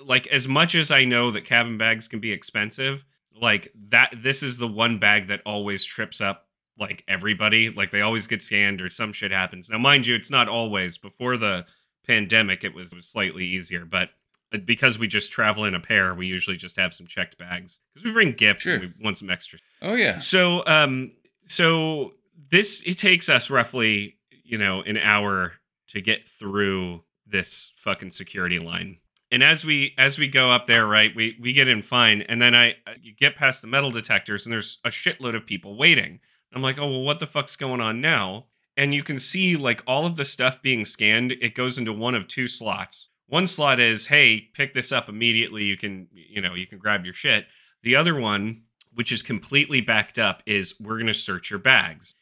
like 0.00 0.26
as 0.28 0.48
much 0.48 0.74
as 0.74 0.90
I 0.90 1.04
know 1.04 1.30
that 1.30 1.44
cabin 1.44 1.78
bags 1.78 2.08
can 2.08 2.20
be 2.20 2.32
expensive, 2.32 3.04
like 3.40 3.72
that 3.90 4.14
this 4.16 4.42
is 4.42 4.58
the 4.58 4.68
one 4.68 4.98
bag 4.98 5.28
that 5.28 5.42
always 5.44 5.84
trips 5.84 6.20
up 6.20 6.46
like 6.78 7.04
everybody. 7.08 7.70
Like 7.70 7.90
they 7.90 8.00
always 8.00 8.26
get 8.26 8.42
scanned 8.42 8.80
or 8.80 8.88
some 8.88 9.12
shit 9.12 9.32
happens. 9.32 9.68
Now, 9.68 9.78
mind 9.78 10.06
you, 10.06 10.14
it's 10.14 10.30
not 10.30 10.48
always. 10.48 10.98
Before 10.98 11.36
the 11.36 11.66
pandemic, 12.06 12.64
it 12.64 12.74
was, 12.74 12.92
it 12.92 12.96
was 12.96 13.06
slightly 13.06 13.44
easier, 13.44 13.84
but 13.84 14.10
uh, 14.52 14.58
because 14.58 14.98
we 14.98 15.08
just 15.08 15.32
travel 15.32 15.64
in 15.64 15.74
a 15.74 15.80
pair, 15.80 16.14
we 16.14 16.26
usually 16.26 16.56
just 16.56 16.76
have 16.76 16.94
some 16.94 17.06
checked 17.06 17.36
bags 17.36 17.80
because 17.92 18.06
we 18.06 18.12
bring 18.12 18.32
gifts 18.32 18.66
and 18.66 18.80
we 18.82 18.92
want 19.02 19.18
some 19.18 19.28
extra 19.30 19.58
Oh 19.82 19.94
yeah. 19.94 20.18
so 20.18 20.64
um 20.66 21.12
so 21.44 22.12
this 22.50 22.82
it 22.86 22.96
takes 22.98 23.28
us 23.28 23.50
roughly, 23.50 24.16
you 24.44 24.56
know, 24.58 24.82
an 24.82 24.96
hour 24.98 25.54
to 25.88 26.00
get 26.00 26.26
through 26.26 27.02
this 27.26 27.72
fucking 27.76 28.10
security 28.10 28.58
line. 28.58 28.98
And 29.30 29.42
as 29.42 29.64
we 29.64 29.94
as 29.98 30.18
we 30.18 30.28
go 30.28 30.50
up 30.50 30.66
there, 30.66 30.86
right, 30.86 31.14
we 31.14 31.36
we 31.40 31.52
get 31.52 31.68
in 31.68 31.82
fine 31.82 32.22
and 32.22 32.40
then 32.40 32.54
I 32.54 32.72
uh, 32.86 32.94
you 33.00 33.14
get 33.14 33.36
past 33.36 33.60
the 33.60 33.68
metal 33.68 33.90
detectors 33.90 34.46
and 34.46 34.52
there's 34.52 34.78
a 34.84 34.90
shitload 34.90 35.34
of 35.34 35.46
people 35.46 35.76
waiting. 35.76 36.20
I'm 36.54 36.62
like, 36.62 36.78
"Oh, 36.78 36.88
well 36.88 37.02
what 37.02 37.18
the 37.18 37.26
fuck's 37.26 37.56
going 37.56 37.80
on 37.80 38.00
now?" 38.00 38.46
And 38.76 38.94
you 38.94 39.02
can 39.02 39.18
see 39.18 39.56
like 39.56 39.82
all 39.86 40.06
of 40.06 40.16
the 40.16 40.24
stuff 40.24 40.62
being 40.62 40.84
scanned, 40.84 41.32
it 41.32 41.54
goes 41.54 41.78
into 41.78 41.92
one 41.92 42.14
of 42.14 42.28
two 42.28 42.46
slots. 42.46 43.08
One 43.26 43.46
slot 43.46 43.80
is, 43.80 44.06
"Hey, 44.06 44.40
pick 44.54 44.74
this 44.74 44.92
up 44.92 45.08
immediately. 45.08 45.64
You 45.64 45.76
can, 45.76 46.08
you 46.12 46.40
know, 46.40 46.54
you 46.54 46.66
can 46.66 46.78
grab 46.78 47.04
your 47.04 47.14
shit." 47.14 47.46
The 47.82 47.96
other 47.96 48.14
one 48.14 48.62
which 48.96 49.12
is 49.12 49.22
completely 49.22 49.82
backed 49.82 50.18
up, 50.18 50.42
is 50.46 50.74
we're 50.80 50.96
going 50.96 51.06
to 51.06 51.14
search 51.14 51.50
your 51.50 51.58
bags. 51.58 52.12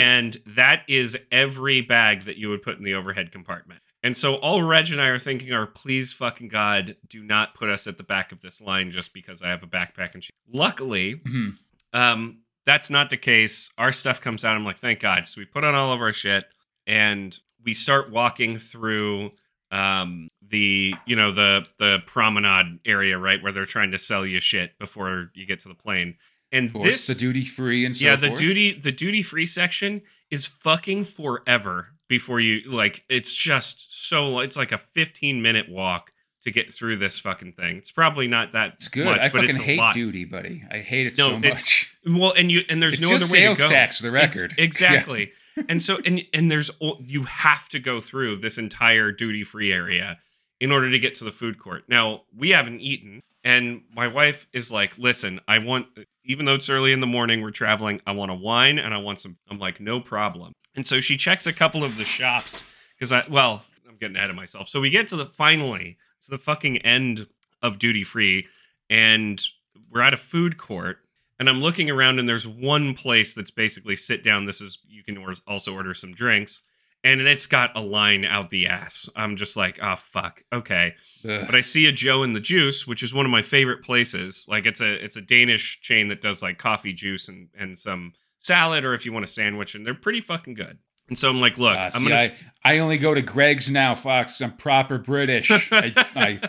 And 0.00 0.36
that 0.46 0.82
is 0.88 1.16
every 1.30 1.80
bag 1.80 2.24
that 2.24 2.36
you 2.36 2.48
would 2.48 2.60
put 2.60 2.76
in 2.76 2.82
the 2.82 2.94
overhead 2.94 3.30
compartment. 3.30 3.80
And 4.04 4.14
so 4.16 4.34
all 4.36 4.62
Reg 4.62 4.92
and 4.92 5.00
I 5.00 5.06
are 5.06 5.18
thinking 5.18 5.52
are, 5.52 5.66
please 5.66 6.12
fucking 6.12 6.48
God, 6.48 6.96
do 7.08 7.22
not 7.24 7.54
put 7.54 7.70
us 7.70 7.86
at 7.86 7.96
the 7.96 8.02
back 8.04 8.30
of 8.32 8.42
this 8.42 8.60
line 8.60 8.90
just 8.92 9.12
because 9.14 9.42
I 9.42 9.48
have 9.48 9.62
a 9.62 9.66
backpack 9.66 10.12
and 10.14 10.22
shit. 10.22 10.34
Luckily, 10.52 11.14
Mhm. 11.16 11.56
um, 11.94 12.38
that's 12.66 12.90
not 12.90 13.08
the 13.10 13.16
case. 13.16 13.70
Our 13.78 13.92
stuff 13.92 14.20
comes 14.20 14.44
out. 14.44 14.54
I'm 14.56 14.64
like, 14.64 14.78
thank 14.78 15.00
God. 15.00 15.26
So 15.26 15.40
we 15.40 15.46
put 15.46 15.64
on 15.64 15.74
all 15.74 15.92
of 15.92 16.00
our 16.02 16.12
shit 16.12 16.44
and 16.86 17.36
we 17.64 17.72
start 17.74 18.10
walking 18.10 18.58
through 18.58 19.32
um 19.70 20.28
the 20.46 20.94
you 21.06 21.16
know 21.16 21.32
the 21.32 21.66
the 21.78 21.98
promenade 22.06 22.78
area 22.84 23.16
right 23.18 23.42
where 23.42 23.50
they're 23.50 23.64
trying 23.64 23.90
to 23.90 23.98
sell 23.98 24.24
you 24.26 24.38
shit 24.38 24.78
before 24.78 25.30
you 25.34 25.46
get 25.46 25.58
to 25.60 25.68
the 25.68 25.74
plane 25.74 26.14
and 26.52 26.72
course, 26.72 26.84
this 26.84 27.06
the 27.06 27.14
duty 27.14 27.44
free 27.46 27.84
and 27.86 27.96
so 27.96 28.04
yeah 28.04 28.14
the 28.14 28.28
forth. 28.28 28.38
duty 28.38 28.72
the 28.78 28.92
duty 28.92 29.22
free 29.22 29.46
section 29.46 30.02
is 30.30 30.44
fucking 30.46 31.02
forever 31.04 31.93
before 32.08 32.40
you 32.40 32.70
like 32.70 33.04
it's 33.08 33.32
just 33.34 34.06
so 34.08 34.38
it's 34.40 34.56
like 34.56 34.72
a 34.72 34.78
15 34.78 35.40
minute 35.42 35.68
walk 35.68 36.10
to 36.44 36.50
get 36.50 36.72
through 36.74 36.96
this 36.98 37.18
fucking 37.18 37.52
thing 37.52 37.76
it's 37.78 37.90
probably 37.90 38.28
not 38.28 38.52
that 38.52 38.74
It's 38.74 38.88
good. 38.88 39.06
much 39.06 39.20
I 39.20 39.28
but 39.28 39.32
fucking 39.32 39.50
it's 39.50 39.58
a 39.60 39.62
hate 39.62 39.78
lot 39.78 39.94
duty, 39.94 40.24
buddy. 40.26 40.62
I 40.70 40.78
hate 40.78 41.06
it 41.06 41.16
No, 41.18 41.30
so 41.30 41.36
it's- 41.38 41.62
much. 41.62 41.96
well 42.20 42.32
and 42.36 42.52
you 42.52 42.62
and 42.68 42.82
there's 42.82 42.94
It's 42.94 43.02
no 43.02 43.14
other 43.14 43.24
way 43.32 43.54
to 43.54 43.60
go 43.60 43.68
tax 43.68 43.98
the 44.00 44.10
record. 44.10 44.54
exactly 44.58 45.32
and 45.68 45.82
so 45.82 45.98
and 46.04 46.22
and 46.34 46.50
there's 46.50 46.70
you 47.00 47.22
have 47.22 47.68
to 47.70 47.78
go 47.78 48.00
through 48.00 48.36
this 48.36 48.58
entire 48.58 49.10
duty 49.12 49.42
free 49.44 49.72
area 49.72 50.18
in 50.60 50.70
order 50.70 50.90
to 50.90 50.98
get 50.98 51.14
to 51.16 51.24
the 51.24 51.32
food 51.32 51.58
court 51.58 51.84
now 51.88 52.22
we 52.36 52.50
haven't 52.50 52.80
eaten 52.80 53.20
and 53.44 53.82
my 53.94 54.06
wife 54.08 54.46
is 54.52 54.70
like 54.72 54.96
listen 54.98 55.40
i 55.48 55.58
want 55.58 55.86
even 56.24 56.44
though 56.44 56.54
it's 56.54 56.68
early 56.68 56.92
in 56.92 57.00
the 57.00 57.06
morning 57.06 57.40
we're 57.40 57.50
traveling 57.50 58.00
i 58.06 58.12
want 58.12 58.30
a 58.30 58.34
wine 58.34 58.78
and 58.78 58.92
i 58.92 58.98
want 58.98 59.18
some 59.20 59.36
i'm 59.50 59.58
like 59.58 59.80
no 59.80 60.00
problem 60.00 60.52
and 60.76 60.86
so 60.86 61.00
she 61.00 61.16
checks 61.16 61.46
a 61.46 61.52
couple 61.52 61.84
of 61.84 61.96
the 61.96 62.04
shops 62.04 62.62
because 62.96 63.12
i 63.12 63.24
well 63.28 63.62
i'm 63.88 63.96
getting 63.96 64.16
ahead 64.16 64.30
of 64.30 64.36
myself 64.36 64.68
so 64.68 64.80
we 64.80 64.90
get 64.90 65.08
to 65.08 65.16
the 65.16 65.26
finally 65.26 65.96
to 66.22 66.30
the 66.30 66.38
fucking 66.38 66.78
end 66.78 67.26
of 67.62 67.78
duty 67.78 68.04
free 68.04 68.46
and 68.90 69.42
we're 69.90 70.02
at 70.02 70.14
a 70.14 70.18
food 70.18 70.58
court 70.58 70.98
and 71.40 71.48
I'm 71.48 71.60
looking 71.60 71.90
around 71.90 72.20
and 72.20 72.28
there's 72.28 72.46
one 72.46 72.94
place 72.94 73.34
that's 73.34 73.50
basically 73.50 73.96
sit 73.96 74.22
down. 74.22 74.46
This 74.46 74.60
is 74.60 74.78
you 74.88 75.02
can 75.02 75.16
or- 75.16 75.34
also 75.48 75.74
order 75.74 75.92
some 75.92 76.12
drinks, 76.12 76.62
and 77.02 77.20
it's 77.20 77.48
got 77.48 77.76
a 77.76 77.80
line 77.80 78.24
out 78.24 78.50
the 78.50 78.68
ass. 78.68 79.08
I'm 79.16 79.36
just 79.36 79.56
like, 79.56 79.80
oh 79.82 79.96
fuck, 79.96 80.44
okay. 80.52 80.94
Ugh. 81.28 81.42
But 81.44 81.56
I 81.56 81.60
see 81.60 81.86
a 81.86 81.92
Joe 81.92 82.22
and 82.22 82.36
the 82.36 82.40
Juice, 82.40 82.86
which 82.86 83.02
is 83.02 83.12
one 83.12 83.26
of 83.26 83.32
my 83.32 83.42
favorite 83.42 83.82
places. 83.82 84.46
Like 84.48 84.64
it's 84.64 84.80
a 84.80 85.04
it's 85.04 85.16
a 85.16 85.20
Danish 85.20 85.80
chain 85.80 86.06
that 86.08 86.20
does 86.20 86.40
like 86.40 86.58
coffee 86.58 86.92
juice 86.92 87.28
and 87.28 87.48
and 87.58 87.76
some 87.76 88.12
salad, 88.38 88.84
or 88.84 88.94
if 88.94 89.04
you 89.06 89.12
want 89.12 89.24
a 89.24 89.28
sandwich, 89.28 89.74
and 89.74 89.84
they're 89.86 89.94
pretty 89.94 90.20
fucking 90.20 90.54
good. 90.54 90.78
And 91.08 91.18
so 91.18 91.28
I'm 91.28 91.40
like, 91.40 91.58
look, 91.58 91.76
Ah, 91.76 91.90
I'm 91.94 92.00
see, 92.02 92.08
gonna. 92.08 92.20
I, 92.64 92.74
I 92.76 92.78
only 92.78 92.96
go 92.98 93.12
to 93.14 93.20
Greggs 93.22 93.68
now, 93.70 93.94
Fox. 93.94 94.40
I'm 94.40 94.52
proper 94.56 94.96
British. 94.98 95.50
I, 95.72 95.92
I, 96.16 96.40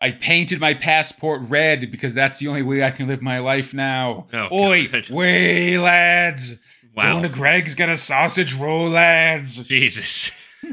I 0.00 0.10
painted 0.12 0.58
my 0.60 0.74
passport 0.74 1.42
red 1.44 1.90
because 1.92 2.12
that's 2.14 2.38
the 2.40 2.48
only 2.48 2.62
way 2.62 2.82
I 2.82 2.90
can 2.90 3.06
live 3.06 3.22
my 3.22 3.38
life 3.38 3.72
now. 3.72 4.26
Oh, 4.32 4.48
Oi, 4.70 4.88
God. 4.92 5.08
way, 5.10 5.78
lads. 5.78 6.58
wow, 6.96 7.12
Going 7.12 7.22
to 7.22 7.28
Greggs, 7.28 7.74
get 7.76 7.88
a 7.88 7.96
sausage 7.96 8.52
roll, 8.54 8.88
lads. 8.88 9.58
Jesus. 9.68 10.32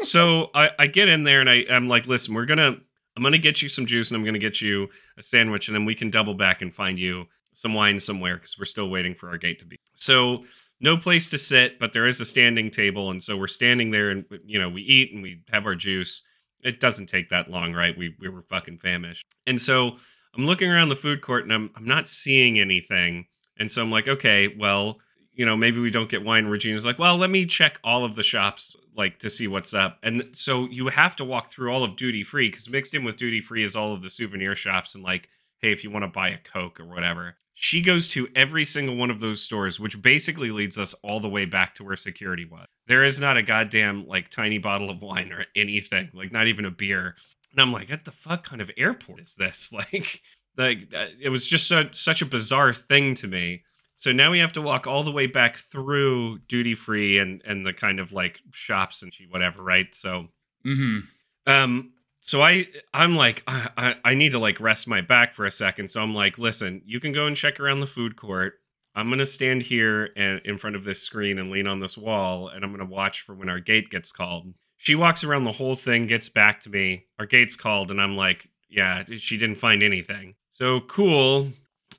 so 0.00 0.50
I, 0.54 0.70
I 0.78 0.86
get 0.86 1.08
in 1.08 1.24
there 1.24 1.40
and 1.40 1.50
I, 1.50 1.64
I'm 1.70 1.88
like, 1.88 2.06
listen, 2.06 2.34
we're 2.34 2.44
gonna 2.46 2.76
I'm 3.16 3.22
gonna 3.22 3.38
get 3.38 3.62
you 3.62 3.68
some 3.68 3.86
juice 3.86 4.10
and 4.10 4.18
I'm 4.18 4.24
gonna 4.24 4.38
get 4.38 4.60
you 4.60 4.88
a 5.18 5.22
sandwich, 5.22 5.68
and 5.68 5.74
then 5.74 5.84
we 5.84 5.94
can 5.94 6.10
double 6.10 6.34
back 6.34 6.62
and 6.62 6.72
find 6.74 6.98
you 6.98 7.26
some 7.58 7.74
wine 7.74 7.98
somewhere 7.98 8.36
because 8.36 8.56
we're 8.56 8.64
still 8.64 8.88
waiting 8.88 9.16
for 9.16 9.28
our 9.28 9.36
gate 9.36 9.58
to 9.58 9.66
be. 9.66 9.76
So 9.96 10.44
no 10.80 10.96
place 10.96 11.28
to 11.30 11.38
sit, 11.38 11.80
but 11.80 11.92
there 11.92 12.06
is 12.06 12.20
a 12.20 12.24
standing 12.24 12.70
table, 12.70 13.10
and 13.10 13.20
so 13.20 13.36
we're 13.36 13.48
standing 13.48 13.90
there, 13.90 14.10
and 14.10 14.24
you 14.46 14.60
know 14.60 14.68
we 14.68 14.82
eat 14.82 15.12
and 15.12 15.22
we 15.22 15.42
have 15.50 15.66
our 15.66 15.74
juice. 15.74 16.22
It 16.62 16.78
doesn't 16.78 17.06
take 17.06 17.30
that 17.30 17.50
long, 17.50 17.72
right? 17.72 17.98
We 17.98 18.14
we 18.20 18.28
were 18.28 18.42
fucking 18.42 18.78
famished, 18.78 19.24
and 19.44 19.60
so 19.60 19.96
I'm 20.36 20.46
looking 20.46 20.70
around 20.70 20.88
the 20.88 20.94
food 20.94 21.20
court 21.20 21.42
and 21.42 21.52
I'm 21.52 21.70
I'm 21.74 21.84
not 21.84 22.06
seeing 22.06 22.60
anything, 22.60 23.26
and 23.58 23.72
so 23.72 23.82
I'm 23.82 23.90
like, 23.90 24.06
okay, 24.06 24.54
well, 24.56 24.98
you 25.32 25.44
know, 25.44 25.56
maybe 25.56 25.80
we 25.80 25.90
don't 25.90 26.08
get 26.08 26.24
wine. 26.24 26.46
Regina's 26.46 26.86
like, 26.86 27.00
well, 27.00 27.16
let 27.16 27.30
me 27.30 27.44
check 27.44 27.80
all 27.82 28.04
of 28.04 28.14
the 28.14 28.22
shops 28.22 28.76
like 28.96 29.18
to 29.18 29.30
see 29.30 29.48
what's 29.48 29.74
up, 29.74 29.98
and 30.04 30.28
so 30.32 30.68
you 30.70 30.88
have 30.88 31.16
to 31.16 31.24
walk 31.24 31.48
through 31.48 31.72
all 31.72 31.82
of 31.82 31.96
duty 31.96 32.22
free 32.22 32.50
because 32.50 32.70
mixed 32.70 32.94
in 32.94 33.02
with 33.02 33.16
duty 33.16 33.40
free 33.40 33.64
is 33.64 33.74
all 33.74 33.92
of 33.92 34.02
the 34.02 34.10
souvenir 34.10 34.54
shops 34.54 34.94
and 34.94 35.02
like, 35.02 35.28
hey, 35.58 35.72
if 35.72 35.82
you 35.82 35.90
want 35.90 36.04
to 36.04 36.08
buy 36.08 36.28
a 36.28 36.38
Coke 36.38 36.78
or 36.78 36.86
whatever. 36.86 37.34
She 37.60 37.82
goes 37.82 38.06
to 38.10 38.28
every 38.36 38.64
single 38.64 38.94
one 38.94 39.10
of 39.10 39.18
those 39.18 39.42
stores, 39.42 39.80
which 39.80 40.00
basically 40.00 40.52
leads 40.52 40.78
us 40.78 40.94
all 41.02 41.18
the 41.18 41.28
way 41.28 41.44
back 41.44 41.74
to 41.74 41.84
where 41.84 41.96
security 41.96 42.44
was. 42.44 42.68
There 42.86 43.02
is 43.02 43.18
not 43.20 43.36
a 43.36 43.42
goddamn 43.42 44.06
like 44.06 44.30
tiny 44.30 44.58
bottle 44.58 44.90
of 44.90 45.02
wine 45.02 45.32
or 45.32 45.44
anything, 45.56 46.10
like 46.14 46.30
not 46.30 46.46
even 46.46 46.64
a 46.64 46.70
beer. 46.70 47.16
And 47.50 47.60
I'm 47.60 47.72
like, 47.72 47.90
what 47.90 48.04
the 48.04 48.12
fuck 48.12 48.44
kind 48.44 48.62
of 48.62 48.70
airport 48.76 49.22
is 49.22 49.34
this? 49.34 49.72
Like, 49.92 50.22
like 50.56 50.78
uh, 50.94 51.06
it 51.20 51.30
was 51.30 51.48
just 51.48 51.66
so, 51.66 51.88
such 51.90 52.22
a 52.22 52.26
bizarre 52.26 52.72
thing 52.72 53.14
to 53.16 53.26
me. 53.26 53.64
So 53.96 54.12
now 54.12 54.30
we 54.30 54.38
have 54.38 54.52
to 54.52 54.62
walk 54.62 54.86
all 54.86 55.02
the 55.02 55.10
way 55.10 55.26
back 55.26 55.56
through 55.56 56.38
duty 56.46 56.76
free 56.76 57.18
and 57.18 57.42
and 57.44 57.66
the 57.66 57.72
kind 57.72 57.98
of 57.98 58.12
like 58.12 58.38
shops 58.52 59.02
and 59.02 59.12
whatever, 59.30 59.62
right? 59.64 59.92
So 59.96 60.28
Mm-hmm. 60.64 61.52
um 61.52 61.92
so 62.28 62.42
i 62.42 62.66
i'm 62.92 63.16
like 63.16 63.42
I, 63.48 63.96
I 64.04 64.14
need 64.14 64.32
to 64.32 64.38
like 64.38 64.60
rest 64.60 64.86
my 64.86 65.00
back 65.00 65.32
for 65.32 65.46
a 65.46 65.50
second. 65.50 65.88
So 65.88 66.02
i'm 66.02 66.14
like 66.14 66.36
listen 66.36 66.82
you 66.84 67.00
can 67.00 67.12
go 67.12 67.26
and 67.26 67.34
check 67.34 67.58
around 67.58 67.80
the 67.80 67.86
food 67.86 68.16
court. 68.16 68.54
I'm 68.94 69.08
gonna 69.08 69.24
stand 69.24 69.62
here 69.62 70.10
and 70.14 70.40
in 70.44 70.58
front 70.58 70.76
of 70.76 70.84
this 70.84 71.00
screen 71.02 71.38
and 71.38 71.50
lean 71.50 71.66
on 71.66 71.80
this 71.80 71.96
wall 71.96 72.48
and 72.48 72.64
i'm 72.64 72.70
gonna 72.70 72.84
watch 72.84 73.22
for 73.22 73.34
when 73.34 73.48
our 73.48 73.60
gate 73.60 73.88
gets 73.88 74.12
called. 74.12 74.52
She 74.76 74.94
walks 74.94 75.24
around 75.24 75.44
the 75.44 75.52
whole 75.52 75.74
thing 75.74 76.06
gets 76.06 76.28
back 76.28 76.60
to 76.60 76.70
me. 76.70 77.06
Our 77.18 77.24
gate's 77.24 77.56
called 77.56 77.90
and 77.90 78.00
i'm 78.00 78.14
like 78.16 78.48
yeah 78.68 79.04
she 79.16 79.38
didn't 79.38 79.56
find 79.56 79.82
anything. 79.82 80.34
So 80.50 80.80
cool. 80.80 81.48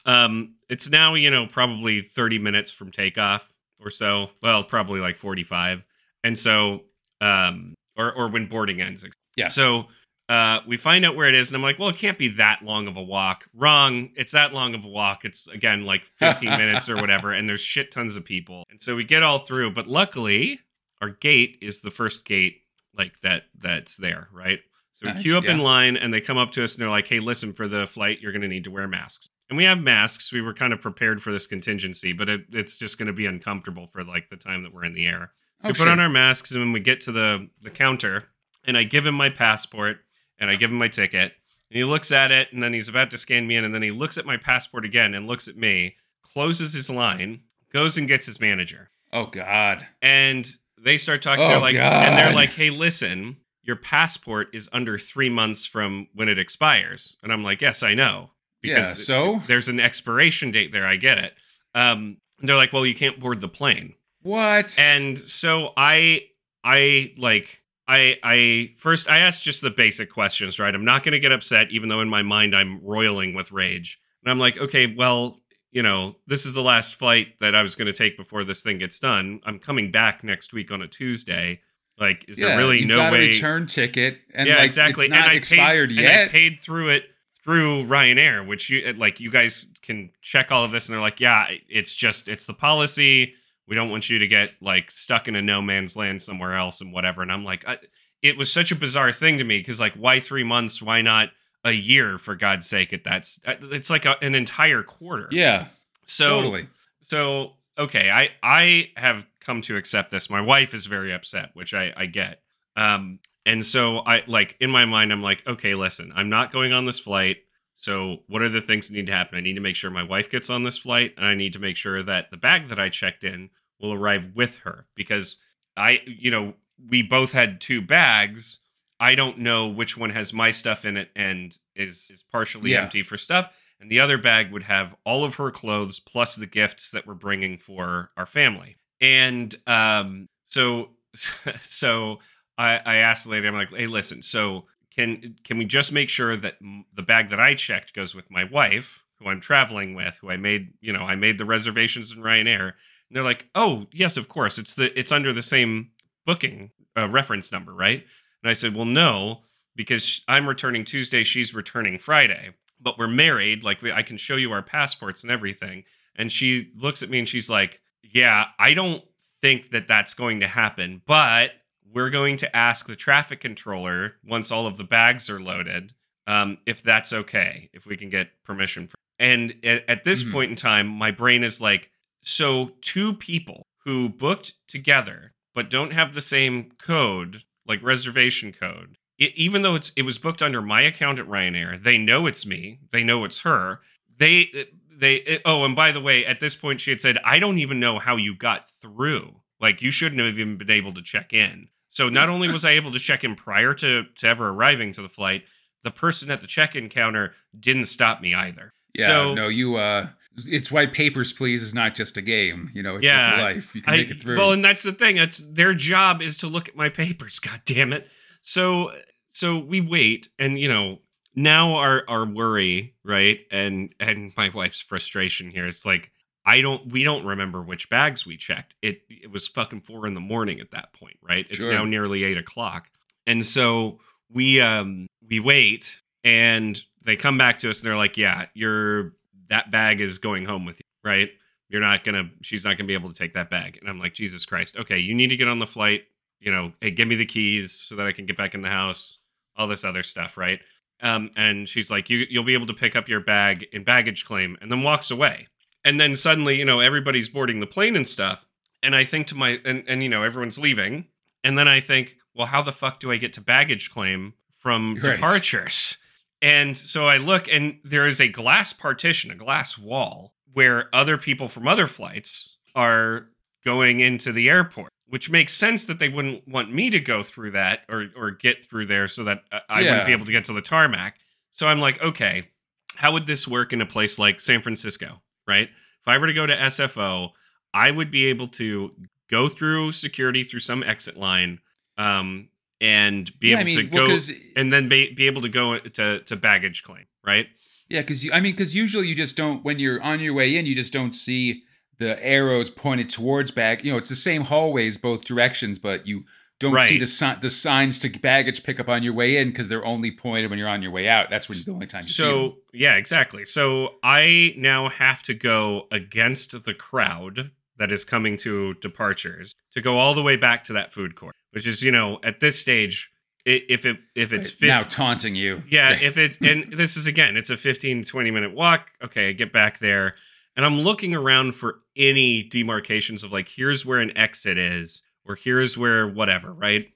Um 0.05 0.55
it's 0.69 0.89
now 0.89 1.15
you 1.15 1.31
know 1.31 1.47
probably 1.47 2.01
30 2.01 2.37
minutes 2.37 2.69
from 2.69 2.91
takeoff 2.91 3.51
or 3.79 3.89
so. 3.89 4.29
Well 4.43 4.63
probably 4.63 4.99
like 4.99 5.17
45 5.17 5.83
and 6.23 6.37
so 6.37 6.83
um 7.19 7.73
or 7.97 8.11
or 8.13 8.27
when 8.27 8.45
boarding 8.45 8.79
ends 8.79 9.03
Yeah. 9.35 9.47
so 9.47 9.87
uh, 10.29 10.61
we 10.67 10.77
find 10.77 11.03
out 11.05 11.15
where 11.15 11.27
it 11.27 11.33
is, 11.33 11.49
and 11.49 11.55
I'm 11.55 11.63
like, 11.63 11.79
well, 11.79 11.89
it 11.89 11.97
can't 11.97 12.17
be 12.17 12.27
that 12.29 12.61
long 12.63 12.87
of 12.87 12.95
a 12.95 13.01
walk. 13.01 13.49
Wrong. 13.53 14.11
It's 14.15 14.31
that 14.33 14.53
long 14.53 14.75
of 14.75 14.85
a 14.85 14.87
walk. 14.87 15.25
It's 15.25 15.47
again 15.47 15.85
like 15.85 16.05
15 16.15 16.49
minutes 16.49 16.87
or 16.87 16.95
whatever, 16.95 17.31
and 17.33 17.49
there's 17.49 17.61
shit 17.61 17.91
tons 17.91 18.15
of 18.15 18.23
people. 18.23 18.63
And 18.69 18.81
so 18.81 18.95
we 18.95 19.03
get 19.03 19.23
all 19.23 19.39
through, 19.39 19.71
but 19.71 19.87
luckily, 19.87 20.59
our 21.01 21.09
gate 21.09 21.57
is 21.61 21.81
the 21.81 21.91
first 21.91 22.25
gate 22.25 22.61
like 22.95 23.19
that 23.21 23.43
that's 23.57 23.97
there, 23.97 24.27
right? 24.31 24.59
So 24.91 25.07
we 25.13 25.21
queue 25.21 25.37
up 25.37 25.45
in 25.45 25.59
line, 25.59 25.95
and 25.95 26.13
they 26.13 26.19
come 26.19 26.37
up 26.37 26.51
to 26.53 26.63
us 26.63 26.75
and 26.75 26.81
they're 26.81 26.89
like, 26.89 27.07
hey, 27.07 27.19
listen, 27.21 27.53
for 27.53 27.69
the 27.69 27.87
flight, 27.87 28.19
you're 28.19 28.33
going 28.33 28.41
to 28.41 28.49
need 28.49 28.65
to 28.65 28.71
wear 28.71 28.85
masks. 28.85 29.29
And 29.49 29.57
we 29.57 29.63
have 29.63 29.79
masks. 29.79 30.33
We 30.33 30.41
were 30.41 30.53
kind 30.53 30.73
of 30.73 30.81
prepared 30.81 31.23
for 31.23 31.31
this 31.31 31.47
contingency, 31.47 32.11
but 32.11 32.27
it, 32.27 32.41
it's 32.51 32.77
just 32.77 32.97
going 32.97 33.07
to 33.07 33.13
be 33.13 33.25
uncomfortable 33.25 33.87
for 33.87 34.03
like 34.03 34.29
the 34.29 34.35
time 34.35 34.61
that 34.63 34.73
we're 34.73 34.83
in 34.83 34.93
the 34.93 35.05
air. 35.07 35.31
So 35.61 35.67
Oh, 35.67 35.69
we 35.69 35.73
put 35.73 35.83
sure. 35.83 35.89
on 35.89 36.01
our 36.01 36.09
masks, 36.09 36.51
and 36.51 36.59
when 36.59 36.73
we 36.73 36.81
get 36.81 36.99
to 37.01 37.11
the 37.13 37.47
the 37.61 37.69
counter, 37.69 38.25
and 38.65 38.77
I 38.77 38.83
give 38.83 39.05
him 39.05 39.15
my 39.15 39.29
passport, 39.29 39.99
and 40.39 40.49
I 40.49 40.55
give 40.55 40.71
him 40.71 40.77
my 40.77 40.87
ticket, 40.87 41.33
and 41.69 41.77
he 41.77 41.83
looks 41.83 42.11
at 42.11 42.31
it, 42.31 42.49
and 42.51 42.61
then 42.63 42.73
he's 42.73 42.87
about 42.87 43.11
to 43.11 43.17
scan 43.17 43.47
me 43.47 43.55
in, 43.55 43.63
and 43.63 43.73
then 43.73 43.81
he 43.81 43.91
looks 43.91 44.17
at 44.17 44.25
my 44.25 44.37
passport 44.37 44.85
again 44.85 45.13
and 45.13 45.27
looks 45.27 45.47
at 45.47 45.57
me, 45.57 45.95
closes 46.23 46.73
his 46.73 46.89
line, 46.89 47.41
goes 47.73 47.97
and 47.97 48.07
gets 48.07 48.25
his 48.25 48.39
manager, 48.39 48.89
Oh 49.13 49.25
God. 49.27 49.85
and 50.01 50.49
they 50.81 50.97
start 50.97 51.21
talking. 51.21 51.43
Oh, 51.43 51.47
they're 51.49 51.59
like, 51.59 51.75
and 51.75 52.17
they're 52.17 52.33
like, 52.33 52.51
"Hey, 52.51 52.69
listen, 52.69 53.37
your 53.63 53.75
passport 53.75 54.47
is 54.53 54.69
under 54.71 54.97
three 54.97 55.29
months 55.29 55.65
from 55.65 56.07
when 56.13 56.29
it 56.29 56.39
expires," 56.39 57.17
and 57.21 57.31
I'm 57.33 57.43
like, 57.43 57.61
"Yes, 57.61 57.83
I 57.83 57.93
know." 57.95 58.31
Yeah. 58.63 58.81
So 58.93 59.41
there's 59.47 59.67
an 59.69 59.79
expiration 59.79 60.51
date 60.51 60.71
there. 60.71 60.85
I 60.85 60.95
get 60.95 61.17
it. 61.17 61.33
Um, 61.75 62.17
they're 62.39 62.55
like, 62.55 62.71
"Well, 62.73 62.85
you 62.85 62.95
can't 62.95 63.19
board 63.19 63.41
the 63.41 63.49
plane." 63.49 63.95
what? 64.21 64.77
And 64.79 65.17
so 65.19 65.71
I 65.77 66.23
I 66.63 67.13
like 67.17 67.58
I 67.89 68.17
I 68.23 68.69
first 68.77 69.09
I 69.09 69.19
asked 69.19 69.43
just 69.43 69.61
the 69.61 69.71
basic 69.71 70.11
questions, 70.11 70.59
right? 70.59 70.73
I'm 70.73 70.85
not 70.85 71.03
going 71.03 71.13
to 71.13 71.19
get 71.19 71.31
upset 71.31 71.71
even 71.71 71.89
though 71.89 72.01
in 72.01 72.07
my 72.07 72.21
mind 72.21 72.55
I'm 72.55 72.79
roiling 72.83 73.33
with 73.33 73.51
rage. 73.51 73.99
And 74.23 74.31
I'm 74.31 74.37
like, 74.37 74.57
"Okay, 74.57 74.85
well, 74.85 75.39
you 75.71 75.81
know, 75.81 76.15
this 76.27 76.45
is 76.45 76.53
the 76.53 76.61
last 76.61 76.95
flight 76.95 77.39
that 77.39 77.55
I 77.55 77.63
was 77.63 77.75
going 77.75 77.87
to 77.87 77.93
take 77.93 78.15
before 78.15 78.43
this 78.43 78.61
thing 78.61 78.77
gets 78.77 78.99
done. 78.99 79.39
I'm 79.43 79.57
coming 79.57 79.91
back 79.91 80.23
next 80.23 80.53
week 80.53 80.71
on 80.71 80.83
a 80.83 80.87
Tuesday. 80.87 81.61
Like 81.99 82.25
is 82.29 82.39
yeah, 82.39 82.49
there 82.49 82.57
really 82.57 82.85
no 82.85 83.11
way 83.11 83.25
a 83.25 83.27
return 83.27 83.65
ticket, 83.65 84.19
and 84.33 84.47
Yeah, 84.47 84.57
like, 84.57 84.65
exactly. 84.65 85.05
It's 85.05 85.13
not 85.13 85.23
and 85.23 85.31
I 85.31 85.33
expired 85.33 85.89
paid, 85.89 85.97
yet. 85.97 86.11
And 86.13 86.29
I 86.29 86.31
paid 86.31 86.59
through 86.61 86.89
it 86.89 87.05
through 87.43 87.85
Ryanair, 87.85 88.45
which 88.45 88.69
you 88.69 88.93
like 88.93 89.19
you 89.19 89.31
guys 89.31 89.65
can 89.81 90.11
check 90.21 90.51
all 90.51 90.63
of 90.63 90.71
this 90.71 90.87
and 90.87 90.93
they're 90.93 91.01
like, 91.01 91.19
"Yeah, 91.19 91.47
it's 91.67 91.95
just 91.95 92.27
it's 92.27 92.45
the 92.45 92.53
policy. 92.53 93.33
We 93.69 93.75
don't 93.75 93.89
want 93.89 94.09
you 94.09 94.19
to 94.19 94.27
get 94.27 94.53
like 94.61 94.91
stuck 94.91 95.27
in 95.27 95.35
a 95.35 95.41
no 95.41 95.61
man's 95.61 95.95
land 95.95 96.21
somewhere 96.21 96.55
else 96.55 96.81
and 96.81 96.91
whatever." 96.91 97.21
And 97.21 97.31
I'm 97.31 97.45
like, 97.45 97.67
I, 97.67 97.77
it 98.21 98.37
was 98.37 98.51
such 98.51 98.71
a 98.71 98.75
bizarre 98.75 99.13
thing 99.13 99.37
to 99.37 99.43
me 99.43 99.59
because 99.59 99.79
like, 99.79 99.93
why 99.93 100.19
three 100.19 100.43
months? 100.43 100.81
Why 100.81 101.01
not 101.01 101.29
a 101.63 101.71
year? 101.71 102.17
For 102.17 102.35
God's 102.35 102.67
sake, 102.67 102.91
at 102.91 103.03
that's 103.03 103.39
it's 103.45 103.89
like 103.89 104.05
a, 104.05 104.17
an 104.21 104.35
entire 104.35 104.83
quarter. 104.83 105.27
yeah. 105.31 105.67
So 106.05 106.41
totally. 106.41 106.67
so 107.01 107.53
okay, 107.77 108.09
I 108.09 108.29
I 108.43 108.91
have 108.97 109.25
come 109.39 109.61
to 109.63 109.77
accept 109.77 110.11
this. 110.11 110.29
My 110.29 110.41
wife 110.41 110.73
is 110.73 110.85
very 110.87 111.13
upset, 111.13 111.51
which 111.53 111.73
I 111.73 111.93
I 111.95 112.07
get. 112.07 112.41
Um, 112.75 113.19
and 113.45 113.65
so 113.65 113.99
I 113.99 114.23
like 114.27 114.55
in 114.59 114.69
my 114.69 114.85
mind, 114.85 115.11
I'm 115.11 115.21
like, 115.23 115.45
okay, 115.47 115.75
listen, 115.75 116.11
I'm 116.15 116.29
not 116.29 116.51
going 116.51 116.73
on 116.73 116.85
this 116.85 116.99
flight. 116.99 117.37
So 117.73 118.23
what 118.27 118.41
are 118.41 118.49
the 118.49 118.61
things 118.61 118.87
that 118.87 118.93
need 118.93 119.05
to 119.05 119.13
happen? 119.13 119.37
I 119.37 119.41
need 119.41 119.55
to 119.55 119.61
make 119.61 119.77
sure 119.77 119.89
my 119.89 120.03
wife 120.03 120.29
gets 120.29 120.49
on 120.49 120.63
this 120.63 120.77
flight, 120.77 121.13
and 121.15 121.25
I 121.25 121.33
need 121.33 121.53
to 121.53 121.59
make 121.59 121.77
sure 121.77 122.03
that 122.03 122.29
the 122.29 122.37
bag 122.37 122.67
that 122.67 122.79
I 122.79 122.89
checked 122.89 123.23
in 123.23 123.49
will 123.79 123.93
arrive 123.93 124.31
with 124.35 124.55
her 124.59 124.85
because 124.95 125.37
I, 125.77 126.01
you 126.05 126.31
know, 126.31 126.53
we 126.89 127.01
both 127.01 127.31
had 127.31 127.61
two 127.61 127.81
bags. 127.81 128.59
I 128.99 129.15
don't 129.15 129.39
know 129.39 129.67
which 129.67 129.97
one 129.97 130.09
has 130.09 130.33
my 130.33 130.51
stuff 130.51 130.83
in 130.85 130.97
it 130.97 131.09
and 131.15 131.57
is 131.75 132.11
is 132.13 132.23
partially 132.23 132.71
Yeah. 132.71 132.83
empty 132.83 133.01
for 133.03 133.17
stuff, 133.17 133.49
and 133.79 133.89
the 133.89 133.99
other 134.01 134.17
bag 134.17 134.51
would 134.51 134.63
have 134.63 134.95
all 135.05 135.23
of 135.23 135.35
her 135.35 135.51
clothes 135.51 135.99
plus 135.99 136.35
the 136.35 136.45
gifts 136.45 136.91
that 136.91 137.07
we're 137.07 137.13
bringing 137.13 137.57
for 137.57 138.11
our 138.17 138.25
family. 138.25 138.75
And 139.01 139.55
um, 139.67 140.27
so, 140.43 140.89
so 141.63 142.19
I, 142.57 142.81
I 142.85 142.95
asked 142.97 143.23
the 143.23 143.31
lady, 143.31 143.47
I'm 143.47 143.53
like, 143.55 143.69
hey, 143.69 143.87
listen, 143.87 144.21
so 144.21 144.65
can 144.93 145.35
can 145.45 145.57
we 145.57 145.65
just 145.65 145.91
make 145.93 146.09
sure 146.09 146.35
that 146.35 146.57
the 146.93 147.01
bag 147.03 147.29
that 147.29 147.39
I 147.39 147.53
checked 147.55 147.93
goes 147.93 148.13
with 148.13 148.29
my 148.29 148.43
wife, 148.43 149.05
who 149.19 149.29
I'm 149.29 149.39
traveling 149.39 149.95
with, 149.95 150.17
who 150.21 150.29
I 150.29 150.35
made, 150.37 150.73
you 150.81 150.91
know, 150.91 151.03
I 151.03 151.15
made 151.15 151.37
the 151.37 151.45
reservations 151.45 152.11
in 152.11 152.19
Ryanair. 152.19 152.73
And 153.09 153.15
they're 153.15 153.23
like, 153.23 153.47
oh, 153.55 153.87
yes, 153.91 154.17
of 154.17 154.29
course, 154.29 154.57
it's 154.57 154.75
the 154.75 154.97
it's 154.97 155.11
under 155.11 155.33
the 155.33 155.41
same 155.41 155.91
booking 156.25 156.71
uh, 156.97 157.09
reference 157.09 157.51
number, 157.51 157.73
right? 157.73 158.03
And 158.43 158.49
I 158.49 158.53
said, 158.53 158.75
well, 158.75 158.85
no, 158.85 159.41
because 159.75 160.05
sh- 160.05 160.19
I'm 160.27 160.47
returning 160.47 160.85
Tuesday, 160.85 161.23
she's 161.23 161.53
returning 161.53 161.97
Friday, 161.97 162.51
but 162.79 162.97
we're 162.97 163.07
married. 163.07 163.63
Like, 163.63 163.81
we, 163.81 163.91
I 163.91 164.03
can 164.03 164.17
show 164.17 164.35
you 164.35 164.51
our 164.51 164.61
passports 164.61 165.23
and 165.23 165.31
everything. 165.31 165.83
And 166.15 166.31
she 166.31 166.71
looks 166.75 167.01
at 167.01 167.09
me 167.09 167.19
and 167.19 167.27
she's 167.29 167.49
like, 167.49 167.81
yeah, 168.03 168.45
I 168.59 168.73
don't 168.73 169.03
think 169.41 169.71
that 169.71 169.87
that's 169.87 170.13
going 170.13 170.41
to 170.41 170.47
happen, 170.47 171.01
but 171.05 171.51
we're 171.91 172.09
going 172.09 172.37
to 172.37 172.55
ask 172.55 172.85
the 172.87 172.95
traffic 172.95 173.39
controller 173.41 174.15
once 174.27 174.51
all 174.51 174.67
of 174.67 174.77
the 174.77 174.83
bags 174.83 175.29
are 175.29 175.39
loaded 175.39 175.93
um, 176.27 176.57
if 176.67 176.83
that's 176.83 177.11
okay, 177.13 177.69
if 177.73 177.85
we 177.87 177.97
can 177.97 178.09
get 178.09 178.29
permission. 178.43 178.87
For- 178.87 178.95
and 179.17 179.55
at, 179.63 179.89
at 179.89 180.03
this 180.03 180.23
Mhm. 180.23 180.31
point 180.31 180.49
in 180.51 180.55
time, 180.55 180.87
my 180.87 181.09
brain 181.11 181.43
is 181.43 181.59
like, 181.59 181.89
so 182.21 182.71
two 182.81 183.13
people 183.13 183.67
who 183.85 184.09
booked 184.09 184.53
together 184.67 185.33
but 185.55 185.69
don't 185.69 185.93
have 185.93 186.13
the 186.13 186.21
same 186.21 186.69
code, 186.81 187.43
like 187.67 187.83
reservation 187.83 188.53
code. 188.53 188.95
It, 189.17 189.35
even 189.35 189.61
though 189.61 189.75
it's 189.75 189.91
it 189.95 190.03
was 190.03 190.17
booked 190.17 190.41
under 190.41 190.61
my 190.61 190.81
account 190.81 191.19
at 191.19 191.27
Ryanair, 191.27 191.81
they 191.81 191.97
know 191.97 192.27
it's 192.27 192.45
me. 192.45 192.79
They 192.91 193.03
know 193.03 193.25
it's 193.25 193.39
her. 193.39 193.81
They 194.17 194.67
they 194.95 195.41
oh, 195.45 195.65
and 195.65 195.75
by 195.75 195.91
the 195.91 196.01
way, 196.01 196.25
at 196.25 196.39
this 196.39 196.55
point 196.55 196.81
she 196.81 196.91
had 196.91 197.01
said, 197.01 197.17
"I 197.25 197.39
don't 197.39 197.57
even 197.57 197.79
know 197.79 197.99
how 197.99 198.15
you 198.15 198.35
got 198.35 198.69
through. 198.69 199.41
Like 199.59 199.81
you 199.81 199.91
shouldn't 199.91 200.21
have 200.21 200.39
even 200.39 200.57
been 200.57 200.71
able 200.71 200.93
to 200.93 201.01
check 201.01 201.33
in." 201.33 201.67
So 201.89 202.07
not 202.07 202.29
only 202.29 202.49
was 202.49 202.63
I 202.63 202.71
able 202.71 202.91
to 202.93 202.99
check 202.99 203.23
in 203.23 203.35
prior 203.35 203.73
to 203.75 204.03
to 204.03 204.27
ever 204.27 204.49
arriving 204.49 204.91
to 204.93 205.01
the 205.01 205.09
flight, 205.09 205.43
the 205.83 205.91
person 205.91 206.31
at 206.31 206.41
the 206.41 206.47
check-in 206.47 206.89
counter 206.89 207.33
didn't 207.59 207.85
stop 207.85 208.21
me 208.21 208.33
either. 208.33 208.71
Yeah. 208.97 209.05
so 209.05 209.33
no, 209.33 209.47
you. 209.47 209.75
uh 209.77 210.09
It's 210.47 210.71
white 210.71 210.93
papers, 210.93 211.33
please. 211.33 211.63
Is 211.63 211.73
not 211.73 211.95
just 211.95 212.17
a 212.17 212.21
game. 212.21 212.69
You 212.73 212.83
know, 212.83 212.95
it's, 212.97 213.05
Yeah, 213.05 213.31
it's 213.31 213.39
a 213.39 213.41
life. 213.41 213.75
You 213.75 213.81
can 213.81 213.93
I, 213.93 213.97
make 213.97 214.09
it 214.11 214.21
through. 214.21 214.37
Well, 214.37 214.51
and 214.51 214.63
that's 214.63 214.83
the 214.83 214.93
thing. 214.93 215.17
It's 215.17 215.37
their 215.39 215.73
job 215.73 216.21
is 216.21 216.37
to 216.37 216.47
look 216.47 216.67
at 216.67 216.75
my 216.75 216.89
papers. 216.89 217.39
God 217.39 217.61
damn 217.65 217.93
it. 217.93 218.07
So 218.41 218.91
so 219.27 219.57
we 219.59 219.81
wait, 219.81 220.29
and 220.39 220.59
you 220.59 220.67
know, 220.67 220.99
now 221.35 221.75
our 221.75 222.03
our 222.07 222.25
worry, 222.25 222.95
right, 223.03 223.39
and 223.51 223.93
and 223.99 224.31
my 224.35 224.49
wife's 224.49 224.81
frustration 224.81 225.51
here. 225.51 225.67
It's 225.67 225.85
like 225.85 226.11
I 226.45 226.61
don't, 226.61 226.91
we 226.91 227.03
don't 227.03 227.25
remember 227.25 227.61
which 227.61 227.89
bags 227.89 228.25
we 228.25 228.37
checked. 228.37 228.75
It 228.81 229.01
it 229.09 229.31
was 229.31 229.47
fucking 229.47 229.81
four 229.81 230.07
in 230.07 230.13
the 230.15 230.19
morning 230.21 230.59
at 230.59 230.71
that 230.71 230.93
point, 230.93 231.17
right? 231.21 231.45
It's 231.49 231.59
Sure. 231.59 231.71
now 231.71 231.85
nearly 231.85 232.23
eight 232.23 232.37
o'clock, 232.37 232.89
and 233.27 233.45
so 233.45 233.99
we 234.31 234.59
um 234.61 235.07
we 235.29 235.39
wait, 235.39 236.01
and 236.23 236.81
they 237.03 237.15
come 237.15 237.37
back 237.37 237.59
to 237.59 237.69
us, 237.69 237.81
and 237.81 237.89
they're 237.89 237.97
like, 237.97 238.17
"Yeah, 238.17 238.47
your 238.53 239.13
that 239.49 239.71
bag 239.71 240.01
is 240.01 240.17
going 240.17 240.45
home 240.45 240.65
with 240.65 240.77
you, 240.77 241.09
right? 241.09 241.29
You're 241.69 241.81
not 241.81 242.03
gonna, 242.03 242.29
she's 242.41 242.63
not 242.65 242.77
gonna 242.77 242.87
be 242.87 242.93
able 242.93 243.09
to 243.09 243.15
take 243.15 243.33
that 243.33 243.49
bag." 243.49 243.77
And 243.79 243.89
I'm 243.89 243.99
like, 243.99 244.13
"Jesus 244.13 244.45
Christ, 244.45 244.77
okay, 244.77 244.97
you 244.97 245.13
need 245.13 245.27
to 245.27 245.35
get 245.35 245.47
on 245.47 245.59
the 245.59 245.67
flight." 245.67 246.03
You 246.39 246.51
know, 246.51 246.71
hey, 246.81 246.91
give 246.91 247.07
me 247.07 247.15
the 247.15 247.25
keys 247.25 247.71
so 247.73 247.95
that 247.97 248.07
I 248.07 248.11
can 248.13 248.25
get 248.25 248.37
back 248.37 248.53
in 248.55 248.61
the 248.61 248.69
house. 248.69 249.19
All 249.57 249.67
this 249.67 249.83
other 249.83 250.03
stuff, 250.03 250.37
right? 250.37 250.59
Um, 251.01 251.31
and 251.35 251.67
she's 251.67 251.91
like, 251.91 252.09
you, 252.09 252.25
you'll 252.29 252.43
be 252.45 252.53
able 252.53 252.67
to 252.67 252.73
pick 252.73 252.95
up 252.95 253.09
your 253.09 253.19
bag 253.19 253.65
in 253.73 253.83
baggage 253.83 254.25
claim, 254.25 254.57
and 254.61 254.71
then 254.71 254.83
walks 254.83 255.11
away. 255.11 255.47
And 255.83 255.99
then 255.99 256.15
suddenly, 256.15 256.55
you 256.57 256.65
know, 256.65 256.79
everybody's 256.79 257.27
boarding 257.29 257.59
the 257.59 257.67
plane 257.67 257.95
and 257.95 258.07
stuff. 258.07 258.47
And 258.81 258.95
I 258.95 259.03
think 259.05 259.27
to 259.27 259.35
my, 259.35 259.59
and, 259.65 259.83
and 259.87 260.01
you 260.01 260.07
know, 260.09 260.23
everyone's 260.23 260.57
leaving. 260.57 261.07
And 261.43 261.57
then 261.57 261.67
I 261.67 261.79
think, 261.81 262.15
well, 262.33 262.47
how 262.47 262.61
the 262.61 262.71
fuck 262.71 262.99
do 262.99 263.11
I 263.11 263.17
get 263.17 263.33
to 263.33 263.41
baggage 263.41 263.91
claim 263.91 264.33
from 264.57 264.95
Right. 264.95 265.15
departures? 265.15 265.97
And 266.41 266.77
so 266.77 267.07
I 267.07 267.17
look, 267.17 267.47
and 267.49 267.79
there 267.83 268.07
is 268.07 268.21
a 268.21 268.27
glass 268.27 268.71
partition, 268.73 269.29
a 269.31 269.35
glass 269.35 269.77
wall, 269.77 270.33
where 270.53 270.89
other 270.93 271.17
people 271.17 271.47
from 271.47 271.67
other 271.67 271.85
flights 271.87 272.57
are 272.75 273.27
going 273.65 273.99
into 273.99 274.31
the 274.31 274.49
airport, 274.49 274.89
which 275.07 275.29
makes 275.29 275.53
sense 275.53 275.85
that 275.85 275.99
they 275.99 276.07
wouldn't 276.09 276.47
want 276.47 276.73
me 276.73 276.89
to 276.89 276.99
go 276.99 277.23
through 277.23 277.51
that 277.51 277.81
or 277.89 278.07
or 278.15 278.31
get 278.31 278.65
through 278.65 278.85
there 278.85 279.07
so 279.07 279.23
that 279.25 279.43
I- 279.69 279.81
Yeah. 279.81 279.89
wouldn't 279.91 280.05
be 280.07 280.11
able 280.13 280.25
to 280.25 280.31
get 280.31 280.45
to 280.45 280.53
the 280.53 280.61
tarmac. 280.61 281.19
So 281.51 281.67
I'm 281.67 281.79
like, 281.79 282.01
okay, 282.01 282.47
how 282.95 283.11
would 283.11 283.25
this 283.25 283.47
work 283.47 283.73
in 283.73 283.81
a 283.81 283.85
place 283.85 284.17
like 284.17 284.39
San 284.39 284.61
Francisco, 284.61 285.21
right? 285.47 285.67
If 285.69 286.07
I 286.07 286.17
were 286.17 286.27
to 286.27 286.33
go 286.33 286.45
to 286.45 286.55
SFO, 286.55 287.31
I 287.73 287.91
would 287.91 288.11
be 288.11 288.25
able 288.27 288.47
to 288.49 288.95
go 289.29 289.49
through 289.49 289.91
security 289.91 290.43
through 290.43 290.61
some 290.61 290.83
exit 290.83 291.17
line 291.17 291.59
um, 291.97 292.47
and 292.81 293.37
be 293.39 293.49
yeah, 293.49 293.55
able 293.55 293.61
I 293.61 293.63
mean, 293.65 293.77
to 293.77 293.83
go 293.83 294.07
well, 294.07 294.19
and 294.55 294.71
then 294.71 294.87
be, 294.89 295.13
be 295.13 295.27
able 295.27 295.41
to 295.41 295.49
go 295.49 295.79
to, 295.79 296.19
to 296.19 296.35
baggage 296.35 296.83
claim, 296.83 297.05
right? 297.25 297.47
Yeah, 297.89 298.01
because 298.01 298.29
I 298.31 298.39
mean, 298.39 298.53
because 298.53 298.75
usually 298.75 299.07
you 299.07 299.15
just 299.15 299.35
don't 299.35 299.63
when 299.63 299.79
you're 299.79 300.01
on 300.01 300.19
your 300.19 300.33
way 300.33 300.55
in, 300.55 300.65
you 300.65 300.75
just 300.75 300.93
don't 300.93 301.11
see 301.11 301.63
the 301.97 302.23
arrows 302.25 302.69
pointed 302.69 303.09
towards 303.09 303.51
bag. 303.51 303.83
You 303.83 303.91
know, 303.91 303.97
it's 303.97 304.09
the 304.09 304.15
same 304.15 304.43
hallways 304.43 304.97
both 304.97 305.25
directions, 305.25 305.79
but 305.79 306.07
you 306.07 306.23
don't 306.59 306.79
see 306.81 306.99
the 306.99 307.07
si- 307.07 307.35
the 307.41 307.49
signs 307.49 307.99
to 307.99 308.09
baggage 308.09 308.63
pickup 308.63 308.89
on 308.89 309.01
your 309.01 309.13
way 309.13 309.37
in 309.37 309.49
because 309.49 309.69
they're 309.69 309.85
only 309.85 310.11
pointed 310.11 310.49
when 310.49 310.59
you're 310.59 310.67
on 310.67 310.81
your 310.81 310.91
way 310.91 311.07
out. 311.07 311.29
That's 311.29 311.47
when 311.47 311.57
the 311.65 311.71
only 311.71 311.87
time 311.87 312.03
you 312.03 312.09
see 312.09 312.23
them. 312.23 312.31
So 312.31 312.55
yeah, 312.73 312.95
exactly. 312.95 313.45
So 313.45 313.95
I 314.03 314.53
now 314.57 314.89
have 314.89 315.23
to 315.23 315.33
go 315.33 315.87
against 315.91 316.63
the 316.65 316.73
crowd 316.73 317.51
that 317.77 317.91
is 317.91 318.03
coming 318.03 318.35
to 318.37 318.73
departures 318.75 319.55
to 319.71 319.81
go 319.81 319.97
all 319.97 320.13
the 320.13 320.21
way 320.21 320.35
back 320.35 320.65
to 320.65 320.73
that 320.73 320.91
food 320.91 321.15
court, 321.15 321.35
which 321.51 321.67
is 321.67 321.83
you 321.83 321.91
know 321.91 322.19
at 322.23 322.39
this 322.39 322.59
stage, 322.59 323.11
if 323.45 323.85
it 323.85 323.97
if 324.15 324.33
it's 324.33 324.49
50, 324.51 324.67
now 324.67 324.81
taunting 324.81 325.35
you. 325.35 325.63
yeah, 325.69 325.91
if 325.91 326.17
it's 326.17 326.37
and 326.41 326.71
this 326.73 326.97
is 326.97 327.07
again, 327.07 327.37
it's 327.37 327.49
a 327.49 327.57
15 327.57 328.03
20 328.03 328.31
minute 328.31 328.53
walk. 328.53 328.91
Okay, 329.03 329.29
I 329.29 329.31
get 329.33 329.53
back 329.53 329.79
there 329.79 330.15
and 330.59 330.65
I'm 330.65 330.81
looking 330.81 331.15
around 331.15 331.53
for 331.53 331.79
any 331.95 332.43
demarcations 332.43 333.23
of 333.23 333.31
like 333.31 333.47
here's 333.47 333.85
where 333.85 333.99
an 333.99 334.17
exit 334.17 334.57
is 334.57 335.03
or 335.25 335.35
here's 335.35 335.77
where 335.77 336.05
whatever, 336.05 336.51
right? 336.53 336.89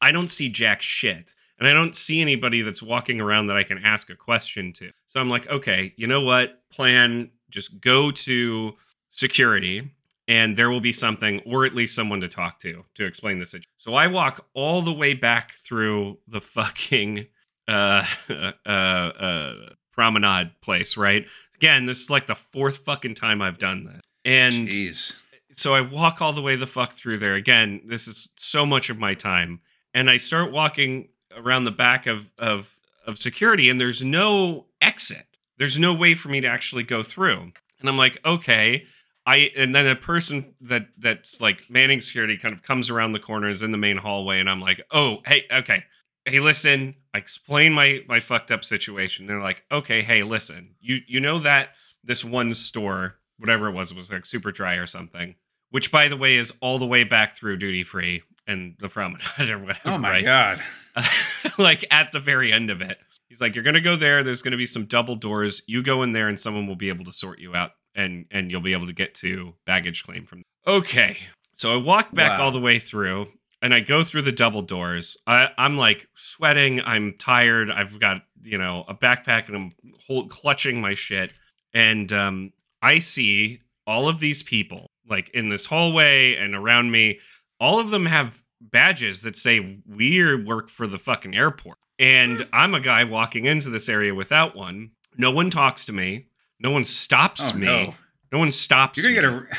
I 0.00 0.12
don't 0.12 0.28
see 0.28 0.48
jack 0.48 0.82
shit. 0.82 1.34
And 1.58 1.66
I 1.66 1.72
don't 1.72 1.96
see 1.96 2.20
anybody 2.20 2.62
that's 2.62 2.80
walking 2.80 3.20
around 3.20 3.48
that 3.48 3.56
I 3.56 3.64
can 3.64 3.78
ask 3.78 4.10
a 4.10 4.14
question 4.14 4.72
to. 4.74 4.92
So 5.08 5.18
I'm 5.18 5.28
like, 5.28 5.48
okay, 5.48 5.92
you 5.96 6.06
know 6.06 6.20
what? 6.20 6.62
Plan 6.70 7.30
just 7.50 7.80
go 7.80 8.12
to 8.12 8.74
security 9.10 9.90
and 10.28 10.58
there 10.58 10.70
will 10.70 10.80
be 10.80 10.92
something 10.92 11.40
or 11.46 11.64
at 11.64 11.74
least 11.74 11.94
someone 11.94 12.20
to 12.20 12.28
talk 12.28 12.60
to 12.60 12.84
to 12.94 13.04
explain 13.04 13.38
the 13.38 13.46
situation. 13.46 13.70
So 13.78 13.94
I 13.94 14.06
walk 14.06 14.46
all 14.54 14.82
the 14.82 14.92
way 14.92 15.14
back 15.14 15.54
through 15.64 16.18
the 16.28 16.40
fucking 16.40 17.26
uh, 17.66 18.04
uh, 18.66 18.68
uh, 18.68 19.54
promenade 19.90 20.52
place, 20.60 20.96
right? 20.96 21.26
Again, 21.56 21.86
this 21.86 22.02
is 22.02 22.10
like 22.10 22.26
the 22.26 22.36
fourth 22.36 22.84
fucking 22.84 23.14
time 23.14 23.42
I've 23.42 23.58
done 23.58 23.84
this. 23.84 24.02
And 24.24 24.68
Jeez. 24.68 25.18
so 25.50 25.74
I 25.74 25.80
walk 25.80 26.20
all 26.20 26.34
the 26.34 26.42
way 26.42 26.54
the 26.54 26.66
fuck 26.66 26.92
through 26.92 27.18
there. 27.18 27.34
Again, 27.34 27.80
this 27.86 28.06
is 28.06 28.28
so 28.36 28.66
much 28.66 28.90
of 28.90 28.98
my 28.98 29.14
time. 29.14 29.60
And 29.94 30.10
I 30.10 30.18
start 30.18 30.52
walking 30.52 31.08
around 31.34 31.64
the 31.64 31.70
back 31.70 32.06
of 32.06 32.30
of 32.38 32.74
of 33.06 33.18
security 33.18 33.70
and 33.70 33.80
there's 33.80 34.02
no 34.02 34.66
exit. 34.82 35.24
There's 35.56 35.78
no 35.78 35.94
way 35.94 36.14
for 36.14 36.28
me 36.28 36.42
to 36.42 36.46
actually 36.46 36.82
go 36.82 37.02
through. 37.02 37.52
And 37.80 37.88
I'm 37.88 37.96
like, 37.96 38.18
okay. 38.24 38.84
I 39.28 39.50
and 39.58 39.74
then 39.74 39.86
a 39.86 39.94
person 39.94 40.54
that 40.62 40.88
that's 40.96 41.38
like 41.38 41.68
manning 41.68 42.00
security 42.00 42.38
kind 42.38 42.54
of 42.54 42.62
comes 42.62 42.88
around 42.88 43.12
the 43.12 43.18
corner 43.18 43.50
is 43.50 43.60
in 43.60 43.72
the 43.72 43.76
main 43.76 43.98
hallway 43.98 44.40
and 44.40 44.48
I'm 44.48 44.62
like, 44.62 44.80
"Oh, 44.90 45.18
hey, 45.26 45.44
okay. 45.52 45.84
Hey, 46.24 46.40
listen, 46.40 46.94
I 47.12 47.18
explain 47.18 47.74
my 47.74 48.00
my 48.08 48.20
fucked 48.20 48.50
up 48.50 48.64
situation." 48.64 49.26
They're 49.26 49.42
like, 49.42 49.64
"Okay, 49.70 50.00
hey, 50.00 50.22
listen. 50.22 50.76
You 50.80 51.00
you 51.06 51.20
know 51.20 51.40
that 51.40 51.74
this 52.02 52.24
one 52.24 52.54
store, 52.54 53.16
whatever 53.38 53.68
it 53.68 53.72
was, 53.72 53.92
was 53.92 54.10
like 54.10 54.24
super 54.24 54.50
dry 54.50 54.76
or 54.76 54.86
something, 54.86 55.34
which 55.68 55.92
by 55.92 56.08
the 56.08 56.16
way 56.16 56.36
is 56.36 56.54
all 56.62 56.78
the 56.78 56.86
way 56.86 57.04
back 57.04 57.36
through 57.36 57.58
duty 57.58 57.84
free 57.84 58.22
and 58.46 58.76
the 58.80 58.88
promenade 58.88 59.20
or 59.50 59.58
whatever. 59.58 59.80
Oh 59.84 59.98
my 59.98 60.22
right? 60.22 60.24
god. 60.24 60.62
like 61.58 61.84
at 61.90 62.12
the 62.12 62.20
very 62.20 62.50
end 62.50 62.70
of 62.70 62.80
it. 62.80 62.96
He's 63.28 63.42
like, 63.42 63.54
You're 63.54 63.64
gonna 63.64 63.82
go 63.82 63.94
there, 63.94 64.24
there's 64.24 64.40
gonna 64.40 64.56
be 64.56 64.64
some 64.64 64.86
double 64.86 65.16
doors. 65.16 65.60
You 65.66 65.82
go 65.82 66.02
in 66.02 66.12
there 66.12 66.28
and 66.28 66.40
someone 66.40 66.66
will 66.66 66.76
be 66.76 66.88
able 66.88 67.04
to 67.04 67.12
sort 67.12 67.40
you 67.40 67.54
out 67.54 67.72
and 67.98 68.24
and 68.30 68.50
you'll 68.50 68.60
be 68.62 68.72
able 68.72 68.86
to 68.86 68.92
get 68.92 69.14
to 69.16 69.54
baggage 69.66 70.04
claim 70.04 70.24
from 70.24 70.42
Okay. 70.66 71.18
So 71.52 71.72
I 71.72 71.76
walk 71.76 72.14
back 72.14 72.38
Wow. 72.38 72.46
all 72.46 72.50
the 72.52 72.60
way 72.60 72.78
through 72.78 73.26
and 73.60 73.74
I 73.74 73.80
go 73.80 74.04
through 74.04 74.22
the 74.22 74.32
double 74.32 74.62
doors. 74.62 75.16
I, 75.26 75.50
I'm 75.58 75.76
like 75.76 76.06
sweating. 76.14 76.80
I'm 76.82 77.14
tired. 77.18 77.70
I've 77.70 77.98
got, 77.98 78.22
you 78.42 78.58
know, 78.58 78.84
a 78.86 78.94
backpack 78.94 79.48
and 79.48 79.56
I'm 79.56 79.72
hold, 80.06 80.30
clutching 80.30 80.80
my 80.80 80.94
shit. 80.94 81.32
And 81.74 82.12
um, 82.12 82.52
I 82.80 82.98
see 83.00 83.60
all 83.86 84.08
of 84.08 84.20
these 84.20 84.42
people 84.42 84.86
like 85.08 85.30
in 85.30 85.48
this 85.48 85.66
hallway 85.66 86.36
and 86.36 86.54
around 86.54 86.90
me. 86.92 87.18
All 87.58 87.80
of 87.80 87.90
them 87.90 88.06
have 88.06 88.42
badges 88.60 89.22
that 89.22 89.36
say 89.36 89.80
we 89.88 90.34
work 90.44 90.68
for 90.68 90.86
the 90.86 90.98
fucking 90.98 91.34
airport. 91.34 91.78
And 91.98 92.46
I'm 92.52 92.74
a 92.74 92.80
guy 92.80 93.02
walking 93.04 93.46
into 93.46 93.70
this 93.70 93.88
area 93.88 94.14
without 94.14 94.54
one. 94.54 94.92
No 95.16 95.32
one 95.32 95.50
talks 95.50 95.84
to 95.86 95.92
me. 95.92 96.26
No 96.60 96.70
one 96.70 96.84
stops 96.84 97.52
Oh, 97.54 97.56
me. 97.58 97.66
no. 97.66 97.94
No. 98.32 98.38
one 98.38 98.52
stops. 98.52 98.98
You're 99.02 99.14
gonna 99.14 99.40
me. 99.40 99.46
get 99.48 99.52
a 99.52 99.56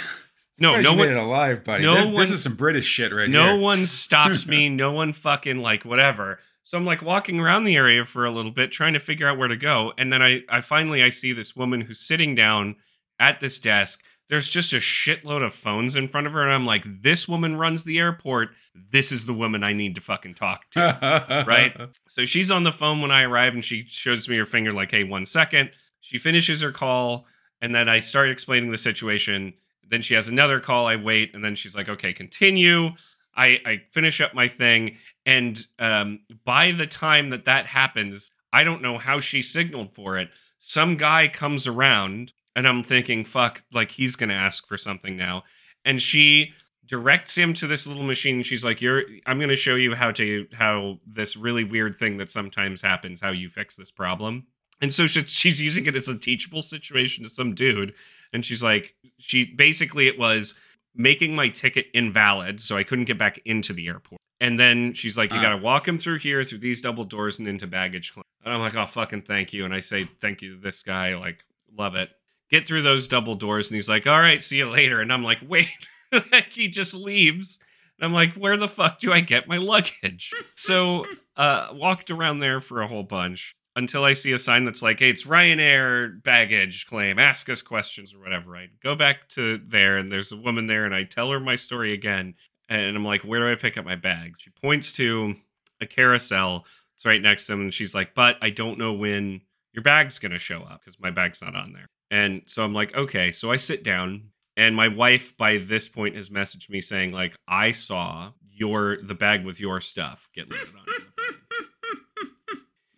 no, 0.61 0.81
no 0.81 0.89
one 0.93 1.07
made 1.07 1.11
it 1.11 1.17
alive, 1.17 1.63
buddy. 1.63 1.83
no 1.83 1.95
this, 1.95 2.05
one- 2.05 2.15
this 2.15 2.31
is 2.31 2.43
some 2.43 2.55
British 2.55 2.85
shit 2.85 3.13
right 3.13 3.29
no 3.29 3.43
here. 3.45 3.55
No 3.55 3.61
one 3.61 3.85
stops 3.85 4.45
me. 4.45 4.69
No 4.69 4.91
one 4.91 5.13
fucking 5.13 5.57
like 5.57 5.85
whatever. 5.85 6.39
So 6.63 6.77
I'm 6.77 6.85
like 6.85 7.01
walking 7.01 7.39
around 7.39 7.63
the 7.63 7.75
area 7.75 8.05
for 8.05 8.25
a 8.25 8.31
little 8.31 8.51
bit, 8.51 8.71
trying 8.71 8.93
to 8.93 8.99
figure 8.99 9.27
out 9.27 9.37
where 9.39 9.47
to 9.47 9.55
go. 9.55 9.93
And 9.97 10.13
then 10.13 10.21
I, 10.21 10.41
I 10.49 10.61
finally 10.61 11.01
I 11.01 11.09
see 11.09 11.33
this 11.33 11.55
woman 11.55 11.81
who's 11.81 11.99
sitting 11.99 12.35
down 12.35 12.75
at 13.19 13.39
this 13.39 13.57
desk. 13.57 14.01
There's 14.27 14.47
just 14.49 14.71
a 14.73 14.75
shitload 14.77 15.43
of 15.43 15.55
phones 15.55 15.95
in 15.95 16.07
front 16.07 16.27
of 16.27 16.33
her, 16.33 16.43
and 16.43 16.51
I'm 16.53 16.67
like, 16.67 16.85
this 17.01 17.27
woman 17.27 17.55
runs 17.55 17.83
the 17.85 17.97
airport. 17.97 18.49
This 18.75 19.11
is 19.11 19.25
the 19.25 19.33
woman 19.33 19.63
I 19.63 19.73
need 19.73 19.95
to 19.95 20.01
fucking 20.01 20.35
talk 20.35 20.69
to. 20.73 21.43
right? 21.47 21.75
So 22.09 22.25
she's 22.25 22.51
on 22.51 22.61
the 22.61 22.71
phone 22.71 23.01
when 23.01 23.09
I 23.09 23.23
arrive 23.23 23.55
and 23.55 23.65
she 23.65 23.85
shows 23.87 24.29
me 24.29 24.37
her 24.37 24.45
finger, 24.45 24.71
like, 24.71 24.91
hey, 24.91 25.03
one 25.03 25.25
second. 25.25 25.71
She 26.01 26.17
finishes 26.17 26.61
her 26.61 26.71
call, 26.71 27.25
and 27.61 27.73
then 27.73 27.89
I 27.89 27.99
start 27.99 28.29
explaining 28.29 28.71
the 28.71 28.77
situation. 28.77 29.53
Then 29.87 30.01
she 30.01 30.13
has 30.13 30.27
another 30.27 30.59
call. 30.59 30.87
I 30.87 30.95
wait, 30.95 31.33
and 31.33 31.43
then 31.43 31.55
she's 31.55 31.75
like, 31.75 31.89
okay, 31.89 32.13
continue. 32.13 32.91
I, 33.35 33.59
I 33.65 33.81
finish 33.91 34.21
up 34.21 34.33
my 34.33 34.47
thing. 34.47 34.97
And 35.25 35.65
um, 35.77 36.19
by 36.45 36.71
the 36.71 36.87
time 36.87 37.29
that 37.29 37.45
that 37.45 37.67
happens, 37.67 38.31
I 38.51 38.63
don't 38.63 38.81
know 38.81 38.97
how 38.97 39.19
she 39.19 39.41
signaled 39.41 39.93
for 39.93 40.17
it. 40.17 40.29
Some 40.57 40.97
guy 40.97 41.27
comes 41.27 41.67
around, 41.67 42.33
and 42.55 42.67
I'm 42.67 42.83
thinking, 42.83 43.25
fuck, 43.25 43.63
like 43.71 43.91
he's 43.91 44.15
to 44.15 44.31
ask 44.31 44.67
for 44.67 44.77
something 44.77 45.15
now. 45.15 45.43
And 45.85 46.01
she 46.01 46.53
directs 46.89 47.37
him 47.37 47.53
to 47.53 47.67
this 47.67 47.85
little 47.85 48.03
machine 48.03 48.41
she's 48.41 48.65
like 48.65 48.81
you're 48.81 49.03
i'm 49.27 49.37
going 49.37 49.47
to 49.47 49.55
show 49.55 49.75
you 49.75 49.93
how 49.93 50.11
to 50.11 50.47
how 50.53 50.97
this 51.05 51.37
really 51.37 51.63
weird 51.63 51.95
thing 51.95 52.17
that 52.17 52.31
sometimes 52.31 52.81
happens 52.81 53.21
how 53.21 53.29
you 53.29 53.47
fix 53.47 53.75
this 53.75 53.91
problem 53.91 54.47
and 54.81 54.93
so 54.93 55.07
she, 55.07 55.25
she's 55.25 55.61
using 55.61 55.85
it 55.85 55.95
as 55.95 56.07
a 56.07 56.17
teachable 56.17 56.61
situation 56.61 57.23
to 57.23 57.29
some 57.29 57.53
dude. 57.55 57.93
And 58.33 58.45
she's 58.45 58.63
like 58.63 58.93
she 59.17 59.45
basically 59.45 60.07
it 60.07 60.17
was 60.19 60.55
making 60.95 61.35
my 61.35 61.49
ticket 61.49 61.87
invalid 61.93 62.59
so 62.61 62.75
i 62.77 62.83
couldn't 62.83 63.05
get 63.05 63.17
back 63.17 63.39
into 63.45 63.73
the 63.73 63.87
airport. 63.87 64.19
And 64.41 64.59
then 64.59 64.93
she's 64.93 65.17
like 65.17 65.31
you 65.31 65.39
Ah. 65.39 65.41
got 65.41 65.49
to 65.49 65.57
walk 65.57 65.87
him 65.87 65.97
through 65.97 66.19
here 66.19 66.43
through 66.43 66.59
these 66.59 66.79
double 66.81 67.03
doors 67.05 67.39
and 67.39 67.47
into 67.47 67.67
baggage 67.67 68.13
claim. 68.13 68.23
And 68.45 68.53
i'm 68.53 68.59
like 68.59 68.75
oh 68.75 68.85
fucking 68.85 69.23
thank 69.23 69.51
you. 69.53 69.65
And 69.65 69.73
i 69.73 69.79
say 69.79 70.07
thank 70.21 70.41
you 70.41 70.55
to 70.55 70.61
this 70.61 70.83
guy 70.83 71.15
like 71.15 71.39
love 71.77 71.95
it. 71.95 72.09
Get 72.49 72.67
through 72.67 72.81
those 72.83 73.07
double 73.07 73.35
doors. 73.35 73.69
And 73.69 73.75
he's 73.75 73.89
like 73.89 74.05
all 74.07 74.19
right 74.19 74.41
see 74.41 74.57
you 74.57 74.69
later. 74.69 75.01
And 75.01 75.11
i'm 75.11 75.23
like 75.23 75.39
wait 75.47 75.67
like 76.31 76.49
he 76.51 76.67
just 76.67 76.93
leaves. 76.93 77.59
And 77.99 78.05
i'm 78.05 78.13
like 78.13 78.35
where 78.35 78.57
the 78.57 78.67
fuck 78.67 78.99
do 78.99 79.11
i 79.11 79.19
get 79.21 79.47
my 79.47 79.57
luggage? 79.57 80.31
So 80.51 81.05
uh 81.35 81.69
walked 81.73 82.11
around 82.11 82.39
there 82.39 82.59
for 82.61 82.81
a 82.81 82.87
whole 82.87 83.03
bunch 83.03 83.55
until 83.79 84.03
I 84.03 84.13
see 84.13 84.33
a 84.33 84.37
sign 84.37 84.65
that's 84.65 84.81
like, 84.81 84.99
hey, 84.99 85.09
it's 85.09 85.23
Ryanair 85.23 86.21
baggage 86.21 86.85
claim. 86.85 87.17
Ask 87.17 87.49
us 87.49 87.61
questions 87.61 88.13
or 88.13 88.19
whatever. 88.19 88.55
I 88.55 88.67
go 88.83 88.93
back 88.93 89.29
to 89.29 89.57
there 89.65 89.97
and 89.97 90.11
there's 90.11 90.31
a 90.31 90.37
woman 90.37 90.67
there 90.67 90.85
and 90.85 90.93
I 90.93 91.03
tell 91.03 91.31
her 91.31 91.39
my 91.39 91.55
story 91.55 91.93
again. 91.93 92.35
And 92.67 92.95
I'm 92.95 93.05
like, 93.05 93.21
where 93.21 93.39
do 93.39 93.51
I 93.51 93.55
pick 93.55 93.77
up 93.77 93.85
my 93.85 93.95
bags? 93.95 94.41
She 94.41 94.51
points 94.51 94.93
to 94.93 95.35
a 95.81 95.87
carousel. 95.87 96.65
It's 96.95 97.05
right 97.05 97.21
next 97.21 97.47
to 97.47 97.53
them. 97.53 97.61
And 97.61 97.73
she's 97.73 97.95
like, 97.95 98.13
but 98.13 98.37
I 98.41 98.51
don't 98.51 98.77
know 98.77 98.93
when 98.93 99.41
your 99.73 99.81
bag's 99.81 100.19
going 100.19 100.33
to 100.33 100.39
show 100.39 100.61
up 100.61 100.81
because 100.81 100.99
my 100.99 101.09
bag's 101.09 101.41
not 101.41 101.55
on 101.55 101.73
there. 101.73 101.87
And 102.11 102.43
so 102.45 102.63
I'm 102.63 102.73
like, 102.73 102.95
okay. 102.95 103.31
So 103.31 103.49
I 103.51 103.57
sit 103.57 103.83
down 103.83 104.29
and 104.57 104.75
my 104.75 104.89
wife 104.89 105.35
by 105.37 105.57
this 105.57 105.87
point 105.87 106.15
has 106.15 106.29
messaged 106.29 106.69
me 106.69 106.81
saying 106.81 107.13
like, 107.13 107.33
I 107.47 107.71
saw 107.71 108.33
your 108.51 108.97
the 109.01 109.15
bag 109.15 109.45
with 109.45 109.59
your 109.59 109.79
stuff 109.79 110.29
get 110.35 110.51
loaded 110.51 110.67
plane. 110.67 111.07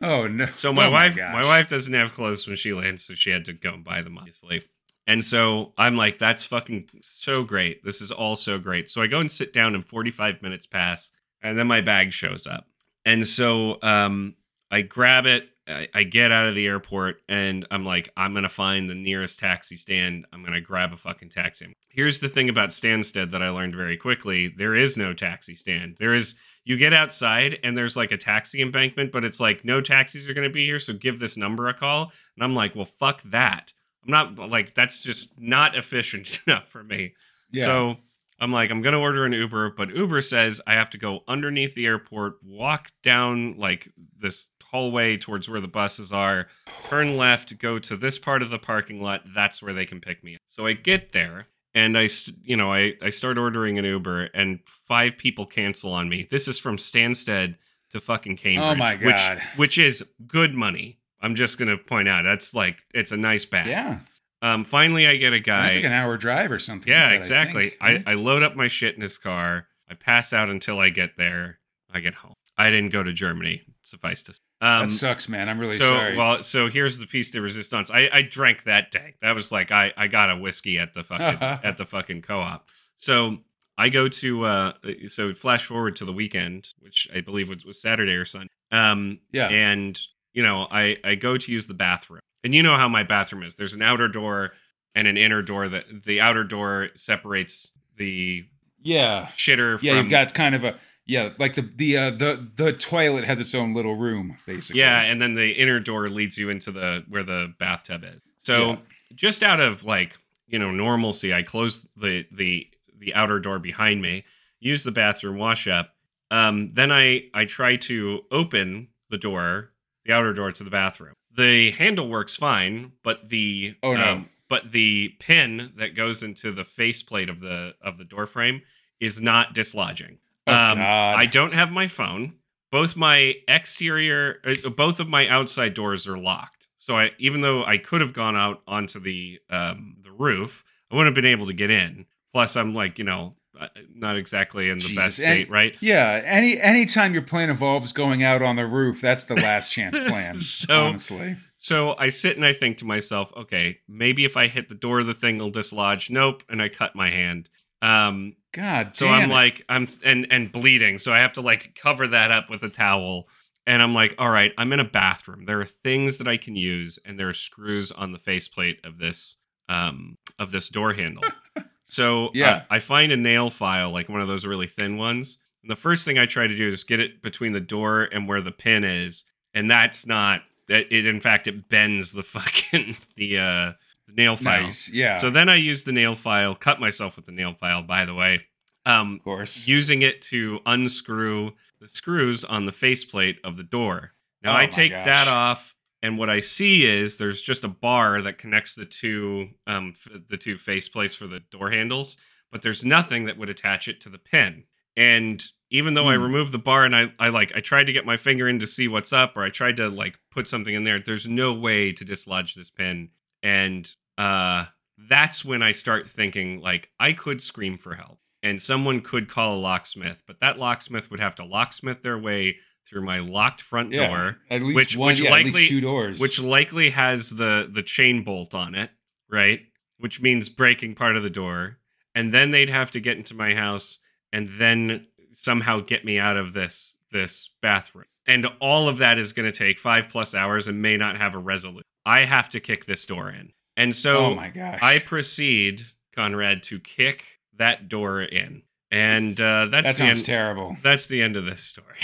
Oh 0.01 0.27
no. 0.27 0.47
So 0.55 0.73
my 0.73 0.87
Oh 0.87 0.91
wife, 0.91 1.15
gosh. 1.15 1.33
my 1.33 1.43
wife 1.43 1.67
doesn't 1.67 1.93
have 1.93 2.13
clothes 2.13 2.47
when 2.47 2.55
she 2.55 2.73
lands, 2.73 3.03
so 3.05 3.13
she 3.13 3.29
had 3.29 3.45
to 3.45 3.53
go 3.53 3.73
and 3.73 3.83
buy 3.83 4.01
them, 4.01 4.17
obviously. 4.17 4.63
And 5.07 5.23
so 5.25 5.73
I'm 5.77 5.95
like, 5.95 6.17
that's 6.19 6.45
fucking 6.45 6.87
so 7.01 7.43
great. 7.43 7.83
This 7.83 8.01
is 8.01 8.11
all 8.11 8.35
so 8.35 8.57
great. 8.59 8.89
So 8.89 9.01
I 9.01 9.07
go 9.07 9.19
and 9.19 9.31
sit 9.31 9.51
down, 9.53 9.75
and 9.75 9.87
45 9.87 10.41
minutes 10.41 10.65
pass, 10.65 11.11
and 11.41 11.57
then 11.57 11.67
my 11.67 11.81
bag 11.81 12.13
shows 12.13 12.45
up. 12.47 12.67
And 13.05 13.27
so 13.27 13.79
um, 13.81 14.35
I 14.69 14.81
grab 14.81 15.25
it. 15.25 15.49
I, 15.71 15.87
I 15.93 16.03
get 16.03 16.31
out 16.31 16.47
of 16.47 16.55
the 16.55 16.67
airport, 16.67 17.21
and 17.29 17.65
I'm 17.71 17.85
like, 17.85 18.11
I'm 18.17 18.33
gonna 18.33 18.49
find 18.49 18.89
the 18.89 18.95
nearest 18.95 19.39
taxi 19.39 19.75
stand. 19.75 20.25
I'm 20.31 20.43
gonna 20.43 20.61
grab 20.61 20.93
a 20.93 20.97
fucking 20.97 21.29
taxi. 21.29 21.75
Here's 21.89 22.19
the 22.19 22.29
thing 22.29 22.49
about 22.49 22.69
Stansted 22.69 23.31
that 23.31 23.41
I 23.41 23.49
learned 23.49 23.75
very 23.75 23.97
quickly: 23.97 24.47
there 24.47 24.75
is 24.75 24.97
no 24.97 25.13
taxi 25.13 25.55
stand. 25.55 25.97
There 25.99 26.13
is 26.13 26.35
you 26.63 26.77
get 26.77 26.93
outside 26.93 27.59
and 27.63 27.75
there's 27.75 27.97
like 27.97 28.11
a 28.11 28.17
taxi 28.17 28.61
embankment, 28.61 29.11
but 29.11 29.25
it's 29.25 29.39
like 29.39 29.65
no 29.65 29.81
taxis 29.81 30.29
are 30.29 30.33
going 30.33 30.47
to 30.47 30.53
be 30.53 30.65
here, 30.65 30.79
so 30.79 30.93
give 30.93 31.19
this 31.19 31.37
number 31.37 31.67
a 31.67 31.73
call. 31.73 32.11
And 32.35 32.43
I'm 32.43 32.53
like, 32.53 32.75
well, 32.75 32.85
fuck 32.85 33.21
that. 33.23 33.73
I'm 34.03 34.11
not 34.11 34.49
like 34.49 34.73
that's 34.73 35.01
just 35.01 35.39
not 35.39 35.75
efficient 35.75 36.41
enough 36.47 36.67
for 36.67 36.83
me. 36.83 37.13
Yeah. 37.51 37.63
So 37.65 37.97
I'm 38.39 38.51
like, 38.51 38.71
I'm 38.71 38.81
gonna 38.81 38.99
order 38.99 39.25
an 39.25 39.33
Uber, 39.33 39.71
but 39.71 39.95
Uber 39.95 40.21
says 40.21 40.61
I 40.65 40.73
have 40.73 40.89
to 40.91 40.97
go 40.97 41.23
underneath 41.27 41.75
the 41.75 41.85
airport, 41.85 42.37
walk 42.43 42.91
down 43.03 43.57
like 43.57 43.91
this 44.17 44.49
hallway 44.71 45.17
towards 45.17 45.49
where 45.49 45.61
the 45.61 45.67
buses 45.67 46.11
are, 46.11 46.47
turn 46.87 47.17
left, 47.17 47.57
go 47.59 47.79
to 47.79 47.97
this 47.97 48.17
part 48.17 48.41
of 48.41 48.49
the 48.49 48.59
parking 48.59 49.01
lot. 49.01 49.21
That's 49.33 49.61
where 49.61 49.73
they 49.73 49.85
can 49.85 49.99
pick 49.99 50.23
me 50.23 50.35
up. 50.35 50.41
So 50.47 50.65
I 50.65 50.73
get 50.73 51.11
there 51.11 51.47
and 51.73 51.97
I, 51.97 52.09
you 52.43 52.55
know, 52.55 52.71
I 52.71 52.93
I 53.01 53.09
start 53.09 53.37
ordering 53.37 53.79
an 53.79 53.85
Uber, 53.85 54.29
and 54.33 54.59
five 54.65 55.17
people 55.17 55.45
cancel 55.45 55.93
on 55.93 56.09
me. 56.09 56.27
This 56.29 56.47
is 56.47 56.57
from 56.57 56.77
Stansted 56.77 57.55
to 57.91 57.99
fucking 57.99 58.37
Cambridge. 58.37 58.63
Oh 58.63 58.75
my 58.75 58.95
which- 58.95 59.15
God. 59.15 59.41
Which, 59.55 59.77
is 59.77 60.03
good 60.27 60.53
money. 60.53 60.97
I'm 61.21 61.35
just 61.35 61.59
gonna 61.59 61.77
point 61.77 62.07
out 62.07 62.23
that's 62.23 62.53
like 62.53 62.77
it's 62.93 63.11
a 63.11 63.17
nice 63.17 63.45
bag. 63.45 63.67
yeah. 63.67 63.99
Um. 64.41 64.63
Finally, 64.63 65.07
I 65.07 65.17
get 65.17 65.33
a 65.33 65.39
guy. 65.39 65.63
That's 65.63 65.75
like 65.75 65.85
an 65.85 65.91
hour 65.91 66.17
drive 66.17 66.51
or 66.51 66.59
something. 66.59 66.91
Yeah, 66.91 67.03
like 67.03 67.11
that, 67.11 67.17
exactly. 67.17 67.63
think. 67.69 67.77
I, 67.79 68.03
I, 68.07 68.13
load 68.15 68.41
up 68.41 68.55
my 68.55 68.67
shit 68.67 68.95
in 68.95 69.01
his 69.01 69.19
car. 69.19 69.67
I 69.87 69.93
pass 69.93 70.33
out 70.33 70.49
until 70.49 70.79
I 70.79 70.89
get 70.89 71.15
there. 71.15 71.59
I 71.93 71.99
get 71.99 72.15
home. 72.15 72.33
I 72.57 72.71
didn't 72.71 72.89
go 72.89 73.03
to 73.03 73.13
Germany, 73.13 73.61
suffice 73.83 74.23
to 74.23 74.33
say. 74.33 74.39
Um, 74.61 74.87
that 74.87 74.91
sucks, 74.91 75.27
man. 75.27 75.49
I'm 75.49 75.59
really 75.59 75.77
so 75.77 75.89
sorry. 75.89 76.15
well, 76.15 76.43
so 76.43 76.69
here's 76.69 76.99
the 76.99 77.07
piece 77.07 77.31
de 77.31 77.41
resistance. 77.41 77.89
I, 77.89 78.09
I 78.13 78.21
drank 78.21 78.63
that 78.63 78.91
day. 78.91 79.15
That 79.21 79.33
was 79.33 79.51
like 79.51 79.71
I, 79.71 79.91
I 79.97 80.07
got 80.07 80.29
a 80.29 80.37
whiskey 80.37 80.77
at 80.77 80.93
the 80.93 81.03
fucking 81.03 81.41
at 81.63 81.77
the 81.77 81.85
fucking 81.85 82.21
co-op. 82.21 82.67
So 82.95 83.39
I 83.77 83.89
go 83.89 84.07
to 84.07 84.45
uh 84.45 84.73
so 85.07 85.33
flash 85.33 85.65
forward 85.65 85.95
to 85.97 86.05
the 86.05 86.13
weekend, 86.13 86.69
which 86.79 87.07
I 87.15 87.21
believe 87.21 87.49
was, 87.49 87.65
was 87.65 87.81
Saturday 87.81 88.13
or 88.13 88.25
Sunday. 88.25 88.49
Um 88.71 89.19
Yeah. 89.31 89.47
and 89.47 89.99
you 90.33 90.43
know, 90.43 90.67
I 90.69 90.97
I 91.03 91.15
go 91.15 91.37
to 91.37 91.51
use 91.51 91.67
the 91.67 91.73
bathroom. 91.73 92.21
And 92.43 92.53
you 92.55 92.63
know 92.63 92.75
how 92.75 92.87
my 92.87 93.03
bathroom 93.03 93.43
is. 93.43 93.55
There's 93.55 93.73
an 93.73 93.81
outer 93.81 94.07
door 94.07 94.51
and 94.95 95.07
an 95.07 95.17
inner 95.17 95.41
door 95.41 95.69
that 95.69 95.85
the 96.05 96.21
outer 96.21 96.43
door 96.43 96.89
separates 96.95 97.71
the 97.97 98.45
yeah. 98.81 99.27
shitter 99.35 99.81
Yeah, 99.81 99.93
from 99.93 99.97
you've 100.03 100.09
got 100.09 100.33
kind 100.33 100.55
of 100.55 100.63
a 100.63 100.75
yeah, 101.05 101.29
like 101.39 101.55
the 101.55 101.61
the 101.61 101.97
uh, 101.97 102.09
the 102.11 102.47
the 102.55 102.73
toilet 102.73 103.23
has 103.23 103.39
its 103.39 103.53
own 103.55 103.73
little 103.73 103.95
room, 103.95 104.37
basically. 104.45 104.79
Yeah, 104.81 105.01
and 105.01 105.19
then 105.21 105.33
the 105.33 105.51
inner 105.51 105.79
door 105.79 106.07
leads 106.09 106.37
you 106.37 106.49
into 106.49 106.71
the 106.71 107.03
where 107.09 107.23
the 107.23 107.53
bathtub 107.59 108.03
is. 108.03 108.21
So 108.37 108.69
Yeah. 108.71 108.77
just 109.15 109.43
out 109.43 109.59
of 109.59 109.83
like 109.83 110.17
you 110.47 110.59
know 110.59 110.71
normalcy, 110.71 111.33
I 111.33 111.43
close 111.43 111.87
the 111.95 112.25
the 112.31 112.67
the 112.97 113.13
outer 113.15 113.39
door 113.39 113.59
behind 113.59 114.01
me, 114.01 114.23
use 114.59 114.83
the 114.83 114.91
bathroom, 114.91 115.37
wash 115.37 115.67
up. 115.67 115.93
Um, 116.29 116.69
then 116.69 116.91
I 116.91 117.23
I 117.33 117.45
try 117.45 117.75
to 117.77 118.21
open 118.31 118.87
the 119.09 119.17
door, 119.17 119.71
the 120.05 120.13
outer 120.13 120.33
door 120.33 120.51
to 120.51 120.63
the 120.63 120.69
bathroom. 120.69 121.13
The 121.35 121.71
handle 121.71 122.09
works 122.09 122.35
fine, 122.35 122.91
but 123.03 123.29
the 123.29 123.75
Oh, 123.83 123.93
no. 123.95 124.11
um, 124.13 124.29
but 124.49 124.71
the 124.71 125.09
pin 125.19 125.71
that 125.77 125.95
goes 125.95 126.23
into 126.23 126.51
the 126.51 126.65
faceplate 126.65 127.29
of 127.29 127.39
the 127.39 127.73
of 127.81 127.97
the 127.97 128.03
door 128.05 128.25
frame 128.27 128.61
is 128.99 129.19
not 129.19 129.53
dislodging. 129.53 130.19
Oh, 130.47 130.53
um. 130.53 130.79
I 130.81 131.25
don't 131.25 131.53
have 131.53 131.71
my 131.71 131.87
phone. 131.87 132.33
Both 132.71 132.95
my 132.95 133.35
exterior, 133.47 134.37
uh, 134.45 134.69
both 134.69 134.99
of 134.99 135.09
my 135.09 135.27
outside 135.27 135.73
doors 135.73 136.07
are 136.07 136.17
locked. 136.17 136.67
So 136.77 136.97
I, 136.97 137.11
even 137.19 137.41
though 137.41 137.63
I 137.65 137.77
could 137.77 138.01
have 138.01 138.13
gone 138.13 138.35
out 138.35 138.61
onto 138.65 138.99
the 138.99 139.39
um, 139.49 139.97
the 140.03 140.11
roof, 140.11 140.63
I 140.89 140.95
wouldn't 140.95 141.15
have 141.15 141.21
been 141.23 141.31
able 141.31 141.47
to 141.47 141.53
get 141.53 141.69
in. 141.69 142.05
Plus, 142.33 142.55
I'm 142.55 142.73
like, 142.73 142.97
you 142.97 143.03
know, 143.03 143.35
uh, 143.59 143.67
not 143.93 144.15
exactly 144.15 144.69
in 144.69 144.79
the 144.79 144.85
Jesus, 144.85 144.95
best 144.95 145.17
state, 145.17 145.49
right? 145.49 145.75
Yeah, 145.81 146.21
any 146.23 146.59
anytime 146.59 147.13
your 147.13 147.21
plan 147.23 147.49
involves 147.49 147.91
going 147.91 148.23
out 148.23 148.41
on 148.41 148.55
the 148.55 148.65
roof, 148.65 149.01
that's 149.01 149.25
the 149.25 149.35
last 149.35 149.71
chance 149.71 149.99
plan. 150.07 150.39
So- 150.39 150.85
honestly, 150.85 151.35
So 151.57 151.95
I 151.99 152.09
sit 152.09 152.37
and 152.37 152.45
I 152.45 152.53
think 152.53 152.77
to 152.79 152.85
myself, 152.85 153.31
okay, 153.37 153.79
maybe 153.87 154.23
if 154.25 154.35
I 154.37 154.47
hit 154.47 154.69
the 154.69 154.75
door, 154.75 155.03
the 155.03 155.13
thing 155.13 155.37
will 155.37 155.51
dislodge. 155.51 156.09
Nope, 156.09 156.41
and 156.49 156.61
I 156.61 156.69
cut 156.69 156.95
my 156.95 157.09
hand. 157.11 157.49
Um, 157.81 158.35
God. 158.53 158.93
So 158.95 159.07
I'm 159.09 159.29
it. 159.31 159.33
like, 159.33 159.63
I'm 159.69 159.87
and 160.03 160.27
and 160.29 160.51
bleeding, 160.51 160.97
so 160.97 161.13
I 161.13 161.19
have 161.19 161.33
to 161.33 161.41
like 161.41 161.75
cover 161.81 162.07
that 162.07 162.31
up 162.31 162.49
with 162.49 162.63
a 162.63 162.69
towel. 162.69 163.27
And 163.67 163.81
I'm 163.81 163.93
like, 163.93 164.15
all 164.17 164.29
right, 164.29 164.51
I'm 164.57 164.73
in 164.73 164.79
a 164.79 164.83
bathroom. 164.83 165.45
There 165.45 165.61
are 165.61 165.65
things 165.65 166.17
that 166.17 166.27
I 166.27 166.37
can 166.37 166.55
use, 166.55 166.97
and 167.05 167.19
there 167.19 167.29
are 167.29 167.33
screws 167.33 167.91
on 167.91 168.11
the 168.11 168.19
faceplate 168.19 168.79
of 168.83 168.97
this 168.97 169.37
um 169.69 170.17
of 170.39 170.51
this 170.51 170.67
door 170.69 170.93
handle. 170.93 171.23
so 171.83 172.29
Yeah. 172.33 172.49
uh, 172.55 172.63
I 172.69 172.79
find 172.79 173.11
a 173.11 173.17
nail 173.17 173.49
file, 173.49 173.91
like 173.91 174.09
one 174.09 174.21
of 174.21 174.27
those 174.27 174.45
really 174.45 174.67
thin 174.67 174.97
ones. 174.97 175.37
And 175.63 175.69
the 175.71 175.75
first 175.75 176.05
thing 176.05 176.17
I 176.17 176.25
try 176.25 176.47
to 176.47 176.55
do 176.55 176.67
is 176.67 176.83
get 176.83 176.99
it 176.99 177.21
between 177.21 177.53
the 177.53 177.59
door 177.59 178.09
and 178.11 178.27
where 178.27 178.41
the 178.41 178.51
pin 178.51 178.83
is, 178.83 179.23
and 179.53 179.69
that's 179.69 180.05
not. 180.05 180.41
It, 180.67 180.87
it 180.91 181.05
in 181.05 181.19
fact 181.21 181.47
it 181.47 181.69
bends 181.69 182.11
the 182.13 182.23
fucking 182.35 182.97
the 183.15 183.37
uh 183.37 183.71
the 184.07 184.13
nail 184.13 184.35
file. 184.35 184.63
nice. 184.63 184.89
Yeah. 184.89 185.17
So 185.17 185.29
then 185.29 185.49
I 185.49 185.55
used 185.55 185.85
the 185.85 185.91
nail 185.91 186.15
file, 186.15 186.55
cut 186.55 186.79
myself 186.79 187.15
with 187.15 187.25
the 187.25 187.31
nail 187.31 187.53
file, 187.53 187.83
by 187.83 188.05
the 188.05 188.13
way. 188.13 188.45
Um, 188.85 189.15
of 189.15 189.23
course. 189.23 189.67
using 189.67 190.01
it 190.01 190.21
to 190.23 190.59
unscrew 190.65 191.51
the 191.79 191.87
screws 191.87 192.43
on 192.43 192.65
the 192.65 192.71
faceplate 192.71 193.39
of 193.43 193.55
the 193.57 193.63
door. 193.63 194.13
Now 194.43 194.53
Oh 194.53 194.57
I 194.57 194.65
take 194.65 194.91
gosh. 194.91 195.05
that 195.05 195.27
off, 195.27 195.75
and 196.01 196.17
what 196.17 196.31
I 196.31 196.39
see 196.39 196.83
is 196.83 197.17
there's 197.17 197.43
just 197.43 197.63
a 197.63 197.67
bar 197.67 198.23
that 198.23 198.39
connects 198.39 198.73
the 198.73 198.85
two 198.85 199.49
um, 199.67 199.93
f- 199.95 200.19
the 200.27 200.37
two 200.37 200.55
faceplates 200.55 201.15
for 201.15 201.27
the 201.27 201.41
door 201.51 201.69
handles, 201.69 202.17
but 202.51 202.63
there's 202.63 202.83
nothing 202.83 203.25
that 203.25 203.37
would 203.37 203.49
attach 203.49 203.87
it 203.87 204.01
to 204.01 204.09
the 204.09 204.17
pin. 204.17 204.63
And 204.97 205.43
even 205.69 205.93
though 205.93 206.09
I 206.09 206.15
Hmm. 206.15 206.23
removed 206.23 206.51
the 206.51 206.57
bar 206.57 206.83
and 206.83 206.95
I, 206.95 207.13
I 207.19 207.29
like 207.29 207.55
I 207.55 207.59
tried 207.59 207.85
to 207.85 207.93
get 207.93 208.05
my 208.05 208.17
finger 208.17 208.49
in 208.49 208.57
to 208.59 208.67
see 208.67 208.87
what's 208.87 209.13
up, 209.13 209.37
or 209.37 209.43
I 209.43 209.49
tried 209.51 209.77
to 209.77 209.89
like 209.89 210.17
put 210.31 210.47
something 210.47 210.73
in 210.73 210.85
there, 210.85 210.99
there's 210.99 211.27
no 211.27 211.53
way 211.53 211.91
to 211.93 212.03
dislodge 212.03 212.55
this 212.55 212.71
pin. 212.71 213.09
And 213.43 213.89
uh 214.17 214.65
that's 215.09 215.43
when 215.43 215.63
I 215.63 215.71
start 215.71 216.07
thinking 216.09 216.61
like 216.61 216.89
I 216.99 217.13
could 217.13 217.41
scream 217.41 217.77
for 217.77 217.95
help 217.95 218.19
and 218.43 218.61
someone 218.61 219.01
could 219.01 219.27
call 219.29 219.55
a 219.55 219.59
locksmith, 219.59 220.23
but 220.27 220.39
that 220.41 220.59
locksmith 220.59 221.09
would 221.11 221.19
have 221.19 221.35
to 221.35 221.45
locksmith 221.45 222.01
their 222.01 222.17
way 222.19 222.57
through 222.87 223.03
my 223.03 223.19
locked 223.19 223.61
front 223.61 223.91
yeah. 223.91 224.07
door, 224.07 224.37
At 224.49 224.61
least 224.63 224.75
which- 224.75 224.97
one. 224.97 225.07
which 225.11 225.21
yeah, 225.21 225.27
at 225.27 225.31
likely- 225.31 225.51
least 225.51 225.69
two 225.69 225.81
doors. 225.81 226.19
which 226.19 226.39
likely 226.39 226.89
has 226.91 227.29
the 227.31 227.67
the 227.71 227.83
chain 227.83 228.23
bolt 228.23 228.53
on 228.53 228.75
it, 228.75 228.91
right? 229.29 229.61
Which 229.97 230.21
means 230.21 230.49
breaking 230.49 230.95
part 230.95 231.15
of 231.15 231.23
the 231.23 231.29
door, 231.29 231.77
and 232.15 232.33
then 232.33 232.49
they'd 232.51 232.69
have 232.69 232.91
to 232.91 232.99
get 232.99 233.17
into 233.17 233.33
my 233.33 233.53
house 233.53 233.99
and 234.33 234.49
then 234.59 235.07
somehow 235.33 235.79
get 235.79 236.03
me 236.05 236.19
out 236.19 236.37
of 236.37 236.53
this 236.53 236.97
this 237.11 237.49
bathroom. 237.61 238.05
And 238.31 238.47
all 238.61 238.87
of 238.87 238.99
that 238.99 239.17
is 239.17 239.33
going 239.33 239.51
to 239.51 239.57
take 239.57 239.77
5 239.77 240.07
plus 240.09 240.33
hours 240.33 240.67
and 240.69 240.81
may 240.81 240.95
not 240.95 241.17
have 241.17 241.35
a 241.35 241.37
resolution. 241.37 241.83
I 242.05 242.21
have 242.21 242.49
to 242.51 242.59
kick 242.59 242.85
this 242.85 243.05
door 243.05 243.29
in. 243.29 243.51
And 243.75 243.95
so 243.95 244.27
oh 244.27 244.35
my 244.35 244.49
gosh. 244.49 244.79
I 244.81 244.99
proceed, 244.99 245.85
Conrad, 246.15 246.63
to 246.63 246.79
kick 246.79 247.25
that 247.57 247.89
door 247.89 248.21
in. 248.21 248.63
And 248.89 249.39
uh, 249.39 249.67
that's 249.67 249.87
that 249.87 249.97
sounds 249.97 250.17
end. 250.19 250.25
terrible. 250.25 250.77
that's 250.81 251.07
the 251.07 251.21
end 251.21 251.35
of 251.35 251.45
this 251.45 251.61
story. 251.61 251.97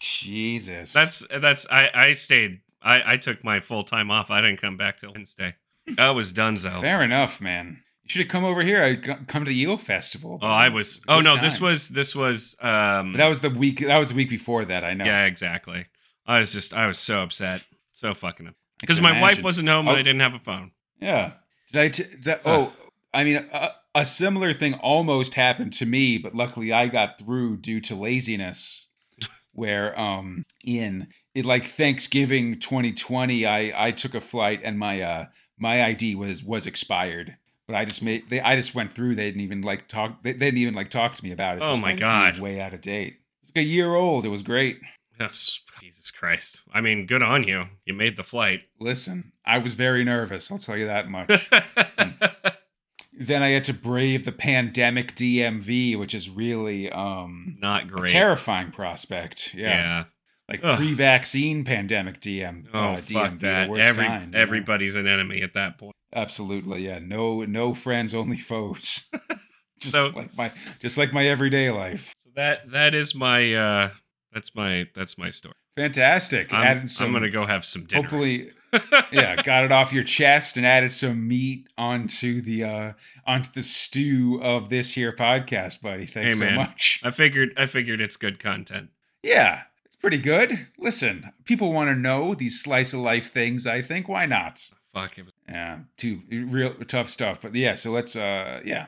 Jesus. 0.00 0.92
that's 0.92 1.24
that's 1.30 1.66
I 1.70 1.90
I 1.94 2.12
stayed. 2.12 2.60
I 2.82 3.14
I 3.14 3.16
took 3.16 3.42
my 3.42 3.60
full 3.60 3.84
time 3.84 4.10
off. 4.10 4.30
I 4.30 4.40
didn't 4.40 4.60
come 4.60 4.76
back 4.76 4.98
till 4.98 5.12
Wednesday. 5.12 5.56
I 5.98 6.10
was 6.10 6.32
done 6.32 6.56
so. 6.56 6.80
fair 6.80 7.02
enough, 7.02 7.40
man. 7.40 7.82
Should 8.08 8.20
have 8.22 8.28
come 8.28 8.44
over 8.44 8.62
here. 8.62 8.82
I 8.82 8.96
come 8.96 9.44
to 9.44 9.50
the 9.50 9.60
Eel 9.60 9.76
Festival. 9.76 10.38
Oh, 10.42 10.46
I 10.46 10.68
was. 10.70 11.00
Oh 11.08 11.20
no, 11.20 11.36
this 11.36 11.60
was 11.60 11.88
this 11.90 12.16
was. 12.16 12.56
Um. 12.60 13.12
But 13.12 13.18
that 13.18 13.28
was 13.28 13.40
the 13.42 13.50
week. 13.50 13.80
That 13.80 13.98
was 13.98 14.08
the 14.08 14.14
week 14.14 14.30
before 14.30 14.64
that. 14.64 14.82
I 14.82 14.94
know. 14.94 15.04
yeah, 15.04 15.26
exactly. 15.26 15.86
I 16.26 16.40
was 16.40 16.52
just 16.52 16.74
I 16.74 16.86
was 16.86 16.98
so 16.98 17.22
upset, 17.22 17.64
so 17.92 18.14
fucking 18.14 18.46
upset 18.46 18.58
I 18.58 18.76
because 18.80 19.00
my 19.00 19.20
wife 19.20 19.42
wasn't 19.42 19.68
home 19.68 19.86
and 19.88 19.96
Oh. 19.96 19.98
I 20.00 20.02
didn't 20.02 20.20
have 20.20 20.34
a 20.34 20.38
phone. 20.38 20.72
Yeah. 21.00 21.32
Did 21.72 21.80
I? 21.82 21.88
T- 21.88 22.04
did- 22.22 22.40
oh, 22.44 22.72
I 23.12 23.24
mean, 23.24 23.36
a, 23.52 23.72
a 23.94 24.06
similar 24.06 24.52
thing 24.54 24.74
almost 24.74 25.34
happened 25.34 25.72
to 25.74 25.86
me, 25.86 26.16
but 26.18 26.34
luckily 26.34 26.72
I 26.72 26.88
got 26.88 27.18
through 27.18 27.58
due 27.58 27.80
to 27.82 27.94
laziness. 27.94 28.86
Where 29.52 29.98
um 30.00 30.44
in 30.64 31.08
it 31.34 31.44
like 31.44 31.66
Thanksgiving 31.66 32.58
2020, 32.58 33.44
I 33.44 33.72
I 33.88 33.90
took 33.90 34.14
a 34.14 34.20
flight 34.20 34.60
and 34.64 34.78
my 34.78 35.00
uh 35.02 35.26
my 35.58 35.82
ID 35.84 36.14
was 36.14 36.42
was 36.44 36.66
expired. 36.66 37.36
But 37.68 37.76
I 37.76 37.84
just 37.84 38.02
made 38.02 38.28
they 38.30 38.40
I 38.40 38.56
just 38.56 38.74
went 38.74 38.92
through. 38.92 39.14
They 39.14 39.26
didn't 39.26 39.42
even 39.42 39.60
like 39.62 39.86
talk. 39.86 40.22
They, 40.22 40.32
they 40.32 40.46
didn't 40.46 40.58
even 40.58 40.74
like 40.74 40.90
talk 40.90 41.14
to 41.14 41.22
me 41.22 41.30
about 41.30 41.58
it. 41.58 41.62
Oh 41.62 41.68
Just 41.68 41.82
my 41.82 41.94
God. 41.94 42.36
"You're 42.36 42.44
way 42.44 42.60
out 42.60 42.72
of 42.72 42.80
date. 42.80 43.18
Like 43.44 43.62
a 43.62 43.66
year 43.68 43.94
old. 43.94 44.24
It 44.24 44.30
was 44.30 44.42
great. 44.42 44.80
That's, 45.18 45.60
Jesus 45.80 46.10
Christ! 46.12 46.62
I 46.72 46.80
mean, 46.80 47.04
good 47.06 47.22
on 47.22 47.42
you. 47.42 47.64
You 47.84 47.92
made 47.92 48.16
the 48.16 48.22
flight. 48.22 48.62
Listen, 48.80 49.32
I 49.44 49.58
was 49.58 49.74
very 49.74 50.04
nervous. 50.04 50.50
I'll 50.50 50.58
tell 50.58 50.76
you 50.76 50.86
that 50.86 51.08
much. 51.08 51.50
then 53.12 53.42
I 53.42 53.48
had 53.48 53.64
to 53.64 53.74
brave 53.74 54.24
the 54.24 54.32
pandemic 54.32 55.16
DMV, 55.16 55.98
which 55.98 56.14
is 56.14 56.30
really 56.30 56.90
um, 56.90 57.56
Not 57.60 57.82
a 57.82 57.86
great. 57.86 58.10
terrifying 58.12 58.70
prospect. 58.70 59.54
Yeah, 59.54 59.68
yeah. 59.70 60.04
Like 60.48 60.60
Ugh. 60.62 60.76
pre-vaccine 60.78 61.64
pandemic 61.64 62.20
DM. 62.20 62.66
Oh 62.72 62.78
uh, 62.78 62.96
fuck 62.96 63.32
DMV, 63.32 63.40
that! 63.40 63.70
Every 63.70 64.06
kind, 64.06 64.24
you 64.26 64.30
know? 64.30 64.38
everybody's 64.38 64.96
an 64.96 65.06
enemy 65.06 65.42
at 65.42 65.54
that 65.54 65.78
point. 65.78 65.94
absolutely, 66.14 66.82
yeah. 66.86 66.98
No, 67.00 67.44
no 67.44 67.74
friends, 67.74 68.14
only 68.14 68.38
foes. 68.38 69.10
just 69.80 69.94
So- 69.94 70.12
like 70.14 70.36
my, 70.36 70.52
just 70.80 70.96
like 70.98 71.12
my 71.12 71.26
everyday 71.26 71.70
life. 71.70 72.14
So 72.24 72.30
that 72.36 72.70
that 72.70 72.94
is 72.94 73.14
my 73.14 73.54
uh 73.54 73.90
that's 74.32 74.54
my 74.54 74.86
that's 74.94 75.16
my 75.18 75.30
story. 75.30 75.54
Fantastic. 75.76 76.52
I'm, 76.52 76.88
some, 76.88 77.06
I'm 77.06 77.12
gonna 77.12 77.30
go 77.30 77.46
have 77.46 77.64
some 77.64 77.84
dinner. 77.84 78.02
hopefully 78.02 78.50
yeah, 79.12 79.40
got 79.42 79.64
it 79.64 79.70
off 79.72 79.92
your 79.92 80.02
chest 80.04 80.56
and 80.56 80.66
added 80.66 80.90
some 80.92 81.26
meat 81.28 81.68
onto 81.78 82.40
the 82.42 82.64
uh 82.64 82.92
onto 83.26 83.50
the 83.52 83.62
stew 83.62 84.40
of 84.42 84.68
this 84.70 84.92
here 84.92 85.12
podcast, 85.12 85.80
buddy. 85.80 86.04
Thanks 86.04 86.38
Hey, 86.38 86.48
so 86.50 86.54
much. 86.56 87.00
I 87.04 87.10
figured 87.12 87.50
I 87.56 87.66
figured 87.66 88.00
it's 88.00 88.16
good 88.16 88.40
content. 88.40 88.90
Yeah, 89.22 89.62
pretty 90.00 90.18
good. 90.18 90.66
Listen, 90.78 91.32
people 91.44 91.72
want 91.72 91.90
to 91.90 91.94
know 91.94 92.34
these 92.34 92.60
slice 92.60 92.92
of 92.92 93.00
life 93.00 93.32
things, 93.32 93.66
I 93.66 93.82
think. 93.82 94.08
Why 94.08 94.26
not? 94.26 94.68
Fuck 94.94 95.18
it. 95.18 95.26
Yeah, 95.48 95.80
too 95.96 96.22
real 96.30 96.74
tough 96.86 97.10
stuff. 97.10 97.40
But 97.42 97.54
yeah, 97.54 97.74
so 97.74 97.90
let's 97.90 98.16
uh 98.16 98.60
yeah. 98.64 98.86